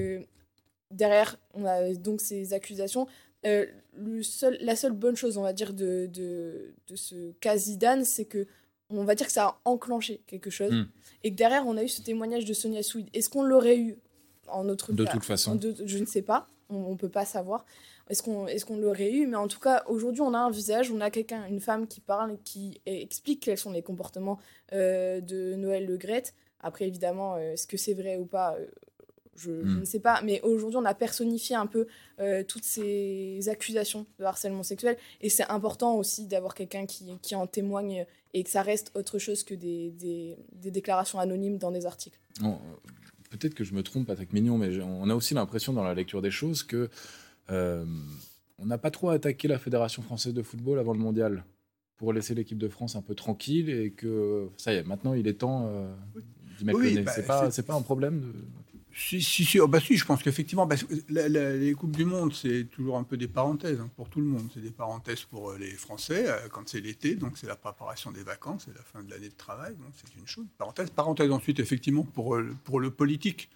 derrière, 0.91 1.37
on 1.53 1.67
a 1.67 1.93
donc 1.95 2.23
ces 2.23 2.55
accusations. 2.55 3.07
le 3.43 4.23
seul, 4.23 4.57
la 4.61 4.75
seule 4.75 4.93
bonne 4.93 5.17
chose, 5.17 5.37
on 5.37 5.43
va 5.43 5.53
dire, 5.53 5.75
de, 5.75 6.09
de, 6.11 6.75
de 6.89 6.97
ce 6.97 7.33
cas 7.41 7.59
Zidane, 7.59 8.05
c'est 8.05 8.25
que 8.25 8.47
on 8.89 9.05
va 9.05 9.15
dire 9.15 9.27
que 9.27 9.33
ça 9.33 9.45
a 9.45 9.61
enclenché 9.65 10.23
quelque 10.27 10.51
chose. 10.51 10.73
Hmm. 10.73 10.87
Et 11.25 11.31
que 11.31 11.37
derrière, 11.37 11.67
on 11.67 11.77
a 11.77 11.83
eu 11.83 11.89
ce 11.89 12.01
témoignage 12.03 12.45
de 12.45 12.53
Sonia 12.53 12.83
Souid. 12.83 13.09
Est-ce 13.13 13.29
qu'on 13.29 13.43
l'aurait 13.43 13.79
eu 13.79 13.97
en 14.49 14.69
autre 14.69 14.93
De 14.93 15.05
toute 15.05 15.25
façon. 15.25 15.59
je 15.61 15.99
ne 15.99 16.07
sais 16.07 16.23
pas. 16.23 16.49
On 16.71 16.93
ne 16.93 16.97
peut 16.97 17.09
pas 17.09 17.25
savoir. 17.25 17.65
Est-ce 18.09 18.23
qu'on 18.23 18.47
est 18.47 18.63
qu'on 18.65 18.77
l'aurait 18.77 19.13
eu? 19.13 19.27
Mais 19.27 19.37
en 19.37 19.49
tout 19.49 19.61
cas, 19.61 19.85
aujourd'hui, 19.87 20.21
on 20.21 20.35
a 20.35 20.39
un 20.39 20.51
visage, 20.51 20.91
on 20.91 21.01
a 21.01 21.11
quelqu'un, 21.11 21.47
une 21.47 21.61
femme 21.61 21.87
qui 21.87 22.01
parle, 22.01 22.37
qui 22.45 22.81
explique 22.87 23.41
quels 23.41 23.59
sont 23.59 23.73
les 23.73 23.83
comportements 23.83 24.39
euh, 24.73 25.21
de 25.21 25.55
Noël 25.55 25.87
Le 25.87 25.97
Grette. 25.97 26.35
Après, 26.61 26.87
évidemment, 26.87 27.35
euh, 27.35 27.53
est-ce 27.53 27.67
que 27.67 27.77
c'est 27.77 27.95
vrai 27.95 28.17
ou 28.17 28.27
pas 28.27 28.55
euh, 28.55 28.67
je, 29.37 29.51
hmm. 29.51 29.81
ne 29.81 29.85
sais 29.85 30.01
pas. 30.01 30.21
Mais 30.23 30.41
aujourd'hui, 30.43 30.77
on 30.77 30.85
a 30.85 30.95
personnifié 30.95 31.57
un 31.57 31.67
peu 31.67 31.87
toutes 32.47 32.63
ces 32.63 33.49
accusations 33.49 34.07
de 34.21 34.25
harcèlement 34.25 34.63
sexuel. 34.63 34.97
Et 35.21 35.29
c'est 35.29 35.51
important 35.51 35.97
aussi 35.97 36.29
d'avoir 36.29 36.55
quelqu'un 36.55 36.87
qui, 36.87 37.19
qui, 37.21 37.35
en 37.35 37.49
témoigne 37.49 38.07
et 38.33 38.45
que 38.45 38.51
ça 38.51 38.63
reste 38.63 38.93
autre 38.95 39.19
chose 39.19 39.43
que 39.43 39.55
des, 39.55 39.91
des, 39.91 40.37
des 40.53 40.71
déclarations 40.71 41.19
anonymes 41.19 41.59
dans 41.59 41.73
des 41.73 41.85
articles 41.85 42.21
peut-être 43.37 43.55
que 43.55 43.65
je 43.65 43.75
me 43.75 43.83
trompe, 43.83 44.07
Patrick 44.07 44.33
Mignon, 44.33 44.59
mais 44.59 44.81
on 44.81 45.09
a 45.11 45.15
aussi 45.15 45.35
l'impression 45.35 45.73
dans 45.73 45.85
la 45.85 45.95
lecture 45.95 46.23
des 46.23 46.31
choses 46.31 46.63
que 46.63 46.89
euh, 47.51 47.85
on 48.59 48.67
n'a 48.67 48.79
pas 48.79 48.91
trop 48.91 49.11
attaqué 49.11 49.49
la 49.49 49.59
Fédération 49.59 50.03
française 50.03 50.35
de 50.35 50.43
football 50.43 50.79
avant 50.79 50.93
le 50.93 50.99
mondial 50.99 51.45
pour 51.97 52.13
laisser 52.13 52.35
l'équipe 52.35 52.59
de 52.59 52.69
France 52.69 52.97
un 52.97 53.03
peu 53.03 53.15
tranquille 53.15 53.71
et 53.71 53.91
que 53.91 54.49
ça 54.57 54.73
y 54.73 54.77
est, 54.77 54.85
maintenant 54.85 55.15
il 55.15 55.27
est 55.29 55.35
temps 55.35 55.67
euh, 55.69 55.95
d'y 56.59 56.65
mettre 56.65 56.79
le 56.79 56.91
nez. 56.91 57.03
Bah, 57.03 57.13
c'est 57.13 57.27
pas, 57.27 57.51
pas 57.51 57.75
un 57.75 57.83
problème 57.83 58.21
de... 58.21 58.33
Si, 58.97 59.21
si, 59.21 59.45
si, 59.45 59.59
oh, 59.59 59.67
bah, 59.67 59.81
si 59.81 59.97
je 59.97 60.05
pense 60.05 60.23
qu'effectivement, 60.23 60.69
les 61.09 61.73
Coupes 61.73 61.97
du 61.97 62.05
Monde, 62.05 62.33
c'est 62.33 62.65
toujours 62.71 62.97
un 62.97 63.03
peu 63.03 63.17
des 63.17 63.27
parenthèses 63.27 63.81
hein, 63.81 63.91
pour 63.97 64.09
tout 64.09 64.21
le 64.21 64.27
monde. 64.27 64.47
C'est 64.55 64.61
des 64.61 64.71
parenthèses 64.71 65.25
pour 65.25 65.51
euh, 65.51 65.59
les 65.59 65.73
Français 65.73 66.27
euh, 66.29 66.49
quand 66.49 66.69
c'est 66.69 66.81
l'été, 66.81 67.17
donc 67.17 67.37
c'est 67.37 67.49
la 67.49 67.57
préparation 67.57 68.13
des 68.13 68.23
vacances, 68.23 68.67
c'est 68.67 68.75
la 68.75 68.83
fin 68.83 69.03
de 69.03 69.11
l'année 69.11 69.31
de 69.31 69.35
travail, 69.35 69.75
donc 69.75 69.93
c'est 69.97 70.17
une 70.17 70.29
chose. 70.29 70.47
Parenthèse, 70.59 70.91
parenthèse 70.91 71.33
ensuite, 71.33 71.59
effectivement, 71.59 72.05
pour, 72.05 72.39
pour 72.63 72.79
le 72.79 72.91
politique. 72.91 73.51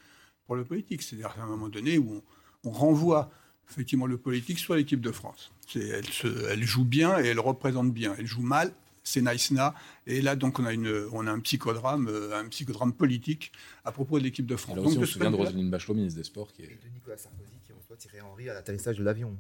Pour 0.47 0.57
le 0.57 0.65
politique, 0.65 1.03
c'est-à-dire 1.03 1.35
à 1.39 1.43
un 1.43 1.47
moment 1.47 1.69
donné 1.69 1.99
où 1.99 2.23
on, 2.65 2.71
renvoie 2.71 3.31
effectivement 3.71 4.07
le 4.07 4.19
politique 4.19 4.59
soit 4.59 4.77
l'équipe 4.77 5.01
de 5.01 5.13
France. 5.13 5.53
Elle, 5.75 6.05
elle 6.51 6.65
joue 6.65 6.85
bien 6.85 7.19
et 7.19 7.27
elle 7.27 7.41
représente 7.41 7.93
bien. 7.93 8.15
Elle 8.19 8.27
joue 8.27 8.43
mal, 8.43 8.73
c'est 9.09 9.23
Naïsna. 9.23 9.75
Et 10.07 10.21
là, 10.21 10.37
donc, 10.37 10.59
on 10.59 10.65
a, 10.65 10.73
une, 10.73 11.07
on 11.13 11.27
a 11.27 11.33
un 11.33 11.41
psychodrame, 11.41 12.09
euh, 12.09 12.39
un 12.39 12.49
psychodrame 12.49 12.93
politique 12.93 13.53
à 13.85 13.93
propos 13.93 14.19
de 14.19 14.25
l'équipe 14.25 14.47
de 14.47 14.57
France. 14.57 14.77
donc, 14.77 14.87
on 14.87 15.01
se 15.01 15.07
souvient 15.07 15.31
de 15.31 15.37
Roselyne 15.37 15.71
Bachelot, 15.71 15.95
ministre 15.95 16.19
des 16.19 16.25
Sports. 16.25 16.53
Qui 16.53 16.63
est... 16.63 16.67
de 16.67 16.89
Nicolas 16.95 17.17
Sarkozy 17.17 17.59
qui 17.67 17.73
reçoit 17.73 17.97
Thierry 17.97 18.21
Henry 18.21 18.49
à 18.49 18.55
l'atterrissage 18.55 18.99
de 18.99 19.05
l'avion. 19.05 19.37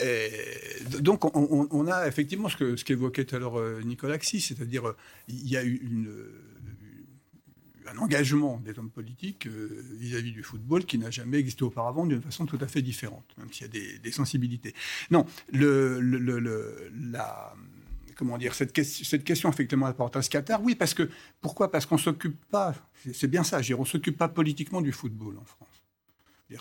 Et 0.00 0.30
donc, 1.00 1.36
on, 1.36 1.86
a 1.86 2.08
effectivement 2.08 2.48
ce 2.48 2.56
qu'évoquait 2.56 2.76
ce 2.78 2.84
qu'évoquait 2.84 3.24
tout 3.26 3.36
à 3.36 3.38
l'heure 3.38 3.58
euh, 3.58 3.82
Nicolas 3.84 4.16
Xy, 4.16 4.40
c'est-à-dire 4.40 4.88
euh, 4.88 4.96
il 5.28 5.46
y 5.46 5.56
a 5.56 5.62
eu 5.62 5.74
une, 5.82 6.10
un 7.86 7.98
engagement 7.98 8.58
des 8.58 8.78
hommes 8.78 8.90
politiques 8.90 9.46
vis-à-vis 9.46 10.32
du 10.32 10.42
football 10.42 10.84
qui 10.84 10.98
n'a 10.98 11.10
jamais 11.10 11.38
existé 11.38 11.64
auparavant 11.64 12.06
d'une 12.06 12.22
façon 12.22 12.46
tout 12.46 12.58
à 12.60 12.66
fait 12.66 12.82
différente, 12.82 13.24
même 13.38 13.52
s'il 13.52 13.66
y 13.66 13.70
a 13.70 13.98
des, 13.98 14.12
sensibilités. 14.12 14.74
Non, 15.10 15.26
la 15.52 17.54
comment 18.14 18.38
dire, 18.38 18.54
cette, 18.54 18.72
question, 18.72 19.04
cette 19.04 19.24
question 19.24 19.48
effectivement 19.48 19.86
à 19.86 20.22
ce 20.22 20.30
Qatar. 20.30 20.62
Oui, 20.62 20.74
parce 20.74 20.94
que 20.94 21.08
pourquoi? 21.40 21.70
Parce 21.70 21.86
qu'on 21.86 21.98
s'occupe 21.98 22.44
pas, 22.50 22.74
c'est 23.12 23.28
bien 23.28 23.42
ça, 23.42 23.60
on 23.76 23.84
s'occupe 23.84 24.16
pas 24.16 24.28
politiquement 24.28 24.80
du 24.80 24.92
football 24.92 25.38
en 25.38 25.44
France. 25.44 25.68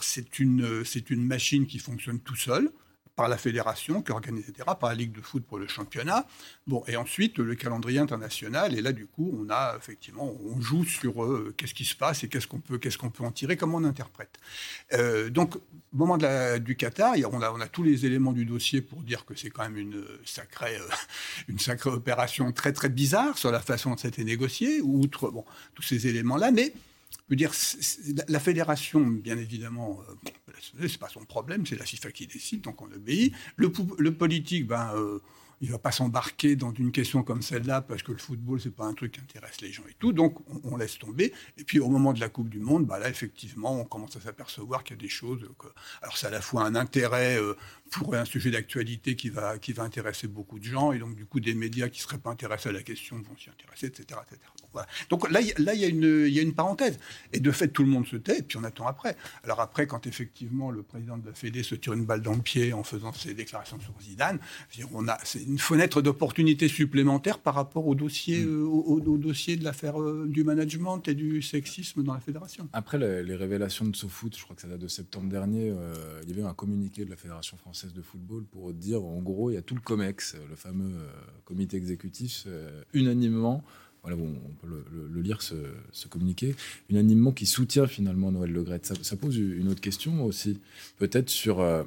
C'est 0.01 0.39
une, 0.39 0.83
une 1.09 1.25
machine 1.25 1.67
qui 1.67 1.77
fonctionne 1.77 2.19
tout 2.19 2.35
seul 2.35 2.71
par 3.15 3.27
la 3.27 3.37
fédération 3.37 4.01
qui 4.01 4.11
organise, 4.11 4.49
etc., 4.49 4.69
par 4.79 4.89
la 4.89 4.95
Ligue 4.95 5.11
de 5.11 5.21
foot 5.21 5.43
pour 5.45 5.57
le 5.57 5.67
championnat. 5.67 6.25
Bon, 6.67 6.83
et 6.87 6.95
ensuite, 6.95 7.37
le 7.37 7.55
calendrier 7.55 7.99
international, 7.99 8.75
et 8.75 8.81
là, 8.81 8.93
du 8.93 9.05
coup, 9.05 9.37
on 9.37 9.49
a 9.49 9.75
effectivement, 9.77 10.33
on 10.45 10.59
joue 10.61 10.85
sur 10.85 11.23
euh, 11.23 11.53
qu'est-ce 11.57 11.73
qui 11.73 11.85
se 11.85 11.95
passe 11.95 12.23
et 12.23 12.29
qu'est-ce 12.29 12.47
qu'on 12.47 12.59
peut, 12.59 12.77
qu'est-ce 12.77 12.97
peut 12.97 13.23
en 13.23 13.31
tirer, 13.31 13.57
comment 13.57 13.77
on 13.77 13.83
interprète. 13.83 14.37
Euh, 14.93 15.29
donc, 15.29 15.55
au 15.55 15.61
moment 15.93 16.17
de 16.17 16.23
la, 16.23 16.59
du 16.59 16.75
Qatar, 16.75 17.15
on, 17.31 17.41
a, 17.41 17.51
on 17.51 17.59
a 17.59 17.67
tous 17.67 17.83
les 17.83 18.05
éléments 18.05 18.31
du 18.31 18.45
dossier 18.45 18.81
pour 18.81 19.01
dire 19.01 19.25
que 19.25 19.35
c'est 19.35 19.49
quand 19.49 19.63
même 19.63 19.77
une 19.77 20.03
sacrée, 20.25 20.77
euh, 20.77 20.87
une 21.47 21.59
sacrée 21.59 21.89
opération 21.89 22.51
très, 22.51 22.73
très 22.73 22.89
bizarre 22.89 23.37
sur 23.37 23.51
la 23.51 23.59
façon 23.59 23.91
dont 23.91 23.97
ça 23.97 24.07
a 24.07 24.09
été 24.09 24.23
négocié, 24.23 24.81
outre 24.81 25.29
bon, 25.31 25.45
tous 25.75 25.83
ces 25.83 26.07
éléments-là, 26.07 26.51
mais 26.51 26.73
veux 27.31 27.35
dire, 27.37 27.53
la 28.27 28.39
fédération, 28.39 28.99
bien 28.99 29.37
évidemment, 29.37 30.01
euh, 30.79 30.87
c'est 30.87 30.99
pas 30.99 31.09
son 31.09 31.25
problème, 31.25 31.65
c'est 31.65 31.77
la 31.77 31.85
FIFA 31.85 32.11
qui 32.11 32.27
décide, 32.27 32.61
donc 32.61 32.81
on 32.81 32.91
obéit. 32.91 33.33
Le, 33.55 33.71
le 33.97 34.13
politique, 34.13 34.67
ben, 34.67 34.91
euh, 34.95 35.19
il 35.61 35.67
ne 35.67 35.73
va 35.73 35.79
pas 35.79 35.91
s'embarquer 35.91 36.55
dans 36.55 36.73
une 36.73 36.91
question 36.91 37.21
comme 37.21 37.43
celle-là 37.43 37.81
parce 37.81 38.01
que 38.01 38.11
le 38.11 38.17
football, 38.17 38.59
c'est 38.59 38.75
pas 38.75 38.85
un 38.85 38.93
truc 38.93 39.13
qui 39.13 39.19
intéresse 39.19 39.61
les 39.61 39.71
gens 39.71 39.83
et 39.87 39.93
tout. 39.99 40.11
Donc, 40.11 40.39
on, 40.63 40.75
laisse 40.75 40.97
tomber. 40.97 41.33
Et 41.57 41.63
puis, 41.63 41.79
au 41.79 41.87
moment 41.87 42.13
de 42.13 42.19
la 42.19 42.29
Coupe 42.29 42.49
du 42.49 42.59
Monde, 42.59 42.87
bah 42.87 42.97
là, 42.97 43.09
effectivement, 43.09 43.79
on 43.79 43.85
commence 43.85 44.15
à 44.15 44.21
s'apercevoir 44.21 44.83
qu'il 44.83 44.95
y 44.95 44.99
a 44.99 45.01
des 45.01 45.09
choses. 45.09 45.47
Que, 45.59 45.67
alors, 46.01 46.17
c'est 46.17 46.27
à 46.27 46.31
la 46.31 46.41
fois 46.41 46.63
un 46.63 46.73
intérêt 46.73 47.37
euh, 47.39 47.53
pour 47.91 48.15
un 48.15 48.25
sujet 48.25 48.49
d'actualité 48.49 49.15
qui 49.15 49.29
va, 49.29 49.59
qui 49.59 49.71
va 49.73 49.83
intéresser 49.83 50.27
beaucoup 50.27 50.57
de 50.57 50.63
gens. 50.63 50.93
Et 50.93 50.99
donc, 50.99 51.15
du 51.15 51.25
coup, 51.25 51.39
des 51.39 51.53
médias 51.53 51.89
qui 51.89 51.99
ne 51.99 52.03
seraient 52.03 52.17
pas 52.17 52.31
intéressés 52.31 52.69
à 52.69 52.71
la 52.71 52.81
question 52.81 53.17
vont 53.17 53.37
s'y 53.37 53.49
intéresser, 53.51 53.85
etc. 53.87 54.19
etc. 54.25 54.41
Donc 55.09 55.29
là, 55.29 55.39
là 55.57 55.73
il, 55.73 55.79
y 55.79 55.85
a 55.85 55.87
une, 55.87 56.27
y 56.27 56.39
a 56.39 56.41
une 56.41 56.53
parenthèse. 56.53 56.97
Et 57.33 57.39
de 57.39 57.51
fait, 57.51 57.67
tout 57.69 57.83
le 57.83 57.89
monde 57.89 58.07
se 58.07 58.15
tait, 58.15 58.39
et 58.39 58.41
puis 58.41 58.57
on 58.57 58.63
attend 58.63 58.87
après. 58.87 59.15
Alors 59.43 59.59
après, 59.59 59.87
quand 59.87 60.07
effectivement 60.07 60.71
le 60.71 60.83
président 60.83 61.17
de 61.17 61.27
la 61.27 61.33
Fédé 61.33 61.63
se 61.63 61.75
tire 61.75 61.93
une 61.93 62.05
balle 62.05 62.21
dans 62.21 62.33
le 62.33 62.41
pied 62.41 62.73
en 62.73 62.83
faisant 62.83 63.13
ses 63.13 63.33
déclarations 63.33 63.79
sur 63.79 63.93
Zidane, 64.01 64.39
on 64.93 65.07
a, 65.07 65.17
c'est 65.23 65.41
une 65.51 65.59
fenêtre 65.59 66.01
d'opportunité 66.01 66.67
supplémentaire 66.67 67.39
par 67.39 67.55
rapport 67.55 67.85
au 67.85 67.95
dossier, 67.95 68.45
mm. 68.45 68.49
euh, 68.49 68.65
au, 68.65 69.17
dossier 69.17 69.57
de 69.57 69.63
l'affaire 69.63 70.01
euh, 70.01 70.25
du 70.27 70.43
management 70.43 71.07
et 71.07 71.13
du 71.13 71.41
sexisme 71.41 72.03
dans 72.03 72.13
la 72.13 72.19
fédération. 72.19 72.69
Après 72.73 72.97
les, 72.97 73.35
révélations 73.35 73.85
de 73.85 73.95
SoFoot, 73.95 74.35
je 74.37 74.43
crois 74.43 74.55
que 74.55 74.61
ça 74.61 74.67
date 74.67 74.79
de 74.79 74.87
septembre 74.87 75.29
dernier, 75.29 75.69
euh, 75.69 76.21
il 76.23 76.29
y 76.29 76.33
avait 76.33 76.47
un 76.47 76.53
communiqué 76.53 77.03
de 77.03 77.09
la 77.09 77.17
Fédération 77.17 77.57
française 77.57 77.93
de 77.93 78.01
football 78.01 78.43
pour 78.45 78.71
dire, 78.73 79.03
en 79.03 79.19
gros, 79.19 79.51
il 79.51 79.55
y 79.55 79.57
a 79.57 79.61
tout 79.61 79.75
le 79.75 79.81
COMEX, 79.81 80.37
le 80.49 80.55
fameux 80.55 80.93
comité 81.45 81.77
exécutif, 81.77 82.47
unanimement 82.93 83.63
voilà, 84.03 84.17
on 84.17 84.53
peut 84.59 84.67
le, 84.91 85.21
lire, 85.21 85.41
ce, 85.41 85.55
communiqué, 86.09 86.55
unanimement 86.89 87.31
qui 87.31 87.45
soutient 87.45 87.85
finalement 87.85 88.31
Noël 88.31 88.51
Le 88.51 88.65
Ça, 88.81 88.95
ça 89.01 89.15
pose 89.15 89.37
une 89.37 89.67
autre 89.67 89.81
question 89.81 90.25
aussi, 90.25 90.59
peut-être 90.97 91.29
sur 91.29 91.59
euh, 91.59 91.83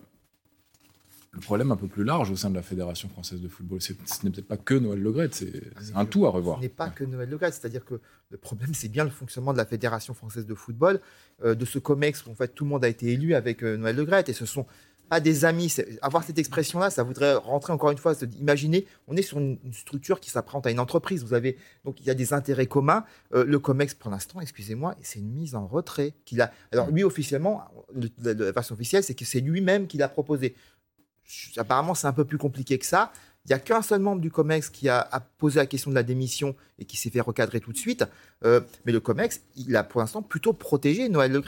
le 1.34 1.40
problème 1.40 1.72
un 1.72 1.76
peu 1.76 1.88
plus 1.88 2.04
large 2.04 2.30
au 2.30 2.36
sein 2.36 2.48
de 2.48 2.54
la 2.54 2.62
Fédération 2.62 3.08
française 3.08 3.40
de 3.40 3.48
football. 3.48 3.80
Ce 3.80 3.92
n'est 3.92 4.30
peut-être 4.30 4.46
pas 4.46 4.56
que 4.56 4.74
Noël 4.74 5.00
Le 5.00 5.28
c'est 5.32 5.62
ah, 5.94 6.00
un 6.00 6.06
tout 6.06 6.26
à 6.26 6.30
revoir. 6.30 6.58
Ce 6.58 6.62
n'est 6.62 6.68
pas 6.68 6.88
que 6.90 7.04
Noël 7.04 7.28
Le 7.28 7.38
c'est-à-dire 7.40 7.84
que 7.84 8.00
le 8.30 8.38
problème, 8.38 8.72
c'est 8.72 8.88
bien 8.88 9.04
le 9.04 9.10
fonctionnement 9.10 9.52
de 9.52 9.58
la 9.58 9.66
Fédération 9.66 10.14
française 10.14 10.46
de 10.46 10.54
football, 10.54 11.00
euh, 11.44 11.54
de 11.54 11.64
ce 11.64 11.78
COMEX 11.78 12.24
où 12.26 12.30
en 12.30 12.34
fait 12.34 12.48
tout 12.54 12.64
le 12.64 12.70
monde 12.70 12.84
a 12.84 12.88
été 12.88 13.12
élu 13.12 13.34
avec 13.34 13.64
euh, 13.64 13.76
Noël 13.76 13.96
Le 13.96 14.28
et 14.28 14.32
ce 14.32 14.46
sont 14.46 14.66
pas 15.08 15.20
des 15.20 15.44
amis. 15.44 15.74
Avoir 16.02 16.24
cette 16.24 16.38
expression-là, 16.38 16.90
ça 16.90 17.02
voudrait 17.02 17.34
rentrer 17.34 17.72
encore 17.72 17.90
une 17.90 17.98
fois, 17.98 18.14
imaginer, 18.40 18.86
on 19.06 19.16
est 19.16 19.22
sur 19.22 19.38
une, 19.38 19.58
structure 19.72 20.20
qui 20.20 20.30
s'apprend 20.30 20.60
à 20.60 20.70
une 20.70 20.80
entreprise. 20.80 21.24
Vous 21.24 21.34
avez 21.34 21.56
donc 21.84 22.00
il 22.00 22.06
y 22.06 22.10
a 22.10 22.14
des 22.14 22.32
intérêts 22.32 22.66
communs. 22.66 23.04
Euh, 23.34 23.44
le 23.44 23.58
Comex, 23.58 23.94
pour 23.94 24.10
l'instant, 24.10 24.40
excusez-moi, 24.40 24.94
c'est 25.02 25.18
une 25.18 25.32
mise 25.32 25.54
en 25.54 25.66
retrait 25.66 26.14
qu'il 26.24 26.40
a. 26.40 26.52
Alors 26.72 26.90
lui 26.90 27.04
officiellement, 27.04 27.64
la, 28.22 28.52
version 28.52 28.74
officielle, 28.74 29.02
c'est 29.02 29.14
que 29.14 29.24
c'est 29.24 29.40
lui-même 29.40 29.86
qui 29.86 29.98
l'a 29.98 30.08
proposé. 30.08 30.54
Apparemment, 31.56 31.94
c'est 31.94 32.06
un 32.06 32.12
peu 32.12 32.24
plus 32.24 32.38
compliqué 32.38 32.78
que 32.78 32.86
ça. 32.86 33.12
Il 33.44 33.48
n'y 33.48 33.54
a 33.54 33.58
qu'un 33.58 33.82
seul 33.82 34.00
membre 34.00 34.22
du 34.22 34.30
COMEX 34.30 34.70
qui 34.70 34.88
a, 34.88 35.06
posé 35.38 35.58
la 35.58 35.66
question 35.66 35.90
de 35.90 35.94
la 35.94 36.02
démission 36.02 36.56
et 36.78 36.86
qui 36.86 36.96
s'est 36.96 37.10
fait 37.10 37.20
recadrer 37.20 37.60
tout 37.60 37.72
de 37.72 37.76
suite. 37.76 38.04
Euh, 38.44 38.60
mais 38.86 38.92
le 38.92 39.00
COMEX, 39.00 39.42
il 39.56 39.76
a 39.76 39.84
pour 39.84 40.00
l'instant 40.00 40.22
plutôt 40.22 40.54
protégé 40.54 41.10
Noël 41.10 41.30
Le 41.30 41.42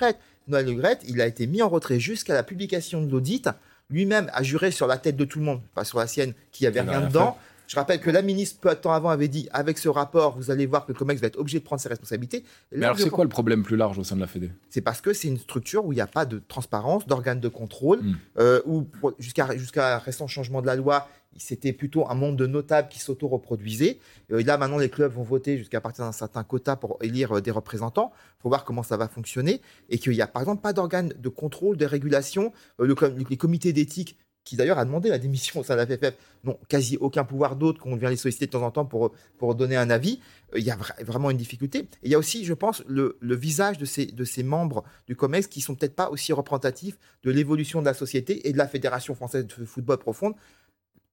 Noël 0.49 0.67
Le 0.67 0.97
il 1.09 1.21
a 1.21 1.27
été 1.27 1.47
mis 1.47 1.63
en 1.63 1.71
retrait 1.71 1.99
jusqu'à 1.99 2.35
la 2.35 2.43
publication 2.43 3.03
de 3.03 3.11
l'audit. 3.11 3.49
Lui-même 3.89 4.31
a 4.35 4.43
juré 4.43 4.73
sur 4.73 4.87
la 4.87 4.99
tête 4.99 5.17
de 5.17 5.25
tout 5.25 5.39
le 5.39 5.45
monde, 5.45 5.63
pas 5.75 5.85
sur 5.85 5.99
la 5.99 6.07
sienne, 6.07 6.35
qu'il 6.53 6.65
n'y 6.65 6.69
avait 6.69 6.83
rien 6.83 7.07
dedans. 7.07 7.39
Je 7.67 7.77
rappelle 7.77 8.01
que 8.01 8.11
la 8.11 8.23
ministre, 8.23 8.61
peu 8.61 8.71
de 8.71 8.75
temps 8.75 8.93
avant, 8.93 9.11
avait 9.11 9.29
dit 9.29 9.49
avec 9.53 9.79
ce 9.79 9.89
rapport, 9.89 10.37
vous 10.37 10.51
allez 10.51 10.67
voir 10.67 10.87
que 10.87 10.93
le 10.93 10.99
COMEX 10.99 11.21
va 11.21 11.27
être 11.27 11.39
obligé 11.39 11.59
de 11.59 11.65
prendre 11.65 11.81
ses 11.81 11.89
responsabilités. 11.89 12.45
Mais 12.73 12.85
alors, 12.85 12.99
c'est 12.99 13.11
quoi 13.11 13.25
le 13.25 13.31
problème 13.31 13.63
plus 13.63 13.77
large 13.77 13.99
au 13.99 14.05
sein 14.05 14.17
de 14.17 14.21
la 14.21 14.27
Fédé? 14.27 14.51
C'est 14.69 14.81
parce 14.81 15.01
que 15.01 15.13
c'est 15.13 15.29
une 15.29 15.39
structure 15.39 15.85
où 15.85 15.93
il 15.93 15.97
n'y 15.97 16.01
a 16.01 16.07
pas 16.07 16.27
de 16.27 16.43
transparence, 16.47 17.07
d'organes 17.07 17.41
de 17.41 17.49
contrôle, 17.49 18.01
hmm. 18.01 18.17
euh, 18.39 18.61
où 18.67 18.87
jusqu'à 19.19 19.57
jusqu'à 19.57 19.99
récent 19.99 20.27
changement 20.27 20.63
de 20.63 20.67
la 20.67 20.77
loi, 20.77 21.09
c'était 21.39 21.73
plutôt 21.73 22.09
un 22.09 22.15
monde 22.15 22.37
de 22.37 22.47
notables 22.47 22.89
qui 22.89 22.99
s'auto-reproduisaient. 22.99 23.99
Euh, 24.33 24.43
là, 24.43 24.57
maintenant, 24.59 24.79
les 24.79 24.89
clubs 24.89 25.13
vont 25.13 25.23
voter 25.23 25.59
jusqu'à 25.59 25.81
partir 25.81 26.05
d'un 26.05 26.13
certain 26.13 26.45
quota 26.45 26.77
pour 26.77 26.99
élire 27.01 27.37
euh, 27.37 27.41
des 27.41 27.51
représentants. 27.51 28.13
Il 28.39 28.43
faut 28.43 28.49
voir 28.49 28.65
comment 28.65 28.83
ça 28.83 28.97
va 28.97 29.09
fonctionner. 29.09 29.61
Et 29.89 29.99
qu'il 29.99 30.13
n'y 30.13 30.21
a, 30.21 30.27
par 30.27 30.43
exemple, 30.43 30.63
pas 30.63 30.73
d'organes 30.73 31.13
de 31.17 31.29
contrôle, 31.29 31.77
de 31.77 31.87
régulation. 31.87 32.53
Euh, 32.81 32.95
les 33.29 33.37
comités 33.37 33.73
d'éthique 33.73 34.17
qui 34.47 34.57
d'ailleurs 34.57 34.79
a 34.79 34.85
demandé 34.85 35.11
la 35.11 35.19
démission 35.19 35.61
au 35.61 35.65
sein 35.65 35.75
de 35.75 35.81
la 35.81 35.87
FFF, 35.87 36.15
n'ont 36.45 36.57
quasi 36.69 36.97
aucun 36.99 37.25
pouvoir 37.25 37.57
d'autre 37.57 37.81
qu'on 37.83 37.97
vient 37.97 38.09
les 38.09 38.17
solliciter 38.17 38.47
de 38.47 38.53
temps 38.53 38.63
en 38.63 38.71
temps 38.71 38.87
pour, 38.87 39.13
pour 39.39 39.57
donner 39.57 39.77
un 39.77 39.91
avis. 39.91 40.21
Il 40.57 40.63
y 40.63 40.71
a 40.71 40.79
vraiment 41.05 41.31
une 41.31 41.37
difficulté. 41.37 41.81
Et 41.81 41.87
il 42.05 42.11
y 42.13 42.15
a 42.15 42.19
aussi, 42.19 42.45
je 42.45 42.55
pense, 42.55 42.85
le, 42.87 43.19
le 43.21 43.35
visage 43.35 43.77
de 43.77 43.85
ces, 43.85 44.07
de 44.07 44.25
ces 44.25 44.45
membres 44.45 44.85
du 45.09 45.17
COMEX 45.17 45.49
qui 45.49 45.61
sont 45.61 45.75
peut-être 45.75 45.97
pas 45.97 46.11
aussi 46.11 46.33
représentatifs 46.33 46.97
de 47.25 47.33
l'évolution 47.33 47.81
de 47.81 47.87
la 47.87 47.95
société 47.95 48.49
et 48.49 48.53
de 48.53 48.59
la 48.59 48.69
Fédération 48.69 49.17
française 49.17 49.47
de 49.47 49.65
football 49.65 49.99
profonde 49.99 50.35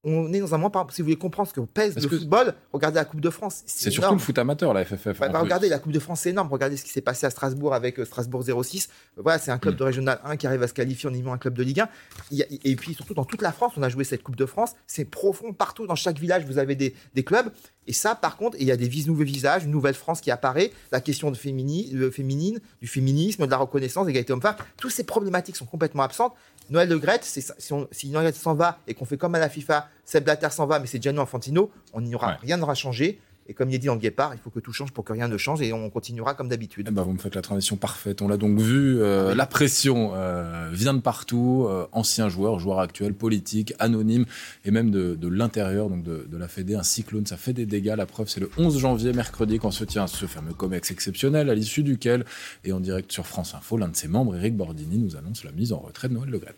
on 0.03 0.33
est 0.33 0.39
dans 0.39 0.53
un 0.53 0.57
moment, 0.57 0.87
si 0.89 1.01
vous 1.01 1.05
voulez 1.05 1.17
comprendre 1.17 1.47
ce 1.47 1.53
que 1.53 1.61
pèse 1.61 1.95
le 1.95 2.09
football, 2.09 2.53
regardez 2.73 2.95
la 2.95 3.05
Coupe 3.05 3.21
de 3.21 3.29
France. 3.29 3.63
C'est 3.65 3.89
surtout 3.89 4.13
le 4.13 4.19
foot 4.19 4.37
amateur, 4.37 4.73
la 4.73 4.83
FFF. 4.83 5.19
Bah, 5.19 5.39
regardez, 5.39 5.69
la 5.69 5.79
Coupe 5.79 5.93
de 5.93 5.99
France, 5.99 6.21
c'est 6.21 6.31
énorme. 6.31 6.49
Regardez 6.51 6.75
ce 6.75 6.83
qui 6.83 6.91
s'est 6.91 7.01
passé 7.01 7.25
à 7.25 7.29
Strasbourg 7.29 7.73
avec 7.73 7.99
euh, 7.99 8.05
Strasbourg 8.05 8.43
06. 8.43 8.89
Voilà, 9.15 9.39
c'est 9.39 9.51
un 9.51 9.57
club 9.57 9.75
mm. 9.75 9.77
de 9.77 9.83
Régional 9.83 10.19
1 10.25 10.37
qui 10.37 10.47
arrive 10.47 10.61
à 10.61 10.67
se 10.67 10.73
qualifier 10.73 11.09
en 11.09 11.13
ayant 11.13 11.31
un 11.31 11.37
club 11.37 11.53
de 11.53 11.63
Ligue 11.63 11.79
1. 11.79 11.89
et 12.31 12.75
puis 12.75 12.93
surtout, 12.93 13.13
dans 13.13 13.23
toute 13.23 13.41
la 13.41 13.53
France, 13.53 13.73
on 13.77 13.83
a 13.83 13.89
joué 13.89 14.03
cette 14.03 14.23
Coupe 14.23 14.35
de 14.35 14.45
France. 14.45 14.71
C'est 14.87 15.05
profond 15.05 15.53
partout. 15.53 15.87
Dans 15.87 15.95
chaque 15.95 16.19
village, 16.19 16.45
vous 16.45 16.57
avez 16.57 16.75
des, 16.75 16.93
clubs. 17.23 17.51
Et 17.87 17.93
ça, 17.93 18.15
par 18.15 18.35
contre, 18.37 18.57
il 18.59 18.67
y 18.67 18.71
a 18.71 18.77
des 18.77 18.89
nouveaux 19.07 19.23
visages, 19.23 19.63
une 19.63 19.71
nouvelle 19.71 19.93
France 19.93 20.21
qui 20.21 20.31
apparaît, 20.31 20.71
la 20.91 20.99
question 21.01 21.31
de 21.31 21.37
féminine, 21.37 22.59
du 22.81 22.87
féminisme, 22.87 23.45
de 23.45 23.51
la 23.51 23.57
reconnaissance, 23.57 24.05
d'égalité 24.05 24.33
homme-femme. 24.33 24.55
Toutes 24.77 24.91
ces 24.91 25.03
problématiques 25.03 25.55
sont 25.55 25.65
complètement 25.65 26.03
absentes. 26.03 26.33
Noël 26.69 26.89
Le 26.89 26.97
Gret, 26.97 27.19
si, 27.21 27.43
si 27.91 28.09
Noël 28.09 28.33
s'en 28.33 28.53
va 28.53 28.79
et 28.87 28.93
qu'on 28.93 29.05
fait 29.05 29.17
comme 29.17 29.35
à 29.35 29.39
la 29.39 29.49
FIFA, 29.49 29.87
Seb 30.05 30.23
Blatter 30.23 30.49
s'en 30.49 30.65
va, 30.65 30.79
mais 30.79 30.87
c'est 30.87 31.01
Gianni 31.01 31.19
Infantino, 31.19 31.71
on 31.93 32.01
n'y 32.01 32.15
aura 32.15 32.37
rien 32.41 32.57
n'aura 32.57 32.75
changé. 32.75 33.19
Et 33.47 33.53
comme 33.53 33.69
il 33.69 33.75
est 33.75 33.79
dit 33.79 33.87
dans 33.87 33.95
le 33.95 33.99
Guépard, 33.99 34.33
il 34.33 34.39
faut 34.39 34.49
que 34.49 34.59
tout 34.59 34.71
change 34.71 34.91
pour 34.91 35.03
que 35.03 35.11
rien 35.11 35.27
ne 35.27 35.37
change 35.37 35.61
et 35.61 35.73
on 35.73 35.89
continuera 35.89 36.33
comme 36.33 36.47
d'habitude. 36.47 36.87
Eh 36.89 36.93
ben, 36.93 37.03
vous 37.03 37.11
me 37.11 37.17
faites 37.17 37.35
la 37.35 37.41
transition 37.41 37.75
parfaite. 37.75 38.21
On 38.21 38.29
l'a 38.29 38.37
donc 38.37 38.59
vu. 38.59 39.01
Euh, 39.01 39.31
ah 39.31 39.35
la 39.35 39.45
pression 39.45 40.13
euh, 40.15 40.69
vient 40.71 40.93
de 40.93 41.01
partout. 41.01 41.65
Euh, 41.67 41.85
anciens 41.91 42.29
joueurs, 42.29 42.59
joueurs 42.59 42.79
actuels, 42.79 43.13
politiques, 43.13 43.73
anonymes 43.79 44.25
et 44.63 44.71
même 44.71 44.91
de, 44.91 45.27
l'intérieur 45.27 45.89
donc 45.89 46.03
de, 46.03 46.37
la 46.37 46.47
Fédé. 46.47 46.75
Un 46.75 46.83
cyclone, 46.83 47.25
ça 47.25 47.35
fait 47.35 47.53
des 47.53 47.65
dégâts. 47.65 47.95
La 47.97 48.05
preuve, 48.05 48.29
c'est 48.29 48.39
le 48.39 48.49
11 48.57 48.79
janvier, 48.79 49.11
mercredi, 49.11 49.59
quand 49.59 49.71
se 49.71 49.83
tient 49.83 50.07
ce 50.07 50.25
fameux 50.25 50.53
COMEX 50.53 50.91
exceptionnel 50.91 51.49
à 51.49 51.55
l'issue 51.55 51.83
duquel, 51.83 52.25
et 52.63 52.71
en 52.71 52.79
direct 52.79 53.11
sur 53.11 53.27
France 53.27 53.55
Info, 53.55 53.77
l'un 53.77 53.89
de 53.89 53.95
ses 53.95 54.07
membres, 54.07 54.35
Eric 54.35 54.55
Bordini, 54.55 54.97
nous 54.97 55.17
annonce 55.17 55.43
la 55.43 55.51
mise 55.51 55.73
en 55.73 55.79
retrait 55.79 56.07
de 56.07 56.13
Noël 56.13 56.29
Le 56.29 56.39
Gret. 56.39 56.55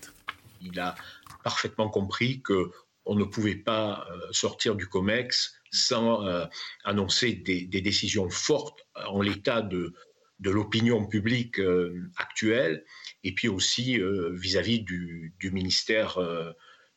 Il 0.62 0.80
a 0.80 0.95
parfaitement 1.43 1.89
compris 1.89 2.41
que 2.41 2.71
on 3.08 3.15
ne 3.15 3.24
pouvait 3.24 3.56
pas 3.56 4.06
sortir 4.32 4.76
du 4.76 4.88
COMEX 4.88 5.55
sans 5.76 6.26
euh, 6.26 6.46
annoncer 6.84 7.34
des, 7.34 7.66
décisions 7.66 8.30
fortes 8.30 8.80
en 8.96 9.22
l'état 9.22 9.62
de, 9.62 9.94
l'opinion 10.44 11.06
publique 11.06 11.60
euh, 11.60 12.10
actuelle, 12.18 12.86
et 13.24 13.34
puis 13.34 13.48
aussi 13.48 14.00
euh, 14.00 14.34
vis-à-vis 14.34 14.82
du, 14.82 15.34
ministère 15.52 16.20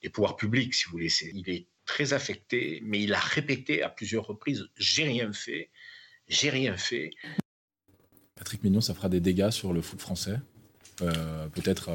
des 0.03 0.11
pouvoirs 0.11 0.37
publics, 0.37 0.75
si 0.75 0.85
vous 0.87 0.93
voulez. 0.93 1.13
Il 1.35 1.49
est 1.51 1.67
très 1.85 2.13
affecté, 2.13 2.81
mais 2.85 3.03
il 3.03 3.13
a 3.13 3.19
répété 3.19 3.83
à 3.83 3.89
plusieurs 3.89 4.27
reprises 4.27 4.69
J'ai 4.77 5.05
rien 5.05 5.33
fait, 5.33 5.71
j'ai 6.29 6.51
rien 6.51 6.77
fait. 6.77 7.11
Patrick 8.37 8.63
Mignon, 8.63 8.81
ça 8.81 8.95
fera 8.95 9.09
des 9.09 9.21
dégâts 9.21 9.51
sur 9.51 9.73
le 9.73 9.83
foot 9.83 10.01
français 10.01 10.39
Peut-être 11.55 11.91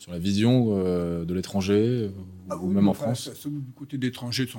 sur 0.00 0.10
la 0.10 0.18
vision 0.18 0.68
euh, 0.70 1.24
de 1.26 1.34
l'étranger, 1.34 1.74
euh, 1.74 2.10
ah 2.48 2.56
ou 2.56 2.68
même 2.68 2.88
en 2.88 2.94
France 2.94 3.30
Du 3.46 3.72
côté 3.72 3.98
d'étranger, 3.98 4.46
ça 4.46 4.58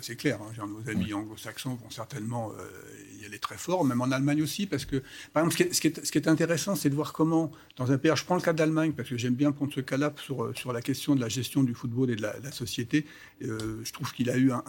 c'est 0.00 0.16
clair. 0.16 0.40
Hein, 0.42 0.66
nos 0.66 0.88
amis 0.88 1.12
anglo-saxons 1.12 1.74
vont 1.74 1.90
certainement 1.90 2.52
euh, 2.52 3.20
y 3.20 3.24
aller 3.24 3.38
très 3.38 3.56
fort, 3.56 3.84
même 3.84 4.00
en 4.00 4.10
Allemagne 4.10 4.42
aussi, 4.42 4.66
parce 4.66 4.84
que, 4.84 5.02
par 5.32 5.44
exemple, 5.44 5.72
ce 5.74 5.80
qui 5.80 5.88
est, 5.88 6.04
ce 6.04 6.12
qui 6.12 6.18
est, 6.18 6.28
intéressant, 6.28 6.74
c'est 6.74 6.90
de 6.90 6.94
voir 6.94 7.12
comment, 7.12 7.50
dans 7.76 7.90
un 7.92 7.98
pays, 7.98 8.12
je 8.14 8.24
prends 8.24 8.36
le 8.36 8.40
cas 8.40 8.52
d'Allemagne, 8.52 8.92
parce 8.92 9.08
que 9.08 9.16
j'aime 9.16 9.34
bien 9.34 9.52
prendre 9.52 9.72
ce 9.72 9.80
cas-là 9.80 10.12
sur, 10.16 10.56
sur 10.56 10.72
la 10.72 10.82
question 10.82 11.14
de 11.14 11.20
la 11.20 11.28
gestion 11.28 11.62
du 11.62 11.74
football 11.74 12.10
et 12.10 12.16
de 12.16 12.22
la, 12.22 12.52
société. 12.52 13.06
je 13.40 13.92
trouve 13.92 14.12
qu'il 14.12 14.28
a 14.30 14.36
eu 14.36 14.50
un, 14.50 14.64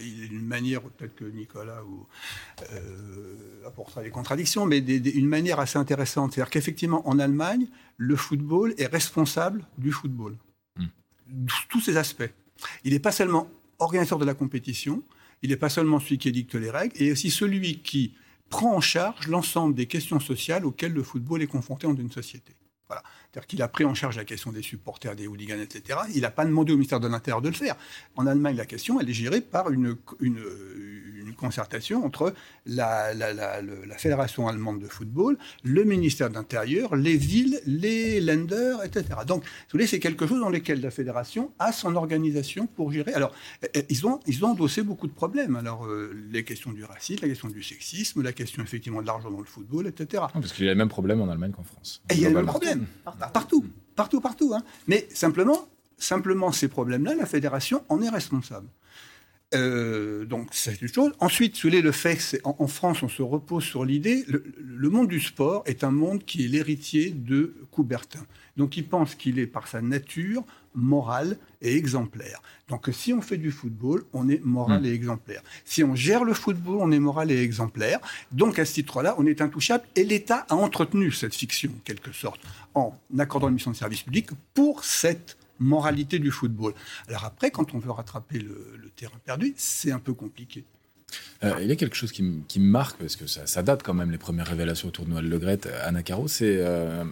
une 0.00 0.46
manière, 0.46 0.82
peut-être 0.82 1.14
que 1.14 1.24
Nicolas 1.24 1.82
ou, 1.84 2.06
apportera 3.66 4.02
des 4.02 4.10
contradictions, 4.10 4.66
mais 4.66 4.78
une 4.78 5.28
manière 5.28 5.60
assez 5.60 5.78
intéressante. 5.78 6.32
C'est-à-dire 6.32 6.50
qu'effectivement, 6.50 7.08
en 7.08 7.18
Allemagne, 7.18 7.66
le 7.96 8.16
football 8.16 8.74
est 8.78 8.86
responsable 8.86 9.64
du 9.78 9.92
football. 9.92 10.36
Tous 11.68 11.80
ces 11.80 11.96
aspects. 11.96 12.30
Il 12.84 12.92
n'est 12.92 12.98
pas 12.98 13.12
seulement 13.12 13.48
organisateur 13.78 14.18
de 14.18 14.24
la 14.24 14.34
compétition, 14.34 15.02
il 15.42 15.50
n'est 15.50 15.56
pas 15.56 15.68
seulement 15.68 16.00
celui 16.00 16.18
qui 16.18 16.28
édicte 16.28 16.54
les 16.54 16.70
règles, 16.70 16.94
il 16.98 17.08
est 17.08 17.12
aussi 17.12 17.30
celui 17.30 17.80
qui 17.80 18.14
prend 18.48 18.76
en 18.76 18.80
charge 18.80 19.26
l'ensemble 19.26 19.74
des 19.74 19.86
questions 19.86 20.20
sociales 20.20 20.64
auxquelles 20.64 20.92
le 20.92 21.02
football 21.02 21.42
est 21.42 21.46
confronté 21.46 21.86
dans 21.86 21.96
une 21.96 22.10
société. 22.10 22.52
C'est-à-dire 23.34 23.48
qu'il 23.48 23.62
a 23.62 23.68
pris 23.68 23.84
en 23.84 23.94
charge 23.94 24.16
la 24.16 24.24
question 24.24 24.52
des 24.52 24.62
supporters, 24.62 25.16
des 25.16 25.26
hooligans, 25.26 25.58
etc. 25.60 25.98
Il 26.14 26.20
n'a 26.20 26.30
pas 26.30 26.44
demandé 26.44 26.72
au 26.72 26.76
ministère 26.76 27.00
de 27.00 27.08
l'Intérieur 27.08 27.42
de 27.42 27.48
le 27.48 27.54
faire. 27.54 27.74
En 28.14 28.28
Allemagne, 28.28 28.56
la 28.56 28.64
question, 28.64 29.00
elle 29.00 29.10
est 29.10 29.12
gérée 29.12 29.40
par 29.40 29.72
une, 29.72 29.96
une, 30.20 30.38
une 31.18 31.34
concertation 31.34 32.04
entre 32.04 32.32
la, 32.64 33.12
la, 33.12 33.32
la, 33.32 33.60
la, 33.60 33.98
Fédération 33.98 34.46
allemande 34.46 34.78
de 34.78 34.86
football, 34.86 35.36
le 35.64 35.82
ministère 35.82 36.28
de 36.28 36.34
l'Intérieur, 36.34 36.94
les 36.94 37.16
villes, 37.16 37.60
les 37.66 38.20
lenders, 38.20 38.84
etc. 38.84 39.04
Donc, 39.26 39.42
vous 39.42 39.48
voulez, 39.72 39.88
c'est 39.88 39.98
quelque 39.98 40.28
chose 40.28 40.40
dans 40.40 40.50
lequel 40.50 40.80
la 40.80 40.92
Fédération 40.92 41.50
a 41.58 41.72
son 41.72 41.96
organisation 41.96 42.68
pour 42.68 42.92
gérer. 42.92 43.14
Alors, 43.14 43.32
eh, 43.64 43.68
eh, 43.74 43.86
ils 43.88 44.06
ont, 44.06 44.20
ils 44.26 44.44
ont 44.44 44.50
endossé 44.50 44.82
beaucoup 44.82 45.08
de 45.08 45.12
problèmes. 45.12 45.56
Alors, 45.56 45.86
euh, 45.86 46.14
les 46.30 46.44
questions 46.44 46.70
du 46.70 46.84
racisme, 46.84 47.22
la 47.22 47.28
question 47.28 47.48
du 47.48 47.64
sexisme, 47.64 48.22
la 48.22 48.32
question 48.32 48.62
effectivement 48.62 49.02
de 49.02 49.08
l'argent 49.08 49.30
dans 49.30 49.40
le 49.40 49.44
football, 49.44 49.88
etc. 49.88 50.22
Parce 50.32 50.52
qu'il 50.52 50.66
y 50.66 50.68
a 50.68 50.72
le 50.72 50.78
même 50.78 50.88
problème 50.88 51.20
en 51.20 51.28
Allemagne 51.28 51.50
qu'en 51.50 51.64
France. 51.64 52.00
Et 52.10 52.14
il 52.14 52.20
y 52.20 52.26
a 52.26 52.28
le 52.28 52.36
même 52.36 52.46
problème. 52.46 52.86
Partout, 53.32 53.64
partout, 53.96 54.20
partout. 54.20 54.52
Hein. 54.54 54.62
Mais 54.86 55.06
simplement, 55.12 55.68
simplement, 55.98 56.52
ces 56.52 56.68
problèmes-là, 56.68 57.14
la 57.14 57.26
fédération 57.26 57.84
en 57.88 58.02
est 58.02 58.08
responsable. 58.08 58.68
Euh, 59.54 60.24
donc 60.24 60.48
c'est 60.52 60.80
une 60.80 60.88
chose. 60.88 61.12
Ensuite, 61.20 61.62
le 61.62 61.92
fait 61.92 62.40
en, 62.44 62.56
en, 62.58 62.66
France, 62.66 63.02
on 63.02 63.08
se 63.08 63.22
repose 63.22 63.62
sur 63.62 63.84
l'idée, 63.84 64.24
le, 64.26 64.90
monde 64.90 65.08
du 65.08 65.20
sport 65.20 65.62
est 65.66 65.84
un 65.84 65.90
monde 65.90 66.24
qui 66.24 66.44
est 66.44 66.48
l'héritier 66.48 67.10
de 67.10 67.54
Coubertin. 67.70 68.24
Donc 68.56 68.76
il 68.76 68.86
pense 68.86 69.14
qu'il 69.14 69.38
est 69.38 69.46
par 69.46 69.68
sa 69.68 69.80
nature 69.80 70.44
moral 70.74 71.38
et 71.62 71.76
exemplaire. 71.76 72.42
Donc 72.68 72.88
si 72.92 73.12
on 73.12 73.20
fait 73.20 73.36
du 73.36 73.52
football, 73.52 74.04
on 74.12 74.28
est 74.28 74.44
moral 74.44 74.82
hmm. 74.82 74.86
et 74.86 74.92
exemplaire. 74.92 75.42
Si 75.64 75.84
on 75.84 75.94
gère 75.94 76.24
le 76.24 76.34
football, 76.34 76.78
on 76.80 76.90
est 76.92 76.98
moral 76.98 77.30
et 77.30 77.42
exemplaire. 77.42 78.00
Donc 78.32 78.58
à 78.58 78.64
ce 78.64 78.74
titre-là, 78.74 79.14
on 79.18 79.26
est 79.26 79.40
intouchable. 79.40 79.84
Et 79.96 80.04
l'État 80.04 80.46
a 80.48 80.54
entretenu 80.54 81.12
cette 81.12 81.34
fiction, 81.34 81.70
en 81.70 81.80
quelque 81.84 82.12
sorte, 82.12 82.40
en 82.74 82.96
accordant 83.18 83.48
une 83.48 83.54
mission 83.54 83.70
de 83.70 83.76
service 83.76 84.02
public 84.02 84.30
pour 84.54 84.84
cette 84.84 85.36
moralité 85.58 86.18
du 86.18 86.30
football. 86.30 86.74
Alors 87.08 87.24
après, 87.24 87.50
quand 87.50 87.74
on 87.74 87.78
veut 87.78 87.90
rattraper 87.90 88.38
le, 88.38 88.90
terrain 88.96 89.18
perdu, 89.24 89.54
c'est 89.56 89.90
un 89.90 89.98
peu 89.98 90.14
compliqué. 90.14 90.64
Euh, 91.42 91.56
il 91.60 91.68
y 91.68 91.72
a 91.72 91.76
quelque 91.76 91.96
chose 91.96 92.12
qui, 92.12 92.22
me 92.22 92.42
marque, 92.58 92.98
parce 92.98 93.16
que 93.16 93.26
ça, 93.26 93.62
date 93.62 93.82
quand 93.82 93.94
même, 93.94 94.10
les 94.10 94.18
premières 94.18 94.46
révélations 94.46 94.88
autour 94.88 95.04
de 95.04 95.10
Noël 95.10 95.28
Le 95.28 95.38
Gret, 95.38 95.60
Anna 95.82 96.02
Caro, 96.02 96.28
c'est 96.28 96.56
euh, 96.58 97.04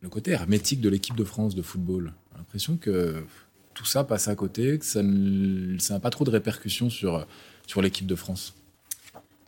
le 0.00 0.08
côté 0.08 0.32
hermétique 0.32 0.80
de 0.80 0.88
l'équipe 0.88 1.16
de 1.16 1.24
France 1.24 1.54
de 1.54 1.62
football. 1.62 2.12
L'impression 2.38 2.76
que 2.76 3.22
tout 3.74 3.84
ça 3.84 4.04
passe 4.04 4.28
à 4.28 4.34
côté, 4.34 4.78
que 4.78 4.84
ça 4.84 5.02
n'a 5.02 6.00
pas 6.00 6.10
trop 6.10 6.24
de 6.24 6.30
répercussions 6.30 6.88
sur, 6.88 7.26
sur 7.66 7.82
l'équipe 7.82 8.06
de 8.06 8.14
France. 8.14 8.54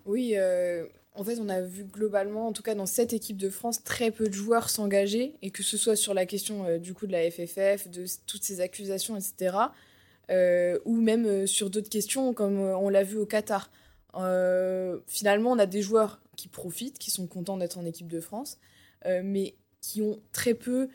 Oui, 0.07 0.35
euh, 0.37 0.87
en 1.15 1.25
fait, 1.25 1.39
on 1.41 1.49
a 1.49 1.61
vu 1.61 1.85
globalement, 1.85 2.49
en 2.49 2.53
tout 2.53 2.63
cas 2.63 2.75
dans 2.75 2.87
cette 2.87 3.13
équipe 3.13 3.37
de 3.37 3.51
France, 3.51 3.83
très 3.83 4.11
peu 4.11 4.29
de 4.29 4.33
joueurs 4.33 4.71
s'engager, 4.71 5.35
et 5.43 5.51
que 5.51 5.63
ce 5.63 5.77
soit 5.77 5.97
sur 5.97 6.15
la 6.15 6.27
question 6.27 6.65
euh, 6.65 6.79
du 6.79 6.95
coup 6.95 7.07
de 7.07 7.13
la 7.13 7.31
FFF, 7.31 7.89
de 7.89 8.05
toutes 8.27 8.45
ces 8.45 8.61
accusations, 8.61 9.17
etc., 9.17 9.57
euh, 10.31 10.79
ou 10.85 11.01
même 11.01 11.47
sur 11.47 11.71
d'autres 11.71 11.89
questions, 11.89 12.33
comme 12.35 12.59
on 12.59 12.89
l'a 12.89 13.03
vu 13.03 13.17
au 13.17 13.27
Qatar. 13.27 13.71
finalement, 15.07 15.53
on 15.53 15.59
a 15.59 15.67
des 15.67 15.83
joueurs 15.83 16.21
qui 16.37 16.49
profitent, 16.49 16.99
qui 16.99 17.11
sont 17.11 17.27
contents 17.27 17.57
d'être 17.57 17.79
en 17.79 17.85
équipe 17.85 18.07
de 18.09 18.21
France, 18.21 18.59
mais 19.05 19.55
qui 19.81 20.03
ont 20.03 20.21
très 20.33 20.55
peu 20.55 20.89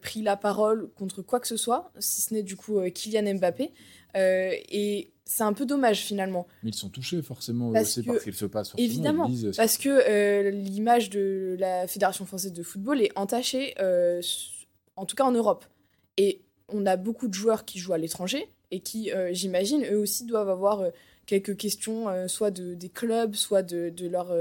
pris 0.00 0.22
la 0.22 0.36
parole 0.36 0.90
contre 0.94 1.22
quoi 1.22 1.40
que 1.40 1.46
ce 1.46 1.56
soit, 1.56 1.92
si 1.98 2.20
ce 2.22 2.34
n'est 2.34 2.42
du 2.42 2.56
coup 2.56 2.80
Kylian 2.90 3.34
Mbappé. 3.34 3.72
et 4.14 5.12
c'est 5.28 5.42
un 5.42 5.52
peu 5.52 5.66
dommage 5.66 6.00
finalement. 6.00 6.46
Mais 6.62 6.70
ils 6.70 6.74
sont 6.74 6.88
touchés 6.88 7.20
forcément 7.20 7.70
parce 7.70 7.98
aussi 7.98 8.02
par 8.02 8.16
ce 8.16 8.24
qu'il 8.24 8.34
se 8.34 8.46
passe. 8.46 8.72
Évidemment, 8.78 9.30
parce 9.56 9.76
que 9.76 9.88
euh, 9.88 10.50
l'image 10.50 11.10
de 11.10 11.54
la 11.60 11.86
Fédération 11.86 12.24
française 12.24 12.54
de 12.54 12.62
football 12.62 13.02
est 13.02 13.12
entachée, 13.14 13.74
euh, 13.78 14.22
en 14.96 15.04
tout 15.04 15.14
cas 15.14 15.24
en 15.24 15.32
Europe. 15.32 15.66
Et 16.16 16.40
on 16.68 16.86
a 16.86 16.96
beaucoup 16.96 17.28
de 17.28 17.34
joueurs 17.34 17.66
qui 17.66 17.78
jouent 17.78 17.92
à 17.92 17.98
l'étranger 17.98 18.50
et 18.70 18.80
qui, 18.80 19.12
euh, 19.12 19.28
j'imagine, 19.32 19.84
eux 19.84 19.98
aussi 19.98 20.24
doivent 20.24 20.48
avoir 20.48 20.82
quelques 21.26 21.56
questions, 21.58 22.06
soit 22.26 22.50
de, 22.50 22.72
des 22.72 22.88
clubs, 22.88 23.34
soit 23.34 23.62
de, 23.62 23.90
de 23.90 24.08
leur 24.08 24.34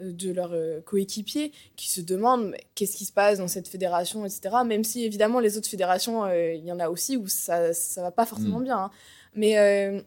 de 0.00 0.32
leurs 0.32 0.54
coéquipiers 0.84 1.52
qui 1.76 1.90
se 1.90 2.00
demandent 2.00 2.54
qu'est-ce 2.74 2.96
qui 2.96 3.04
se 3.04 3.12
passe 3.12 3.38
dans 3.38 3.48
cette 3.48 3.68
fédération, 3.68 4.24
etc. 4.24 4.56
Même 4.64 4.84
si 4.84 5.04
évidemment 5.04 5.40
les 5.40 5.56
autres 5.56 5.68
fédérations, 5.68 6.26
il 6.32 6.64
y 6.64 6.72
en 6.72 6.80
a 6.80 6.88
aussi 6.88 7.16
où 7.16 7.26
ça 7.28 7.72
ça 7.72 8.02
va 8.02 8.10
pas 8.10 8.26
forcément 8.26 8.60
mm. 8.60 8.64
bien. 8.64 8.78
Hein. 8.78 8.90
Mais 9.34 10.04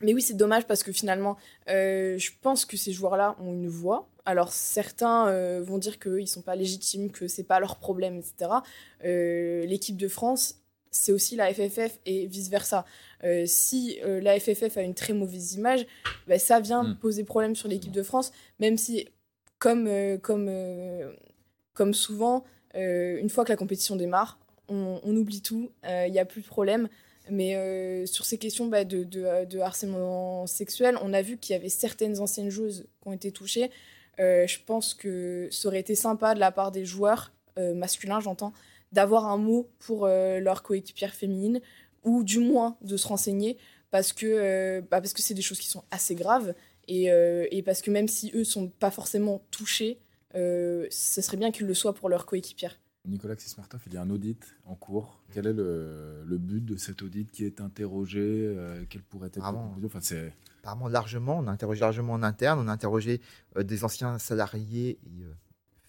mais 0.00 0.14
oui, 0.14 0.22
c'est 0.22 0.34
dommage 0.34 0.66
parce 0.66 0.82
que 0.82 0.92
finalement, 0.92 1.36
euh, 1.68 2.16
je 2.18 2.30
pense 2.40 2.64
que 2.64 2.76
ces 2.76 2.92
joueurs-là 2.92 3.36
ont 3.40 3.52
une 3.52 3.68
voix. 3.68 4.08
Alors 4.24 4.52
certains 4.52 5.28
euh, 5.28 5.62
vont 5.62 5.78
dire 5.78 5.98
qu'ils 5.98 6.12
ne 6.12 6.26
sont 6.26 6.42
pas 6.42 6.56
légitimes, 6.56 7.10
que 7.10 7.28
c'est 7.28 7.44
pas 7.44 7.60
leur 7.60 7.76
problème, 7.76 8.16
etc. 8.16 8.50
Euh, 9.04 9.64
l'équipe 9.66 9.96
de 9.96 10.08
France, 10.08 10.59
c'est 10.90 11.12
aussi 11.12 11.36
la 11.36 11.52
FFF 11.52 11.98
et 12.06 12.26
vice-versa. 12.26 12.84
si 13.46 13.98
la 14.04 14.38
FFF 14.38 14.76
a 14.76 14.82
une 14.82 14.94
très 14.94 15.12
mauvaise 15.12 15.54
image, 15.54 15.86
bah, 16.26 16.38
ça 16.38 16.60
vient 16.60 16.82
mm. 16.82 16.96
poser 16.96 17.24
problème 17.24 17.54
sur 17.54 17.68
l'équipe 17.68 17.92
de 17.92 18.02
France, 18.02 18.32
même 18.58 18.76
si, 18.76 19.08
comme, 19.58 19.88
comme, 20.22 20.50
comme 21.74 21.94
souvent, 21.94 22.44
une 22.74 23.30
fois 23.30 23.44
que 23.44 23.50
la 23.50 23.56
compétition 23.56 23.96
démarre, 23.96 24.38
on, 24.68 25.00
on 25.02 25.16
oublie 25.16 25.42
tout, 25.42 25.70
il 25.84 26.10
n'y 26.10 26.18
a 26.18 26.24
plus 26.24 26.42
de 26.42 26.46
problème. 26.46 26.88
Mais 27.30 27.54
euh, 27.54 28.06
sur 28.06 28.24
ces 28.24 28.38
questions 28.38 28.66
bah, 28.66 28.84
de, 28.84 29.04
de, 29.04 29.58
harcèlement 29.58 30.46
sexuel, 30.46 30.96
on 31.02 31.12
a 31.12 31.22
vu 31.22 31.36
qu'il 31.36 31.54
y 31.54 31.56
avait 31.56 31.68
certaines 31.68 32.20
anciennes 32.20 32.50
joueuses 32.50 32.86
qui 33.00 33.08
ont 33.08 33.12
été 33.12 33.30
touchées. 33.30 33.70
Euh, 34.18 34.46
je 34.46 34.58
pense 34.64 34.94
que 34.94 35.48
ça 35.50 35.68
aurait 35.68 35.80
été 35.80 35.94
sympa 35.94 36.34
de 36.34 36.40
la 36.40 36.50
part 36.50 36.72
des 36.72 36.84
joueurs, 36.84 37.32
euh, 37.58 37.74
masculins 37.74 38.20
j'entends, 38.20 38.52
d'avoir 38.92 39.26
un 39.26 39.36
mot 39.36 39.70
pour 39.78 40.06
leur 40.06 40.62
coéquipière 40.62 41.14
féminine, 41.14 41.60
ou 42.04 42.24
du 42.24 42.38
moins 42.38 42.76
de 42.82 42.96
se 42.96 43.06
renseigner, 43.06 43.58
parce 43.90 44.12
que 44.12 44.80
bah, 44.90 45.00
parce 45.00 45.12
que 45.12 45.22
c'est 45.22 45.34
des 45.34 45.42
choses 45.42 45.58
qui 45.58 45.68
sont 45.68 45.84
assez 45.90 46.14
graves, 46.14 46.54
et, 46.88 47.06
et 47.06 47.62
parce 47.62 47.82
que 47.82 47.90
même 47.90 48.08
si 48.08 48.32
eux 48.34 48.44
sont 48.44 48.68
pas 48.68 48.90
forcément 48.90 49.42
touchés, 49.50 50.00
ce 50.34 50.88
serait 50.90 51.36
bien 51.36 51.50
qu'ils 51.50 51.66
le 51.66 51.74
soient 51.74 51.94
pour 51.94 52.08
leur 52.08 52.26
coéquipière. 52.26 52.80
Nicolas 53.06 53.34
Xismartov, 53.34 53.80
il 53.86 53.94
y 53.94 53.96
a 53.96 54.02
un 54.02 54.10
audit 54.10 54.56
en 54.66 54.74
cours. 54.74 55.22
Quel 55.32 55.46
est 55.46 55.52
le, 55.52 56.38
but 56.38 56.64
de 56.64 56.76
cet 56.76 57.02
audit 57.02 57.30
qui 57.30 57.44
est 57.44 57.60
interrogé 57.60 58.20
euh, 58.20 58.84
Quel 58.88 59.02
pourrait 59.02 59.28
être 59.28 59.38
Apparemment, 59.38 59.74
enfin, 59.84 60.00
c'est... 60.02 60.34
Apparemment 60.60 60.88
largement, 60.88 61.38
on 61.38 61.46
a 61.46 61.50
interrogé 61.50 61.80
largement 61.80 62.12
en 62.12 62.22
interne, 62.22 62.60
on 62.60 62.68
a 62.68 62.72
interrogé 62.72 63.22
euh, 63.56 63.62
des 63.62 63.84
anciens 63.84 64.18
salariés 64.18 64.98
et 65.04 65.22
euh, 65.22 65.32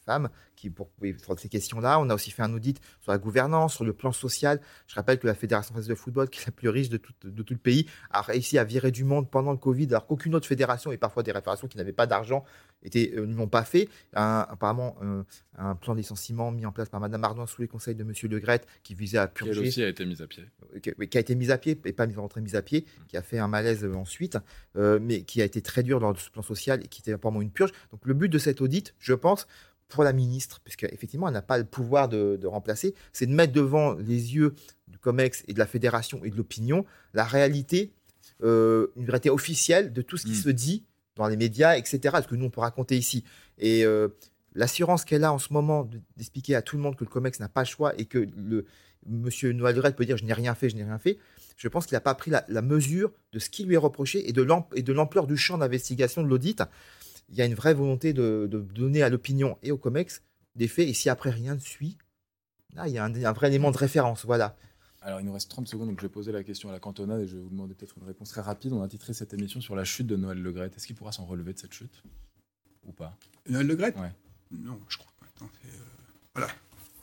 femmes 0.05 0.29
qui, 0.55 0.69
pour, 0.69 0.89
sur 1.17 1.39
ces 1.39 1.49
questions-là. 1.49 1.99
On 1.99 2.09
a 2.09 2.15
aussi 2.15 2.31
fait 2.31 2.43
un 2.43 2.53
audit 2.53 2.79
sur 3.01 3.11
la 3.11 3.17
gouvernance, 3.17 3.75
sur 3.75 3.83
le 3.83 3.93
plan 3.93 4.11
social. 4.11 4.59
Je 4.87 4.95
rappelle 4.95 5.19
que 5.19 5.27
la 5.27 5.33
Fédération 5.33 5.73
française 5.73 5.89
de 5.89 5.95
football, 5.95 6.29
qui 6.29 6.39
est 6.39 6.45
la 6.45 6.51
plus 6.51 6.69
riche 6.69 6.89
de 6.89 6.97
tout, 6.97 7.13
de 7.23 7.43
tout 7.43 7.53
le 7.53 7.59
pays, 7.59 7.87
a 8.09 8.21
réussi 8.21 8.57
à 8.57 8.63
virer 8.63 8.91
du 8.91 9.03
monde 9.03 9.29
pendant 9.29 9.51
le 9.51 9.57
Covid, 9.57 9.87
alors 9.87 10.07
qu'aucune 10.07 10.35
autre 10.35 10.47
fédération, 10.47 10.91
et 10.91 10.97
parfois 10.97 11.23
des 11.23 11.31
fédérations 11.31 11.67
qui 11.67 11.77
n'avaient 11.77 11.93
pas 11.93 12.07
d'argent, 12.07 12.43
euh, 12.95 13.25
ne 13.25 13.35
l'ont 13.35 13.47
pas 13.47 13.63
fait. 13.63 13.89
apparemment, 14.13 14.95
euh, 15.03 15.23
un 15.57 15.75
plan 15.75 15.93
de 15.93 15.99
licenciement 15.99 16.51
mis 16.51 16.65
en 16.65 16.71
place 16.71 16.89
par 16.89 16.99
Mme 16.99 17.23
Ardouin 17.23 17.45
sous 17.45 17.61
les 17.61 17.67
conseils 17.67 17.95
de 17.95 18.03
M. 18.03 18.11
Le 18.23 18.39
Gret, 18.39 18.61
qui 18.83 18.95
visait 18.95 19.17
à 19.17 19.27
purger. 19.27 19.61
Qui 19.61 19.67
aussi 19.67 19.83
a 19.83 19.89
été 19.89 20.05
mis 20.05 20.21
à 20.21 20.27
pied. 20.27 20.43
Euh, 20.75 20.79
qui, 20.79 21.17
a 21.17 21.21
été 21.21 21.35
mis 21.35 21.51
à 21.51 21.57
pied, 21.57 21.79
et 21.85 21.93
pas 21.93 22.07
mis 22.07 22.17
en 22.17 22.29
mise 22.37 22.55
à 22.55 22.61
pied, 22.61 22.85
qui 23.07 23.17
a 23.17 23.21
fait 23.21 23.39
un 23.39 23.47
malaise 23.47 23.85
ensuite, 23.85 24.37
mais 24.75 25.23
qui 25.23 25.41
a 25.41 25.45
été 25.45 25.61
très 25.61 25.83
dur 25.83 25.99
lors 25.99 26.13
de 26.13 26.19
ce 26.19 26.29
plan 26.29 26.41
social 26.41 26.81
et 26.83 26.87
qui 26.87 27.01
était 27.01 27.13
apparemment 27.13 27.41
une 27.41 27.51
purge. 27.51 27.71
Donc 27.91 28.01
le 28.05 28.13
but 28.13 28.29
de 28.29 28.37
cet 28.37 28.61
audit, 28.61 28.95
je 28.99 29.13
pense, 29.13 29.47
pour 29.91 30.03
la 30.03 30.13
ministre, 30.13 30.61
puisqu'effectivement, 30.63 31.27
elle 31.27 31.33
n'a 31.33 31.41
pas 31.41 31.57
le 31.57 31.65
pouvoir 31.65 32.09
de, 32.09 32.39
remplacer, 32.45 32.95
c'est 33.13 33.25
de 33.25 33.33
mettre 33.33 33.53
devant 33.53 33.93
les 33.93 34.35
yeux 34.35 34.55
du 34.87 34.97
COMEX 34.97 35.43
et 35.47 35.53
de 35.53 35.59
la 35.59 35.67
fédération 35.67 36.23
et 36.23 36.29
de 36.29 36.35
l'opinion 36.35 36.85
la 37.13 37.23
réalité, 37.23 37.91
euh, 38.43 38.87
une 38.95 39.05
réalité 39.05 39.29
officielle 39.29 39.93
de 39.93 40.01
tout 40.01 40.17
ce 40.17 40.25
qui 40.25 40.31
hmm. 40.31 40.43
se 40.43 40.49
dit 40.49 40.85
dans 41.15 41.27
les 41.27 41.37
médias, 41.37 41.77
etc., 41.77 42.17
ce 42.21 42.27
que 42.27 42.35
nous, 42.35 42.45
on 42.45 42.49
peut 42.49 42.61
raconter 42.61 42.97
ici. 42.97 43.23
Et 43.57 43.85
euh, 43.85 44.07
l'assurance 44.55 45.05
qu'elle 45.05 45.25
a 45.25 45.33
en 45.33 45.39
ce 45.39 45.51
moment 45.51 45.87
d'expliquer 46.15 46.55
à 46.55 46.61
tout 46.61 46.77
le 46.77 46.81
monde 46.81 46.95
que 46.95 47.03
le 47.03 47.09
COMEX 47.09 47.39
n'a 47.39 47.49
pas 47.49 47.61
le 47.61 47.67
choix 47.67 47.93
et 47.99 48.05
que 48.05 48.27
le 48.35 48.65
monsieur 49.05 49.51
Noël 49.51 49.95
peut 49.95 50.05
dire 50.05 50.17
je 50.17 50.25
n'ai 50.25 50.33
rien 50.33 50.55
fait, 50.55 50.69
je 50.69 50.75
n'ai 50.75 50.83
rien 50.83 50.99
fait, 50.99 51.17
je 51.57 51.67
pense 51.67 51.85
qu'il 51.85 51.95
n'a 51.95 52.01
pas 52.01 52.15
pris 52.15 52.31
la, 52.31 52.61
mesure 52.61 53.11
de 53.33 53.39
ce 53.39 53.49
qui 53.49 53.65
lui 53.65 53.75
est 53.75 53.77
reproché 53.77 54.29
et 54.29 54.31
de 54.31 54.93
l'ampleur 54.93 55.27
du 55.27 55.37
champ 55.37 55.57
d'investigation 55.57 56.23
de 56.23 56.27
l'audit 56.27 56.61
il 57.31 57.37
y 57.37 57.41
a 57.41 57.45
une 57.45 57.55
vraie 57.55 57.73
volonté 57.73 58.13
de, 58.13 58.47
donner 58.75 59.01
à 59.03 59.09
l'opinion 59.09 59.57
et 59.63 59.71
au 59.71 59.77
COMEX 59.77 60.21
des 60.55 60.67
faits, 60.67 60.87
et 60.87 60.93
si 60.93 61.09
après 61.09 61.29
rien 61.29 61.55
ne 61.55 61.59
suit, 61.59 61.97
là, 62.73 62.87
il 62.87 62.93
y 62.93 62.97
a 62.97 63.05
un, 63.05 63.31
vrai 63.31 63.47
élément 63.47 63.71
de 63.71 63.77
référence. 63.77 64.25
Voilà. 64.25 64.57
Alors, 65.01 65.21
il 65.21 65.25
nous 65.25 65.33
reste 65.33 65.49
30 65.49 65.67
secondes, 65.67 65.87
donc 65.87 65.99
je 65.99 66.05
vais 66.05 66.11
poser 66.11 66.31
la 66.31 66.43
question 66.43 66.69
à 66.69 66.73
la 66.73 66.79
cantonade 66.79 67.21
et 67.21 67.27
je 67.27 67.37
vais 67.37 67.41
vous 67.41 67.49
demander 67.49 67.73
peut-être 67.73 67.97
une 67.97 68.03
réponse 68.03 68.29
très 68.29 68.41
rapide. 68.41 68.73
On 68.73 68.83
a 68.83 68.87
titré 68.87 69.13
cette 69.13 69.33
émission 69.33 69.61
sur 69.61 69.75
la 69.75 69.85
chute 69.85 70.07
de 70.07 70.17
Noël 70.17 70.41
Legret. 70.41 70.69
Est-ce 70.75 70.85
qu'il 70.85 70.95
pourra 70.95 71.11
s'en 71.11 71.25
relever 71.25 71.53
de 71.53 71.59
cette 71.59 71.73
chute 71.73 72.03
Ou 72.85 72.91
pas? 72.91 73.17
Noël 73.49 73.65
Legret 73.65 73.95
Ouais. 73.97 74.11
Non, 74.51 74.79
je 74.89 74.97
crois 74.97 75.11
pas. 75.19 75.45
Euh, 75.45 75.67
voilà. 76.35 76.47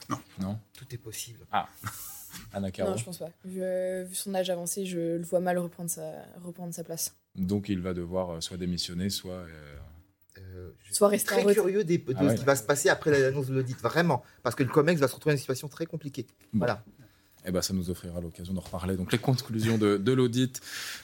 Non. 0.09 0.17
Non? 0.39 0.59
Tout 0.73 0.85
est 0.91 0.97
possible. 0.97 1.39
Ah 1.51 1.67
Anna 2.53 2.69
Non, 2.77 2.95
je 2.95 3.03
pense 3.03 3.17
pas. 3.17 3.31
Vu, 3.43 3.61
euh, 3.63 4.03
vu, 4.03 4.15
son 4.15 4.33
âge 4.35 4.49
avancé, 4.51 4.85
je 4.85 5.17
le 5.17 5.23
vois 5.23 5.39
mal 5.39 5.57
reprendre 5.57 5.89
sa, 5.89 6.23
reprendre 6.43 6.73
sa 6.73 6.83
place. 6.83 7.15
Donc, 7.35 7.67
il 7.67 7.79
va 7.79 7.93
devoir 7.93 8.29
euh, 8.29 8.41
soit 8.41 8.57
démissionner, 8.57 9.09
soit 9.09 9.45
je 9.47 9.78
Soit 10.99 11.07
resté 11.07 11.27
très 11.41 11.53
curieux 11.53 11.85
des- 11.85 11.97
de 11.97 12.13
Ah 12.17 12.23
ouais. 12.25 12.35
ce 12.35 12.39
qui 12.41 12.45
va 12.45 12.57
se 12.57 12.63
passer 12.63 12.89
après 12.89 13.09
l'annonce 13.17 13.47
de 13.47 13.53
l'audit, 13.55 13.79
vraiment. 13.81 14.21
Parce 14.43 14.53
que 14.53 14.63
le 14.63 14.69
COMEX 14.69 14.99
va 14.99 15.07
se 15.07 15.15
retrouver 15.15 15.31
dans 15.33 15.37
une 15.37 15.39
situation 15.39 15.69
très 15.69 15.85
compliquée. 15.85 16.27
Bon. 16.51 16.59
Voilà. 16.59 16.83
Eh 17.45 17.51
ben, 17.51 17.61
ça 17.61 17.73
nous 17.73 17.89
offrira 17.89 18.19
l'occasion 18.21 18.53
d'en 18.53 18.61
reparler. 18.61 18.97
Donc, 18.97 19.11
les 19.11 19.17
conclusions 19.17 19.77
de, 19.77 19.97
de 19.97 20.11
l'audit 20.11 20.59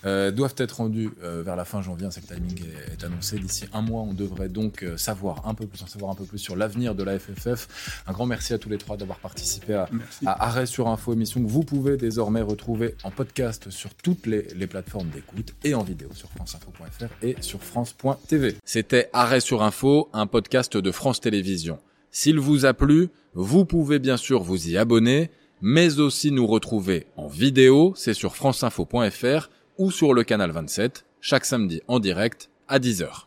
euh, 0.06 0.32
doivent 0.32 0.56
être 0.58 0.74
rendues 0.78 1.10
euh, 1.24 1.42
vers 1.44 1.56
la 1.56 1.66
fin 1.66 1.82
janvier. 1.82 2.08
C'est 2.12 2.30
le 2.30 2.36
timing 2.36 2.60
est, 2.66 2.94
est 2.94 3.04
annoncé. 3.06 3.40
D'ici 3.40 3.66
un 3.74 3.82
mois, 3.82 4.02
on 4.02 4.14
devrait 4.14 4.50
donc 4.50 4.84
euh, 4.84 4.98
savoir 4.98 5.48
un 5.48 5.54
peu 5.54 5.66
plus, 5.66 5.82
en 5.82 5.88
savoir 5.88 6.12
un 6.12 6.16
peu 6.16 6.26
plus 6.26 6.38
sur 6.40 6.56
l'avenir 6.56 6.94
de 6.94 7.04
la 7.04 7.18
FFF. 7.18 8.04
Un 8.08 8.12
grand 8.12 8.26
merci 8.26 8.54
à 8.54 8.58
tous 8.58 8.70
les 8.70 8.78
trois 8.78 8.98
d'avoir 8.98 9.20
participé 9.20 9.74
à, 9.76 9.90
à 10.26 10.46
Arrêt 10.48 10.66
sur 10.66 10.88
Info, 10.88 11.14
émission 11.14 11.42
que 11.42 11.50
vous 11.50 11.64
pouvez 11.64 11.98
désormais 11.98 12.42
retrouver 12.42 12.96
en 13.04 13.12
podcast 13.12 13.70
sur 13.70 13.94
toutes 13.96 14.26
les, 14.28 14.48
les 14.56 14.68
plateformes 14.68 15.10
d'écoute 15.10 15.54
et 15.64 15.74
en 15.74 15.84
vidéo 15.84 16.10
sur 16.14 16.30
franceinfo.fr 16.30 17.06
et 17.22 17.36
sur 17.42 17.64
France.tv. 17.64 18.58
C'était 18.66 19.10
Arrêt 19.14 19.40
sur 19.40 19.64
Info, 19.64 20.10
un 20.14 20.28
podcast 20.28 20.76
de 20.78 20.92
France 20.92 21.22
Télévisions. 21.22 21.80
S'il 22.12 22.40
vous 22.40 22.66
a 22.66 22.74
plu, 22.74 23.10
vous 23.34 23.66
pouvez 23.66 24.00
bien 24.00 24.18
sûr 24.18 24.42
vous 24.44 24.70
y 24.70 24.78
abonner, 24.78 25.30
mais 25.68 26.00
aussi 26.00 26.32
nous 26.32 26.46
retrouver 26.46 27.08
en 27.18 27.26
vidéo, 27.26 27.94
c'est 27.96 28.14
sur 28.14 28.36
franceinfo.fr 28.36 29.50
ou 29.80 29.90
sur 29.90 30.14
le 30.14 30.24
canal 30.24 30.52
27, 30.52 31.08
chaque 31.22 31.44
samedi 31.44 31.82
en 31.88 32.00
direct 32.00 32.52
à 32.68 32.78
10h. 32.78 33.26